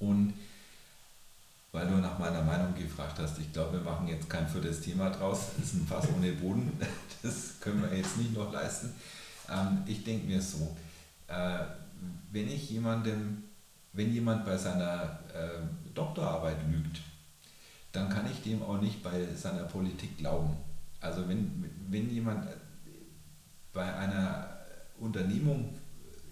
Und 0.09 0.35
weil 1.75 1.89
du 1.89 1.97
nach 1.97 2.21
meiner 2.21 2.43
Meinung 2.43 2.73
gefragt 2.75 3.19
hast. 3.19 3.37
Ich 3.41 3.53
glaube, 3.53 3.79
wir 3.79 3.81
machen 3.81 4.07
jetzt 4.07 4.31
kein 4.31 4.47
viertes 4.47 4.81
Thema 4.81 5.11
draus. 5.11 5.49
Das 5.57 5.67
ist 5.67 5.75
ein 5.75 5.87
Fass 5.87 6.09
ohne 6.17 6.33
Boden. 6.33 6.73
Das 7.23 7.59
können 7.59 7.83
wir 7.83 7.97
jetzt 7.97 8.19
nicht 8.19 8.35
noch 8.35 8.53
leisten. 8.53 8.93
Ähm, 9.51 9.83
ich 9.87 10.05
denke 10.05 10.27
mir 10.27 10.43
so, 10.43 10.77
äh, 11.27 11.59
wenn 12.31 12.49
ich 12.49 12.69
jemandem, 12.69 13.45
wenn 13.95 14.13
jemand 14.13 14.45
bei 14.45 14.59
seiner 14.59 15.19
äh, 15.35 15.59
Doktorarbeit 15.95 16.59
lügt, 16.71 17.01
dann 17.93 18.11
kann 18.11 18.31
ich 18.31 18.43
dem 18.43 18.63
auch 18.63 18.79
nicht 18.79 19.03
bei 19.03 19.27
seiner 19.35 19.65
Politik 19.65 20.19
glauben. 20.19 20.55
Also 21.01 21.27
wenn, 21.29 21.65
wenn 21.89 22.11
jemand 22.11 22.47
bei 23.73 23.95
einer 23.95 24.49
Unternehmung 24.99 25.75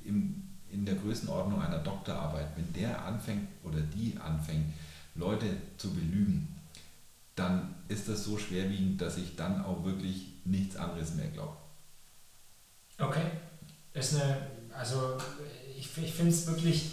im, 0.04 0.41
in 0.72 0.84
der 0.84 0.94
Größenordnung 0.96 1.62
einer 1.62 1.78
Doktorarbeit, 1.78 2.48
wenn 2.56 2.72
der 2.72 3.04
anfängt 3.04 3.48
oder 3.62 3.80
die 3.80 4.16
anfängt, 4.18 4.72
Leute 5.14 5.46
zu 5.76 5.92
belügen, 5.92 6.48
dann 7.34 7.74
ist 7.88 8.08
das 8.08 8.24
so 8.24 8.38
schwerwiegend, 8.38 9.00
dass 9.00 9.16
ich 9.16 9.36
dann 9.36 9.64
auch 9.64 9.84
wirklich 9.84 10.26
nichts 10.44 10.76
anderes 10.76 11.14
mehr 11.14 11.28
glaube. 11.28 11.56
Okay. 12.98 13.24
Ist 13.94 14.14
eine, 14.14 14.46
also 14.74 15.18
ich, 15.76 15.96
ich 15.98 16.14
finde 16.14 16.30
es 16.32 16.46
wirklich, 16.46 16.92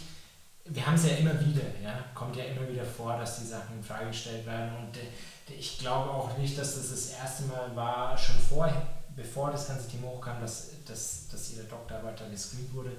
wir 0.65 0.85
haben 0.85 0.95
es 0.95 1.05
ja 1.05 1.15
immer 1.15 1.39
wieder, 1.39 1.63
ja, 1.81 2.05
kommt 2.13 2.35
ja 2.35 2.43
immer 2.45 2.67
wieder 2.67 2.83
vor, 2.83 3.17
dass 3.17 3.39
die 3.39 3.47
Sachen 3.47 3.77
in 3.77 3.83
Frage 3.83 4.07
gestellt 4.07 4.45
werden 4.45 4.71
und 4.77 4.97
äh, 4.97 5.55
ich 5.57 5.79
glaube 5.79 6.09
auch 6.11 6.37
nicht, 6.37 6.57
dass 6.57 6.75
das 6.75 6.91
das 6.91 7.09
erste 7.11 7.43
Mal 7.43 7.75
war, 7.75 8.17
schon 8.17 8.37
vorher, 8.37 8.85
bevor 9.15 9.51
das 9.51 9.67
ganze 9.67 9.87
Thema 9.87 10.07
hochkam, 10.07 10.39
dass, 10.41 10.69
dass, 10.85 11.27
dass 11.29 11.53
ihre 11.53 11.63
Doktorarbeit 11.63 12.19
da 12.19 12.27
gescreent 12.29 12.73
wurde, 12.73 12.91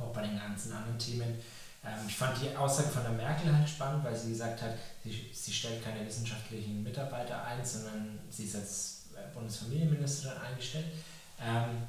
auch 0.00 0.12
bei 0.12 0.22
den 0.22 0.38
ganzen 0.38 0.72
anderen 0.72 0.98
Themen. 0.98 1.38
Ähm, 1.84 1.98
ich 2.06 2.16
fand 2.16 2.40
die 2.40 2.54
Aussage 2.56 2.88
von 2.88 3.02
der 3.02 3.12
Merkel 3.12 3.54
halt 3.54 3.68
spannend, 3.68 4.04
weil 4.04 4.14
sie 4.14 4.30
gesagt 4.30 4.62
hat, 4.62 4.74
sie, 5.02 5.30
sie 5.32 5.52
stellt 5.52 5.82
keine 5.82 6.04
wissenschaftlichen 6.06 6.82
Mitarbeiter 6.82 7.44
ein, 7.44 7.64
sondern 7.64 8.18
sie 8.28 8.44
ist 8.44 8.56
als 8.56 9.06
äh, 9.14 9.34
Bundesfamilienministerin 9.34 10.38
eingestellt. 10.38 10.86
Ähm, 11.40 11.88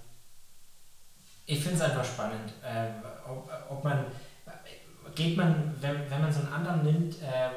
ich 1.46 1.62
finde 1.62 1.78
es 1.78 1.82
einfach 1.82 2.06
spannend, 2.06 2.54
äh, 2.64 2.90
ob, 3.28 3.52
ob 3.70 3.84
man, 3.84 4.06
geht 5.16 5.36
man, 5.36 5.76
wenn, 5.82 6.10
wenn 6.10 6.22
man 6.22 6.32
so 6.32 6.40
einen 6.40 6.54
anderen 6.54 6.84
nimmt, 6.84 7.22
äh, 7.22 7.50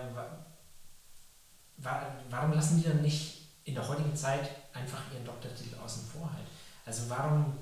warum 2.31 2.53
lassen 2.53 2.83
die 2.83 2.89
dann 2.89 3.03
nicht 3.03 3.43
in 3.65 3.75
der 3.75 3.87
heutigen 3.87 4.17
Zeit 4.17 4.51
einfach 4.73 5.01
ihren 5.13 5.25
Doktortitel 5.25 5.77
außen 5.79 6.05
vor 6.07 6.33
halt? 6.33 6.47
Also 6.87 7.09
warum, 7.09 7.57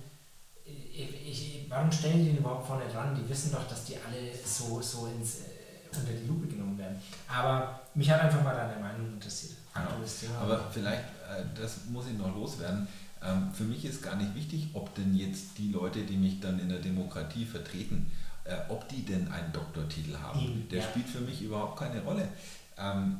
ich, 0.92 1.66
warum 1.68 1.90
stellen 1.90 2.18
die 2.18 2.30
den 2.30 2.38
überhaupt 2.38 2.66
vorne 2.66 2.84
dran? 2.86 3.14
Die 3.14 3.28
wissen 3.28 3.52
doch, 3.52 3.66
dass 3.68 3.84
die 3.84 3.96
alle 3.96 4.30
so, 4.44 4.80
so 4.80 5.06
ins, 5.06 5.36
äh, 5.40 5.96
unter 5.96 6.12
die 6.12 6.26
Lupe 6.26 6.46
genommen 6.46 6.76
werden. 6.78 7.00
Aber 7.28 7.80
mich 7.94 8.10
hat 8.10 8.20
einfach 8.20 8.42
mal 8.42 8.54
deine 8.54 8.80
Meinung 8.80 9.12
interessiert. 9.14 9.54
Genau. 9.74 10.40
Aber 10.40 10.70
vielleicht, 10.70 11.02
äh, 11.02 11.44
das 11.54 11.86
muss 11.88 12.06
ich 12.06 12.18
noch 12.18 12.34
loswerden, 12.34 12.86
ähm, 13.24 13.50
für 13.52 13.64
mich 13.64 13.84
ist 13.84 14.02
gar 14.02 14.16
nicht 14.16 14.34
wichtig, 14.34 14.68
ob 14.74 14.94
denn 14.94 15.14
jetzt 15.14 15.58
die 15.58 15.70
Leute, 15.70 16.02
die 16.02 16.16
mich 16.16 16.40
dann 16.40 16.58
in 16.58 16.68
der 16.68 16.80
Demokratie 16.80 17.44
vertreten, 17.44 18.10
äh, 18.44 18.56
ob 18.68 18.88
die 18.88 19.04
denn 19.04 19.30
einen 19.30 19.52
Doktortitel 19.52 20.16
haben. 20.16 20.66
Der 20.70 20.80
ja. 20.80 20.84
spielt 20.84 21.08
für 21.08 21.20
mich 21.20 21.42
überhaupt 21.42 21.78
keine 21.78 22.02
Rolle. 22.02 22.28
Ähm, 22.76 23.18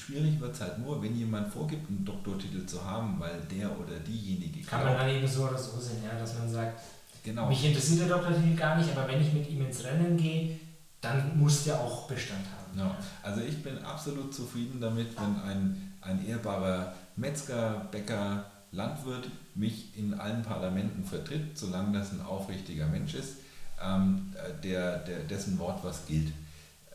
schwierig 0.00 0.40
wird 0.40 0.54
es 0.54 0.60
halt 0.60 0.78
nur, 0.78 1.02
wenn 1.02 1.16
jemand 1.16 1.52
vorgibt, 1.52 1.88
einen 1.88 2.04
Doktortitel 2.04 2.64
zu 2.66 2.84
haben, 2.84 3.18
weil 3.18 3.40
der 3.50 3.70
oder 3.78 3.98
diejenige. 4.00 4.62
Kann 4.62 4.84
man 4.84 4.96
dann 4.96 5.08
eben 5.08 5.26
so 5.26 5.44
oder 5.44 5.58
so 5.58 5.78
sehen, 5.78 6.02
ja, 6.04 6.18
dass 6.18 6.38
man 6.38 6.48
sagt, 6.48 6.80
genau. 7.22 7.48
mich 7.48 7.64
interessiert 7.64 8.00
der 8.00 8.08
Doktortitel 8.08 8.56
gar 8.56 8.76
nicht, 8.76 8.90
aber 8.96 9.08
wenn 9.08 9.20
ich 9.20 9.32
mit 9.32 9.48
ihm 9.48 9.66
ins 9.66 9.84
Rennen 9.84 10.16
gehe, 10.16 10.58
dann 11.00 11.38
muss 11.38 11.64
der 11.64 11.80
auch 11.80 12.06
Bestand 12.08 12.44
haben. 12.44 12.78
Ja. 12.78 12.96
Also 13.22 13.40
ich 13.40 13.62
bin 13.62 13.78
absolut 13.84 14.34
zufrieden 14.34 14.80
damit, 14.80 15.08
wenn 15.16 15.50
ein, 15.50 15.92
ein 16.00 16.26
ehrbarer 16.26 16.92
Metzger, 17.16 17.86
Bäcker, 17.90 18.44
Landwirt 18.72 19.28
mich 19.56 19.96
in 19.98 20.14
allen 20.14 20.42
Parlamenten 20.42 21.04
vertritt, 21.04 21.58
solange 21.58 21.98
das 21.98 22.12
ein 22.12 22.22
aufrichtiger 22.22 22.86
Mensch 22.86 23.14
ist, 23.14 23.38
ähm, 23.82 24.32
der, 24.62 24.98
der, 24.98 25.20
dessen 25.20 25.58
Wort 25.58 25.82
was 25.82 26.06
gilt. 26.06 26.32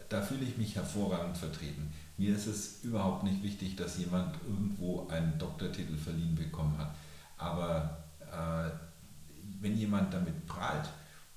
Da 0.07 0.21
fühle 0.21 0.45
ich 0.45 0.57
mich 0.57 0.75
hervorragend 0.75 1.37
vertreten. 1.37 1.91
Mir 2.17 2.35
ist 2.35 2.47
es 2.47 2.83
überhaupt 2.83 3.23
nicht 3.23 3.43
wichtig, 3.43 3.75
dass 3.75 3.97
jemand 3.97 4.35
irgendwo 4.47 5.07
einen 5.07 5.37
Doktortitel 5.37 5.97
verliehen 5.97 6.35
bekommen 6.35 6.77
hat. 6.77 6.95
Aber 7.37 7.97
äh, 8.21 8.69
wenn 9.61 9.77
jemand 9.77 10.13
damit 10.13 10.45
prahlt 10.47 10.87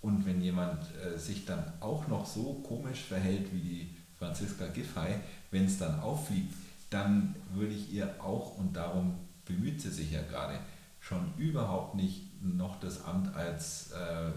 und 0.01 0.25
wenn 0.25 0.41
jemand 0.41 0.85
äh, 0.97 1.19
sich 1.19 1.45
dann 1.45 1.65
auch 1.81 2.07
noch 2.07 2.27
so 2.27 2.55
komisch 2.67 3.01
verhält 3.01 3.53
wie 3.53 3.61
die 3.61 3.91
Franziska 4.19 4.67
Giffey, 4.69 5.17
wenn 5.51 5.65
es 5.65 5.79
dann 5.79 6.01
auffliegt, 6.01 6.55
dann 6.91 7.35
würde 7.55 7.75
ich 7.75 7.93
ihr 7.93 8.15
auch, 8.23 8.57
und 8.57 8.75
darum 8.75 9.15
bemüht 9.45 9.81
sie 9.81 9.91
sich 9.91 10.13
ja 10.13 10.23
gerade, 10.23 10.59
schon 11.01 11.33
überhaupt 11.37 11.95
nicht 11.95 12.43
noch 12.43 12.81
das 12.81 13.05
Amt 13.05 13.35
als 13.35 13.93
äh, 13.93 14.31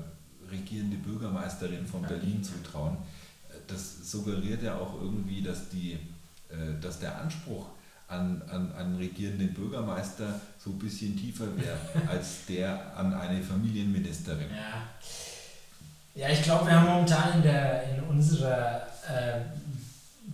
regierende 0.49 0.97
Bürgermeisterin 0.97 1.85
von 1.85 2.01
Berlin 2.03 2.43
zutrauen. 2.43 2.97
Das 3.67 4.09
suggeriert 4.09 4.63
ja 4.63 4.77
auch 4.77 5.01
irgendwie, 5.01 5.41
dass, 5.41 5.69
die, 5.69 5.97
dass 6.81 6.99
der 6.99 7.19
Anspruch 7.19 7.67
an, 8.11 8.41
an 8.49 8.73
einen 8.75 8.97
regierenden 8.97 9.53
Bürgermeister 9.53 10.39
so 10.57 10.71
ein 10.71 10.79
bisschen 10.79 11.17
tiefer 11.17 11.45
wäre 11.55 11.77
als 12.09 12.45
der 12.47 12.95
an 12.95 13.13
eine 13.13 13.41
Familienministerin. 13.41 14.47
Ja, 14.51 16.21
ja 16.21 16.29
ich 16.29 16.43
glaube, 16.43 16.67
wir 16.67 16.79
haben 16.79 16.87
momentan 16.87 17.37
in, 17.37 17.43
der, 17.43 17.83
in 17.89 18.03
unserer 18.03 18.81
äh, 19.07 19.39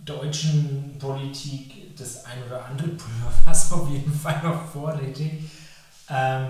deutschen 0.04 0.96
Politik 0.98 1.96
das 1.96 2.24
ein 2.24 2.42
oder 2.46 2.64
andere 2.64 2.88
Pulverfass 2.88 3.72
auf 3.72 3.88
jeden 3.90 4.12
Fall 4.12 4.42
noch 4.42 4.66
vorrätig. 4.66 5.44
Ähm, 6.10 6.48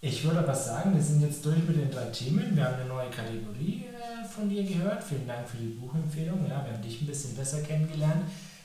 ich 0.00 0.22
würde 0.24 0.40
aber 0.40 0.54
sagen, 0.54 0.94
wir 0.94 1.02
sind 1.02 1.22
jetzt 1.22 1.44
durch 1.46 1.62
mit 1.66 1.76
den 1.76 1.90
drei 1.90 2.04
Themen. 2.06 2.54
Wir 2.54 2.64
haben 2.64 2.74
eine 2.74 2.86
neue 2.86 3.10
Kategorie 3.10 3.86
äh, 3.86 4.28
von 4.28 4.48
dir 4.48 4.62
gehört. 4.62 5.02
Vielen 5.02 5.26
Dank 5.26 5.48
für 5.48 5.56
die 5.56 5.68
Buchempfehlung. 5.68 6.42
Ja, 6.42 6.64
wir 6.64 6.74
haben 6.74 6.82
dich 6.82 7.00
ein 7.00 7.06
bisschen 7.06 7.34
besser 7.36 7.62
kennengelernt. 7.62 8.24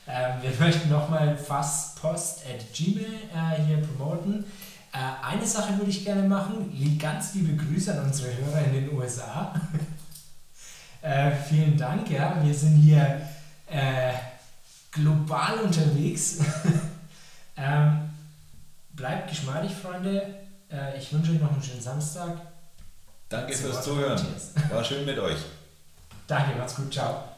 Ähm, 0.09 0.41
wir 0.41 0.51
möchten 0.59 0.89
nochmal 0.89 1.37
fastpost 1.37 2.41
at 2.45 2.73
gmail 2.73 3.05
äh, 3.05 3.61
hier 3.63 3.77
promoten. 3.77 4.43
Äh, 4.91 5.25
eine 5.25 5.45
Sache 5.45 5.77
würde 5.77 5.91
ich 5.91 6.03
gerne 6.03 6.27
machen. 6.27 6.97
Ganz 6.99 7.35
liebe 7.35 7.55
Grüße 7.55 7.93
an 7.93 8.05
unsere 8.05 8.35
Hörer 8.35 8.65
in 8.65 8.73
den 8.73 8.97
USA. 8.97 9.53
Äh, 11.01 11.31
vielen 11.31 11.77
Dank. 11.77 12.09
Ja, 12.09 12.43
wir 12.43 12.53
sind 12.53 12.75
hier 12.75 13.21
äh, 13.67 14.11
global 14.91 15.59
unterwegs. 15.59 16.39
ähm, 17.57 18.09
bleibt 18.91 19.29
geschmeidig, 19.29 19.71
Freunde. 19.73 20.35
Äh, 20.69 20.97
ich 20.97 21.13
wünsche 21.13 21.31
euch 21.31 21.39
noch 21.39 21.53
einen 21.53 21.63
schönen 21.63 21.81
Samstag. 21.81 22.41
Danke 23.29 23.53
fürs 23.53 23.81
Zuhören. 23.81 24.21
War 24.69 24.83
schön 24.83 25.05
mit 25.05 25.17
euch. 25.19 25.39
Danke, 26.27 26.57
macht's 26.57 26.75
gut. 26.75 26.93
Ciao. 26.93 27.28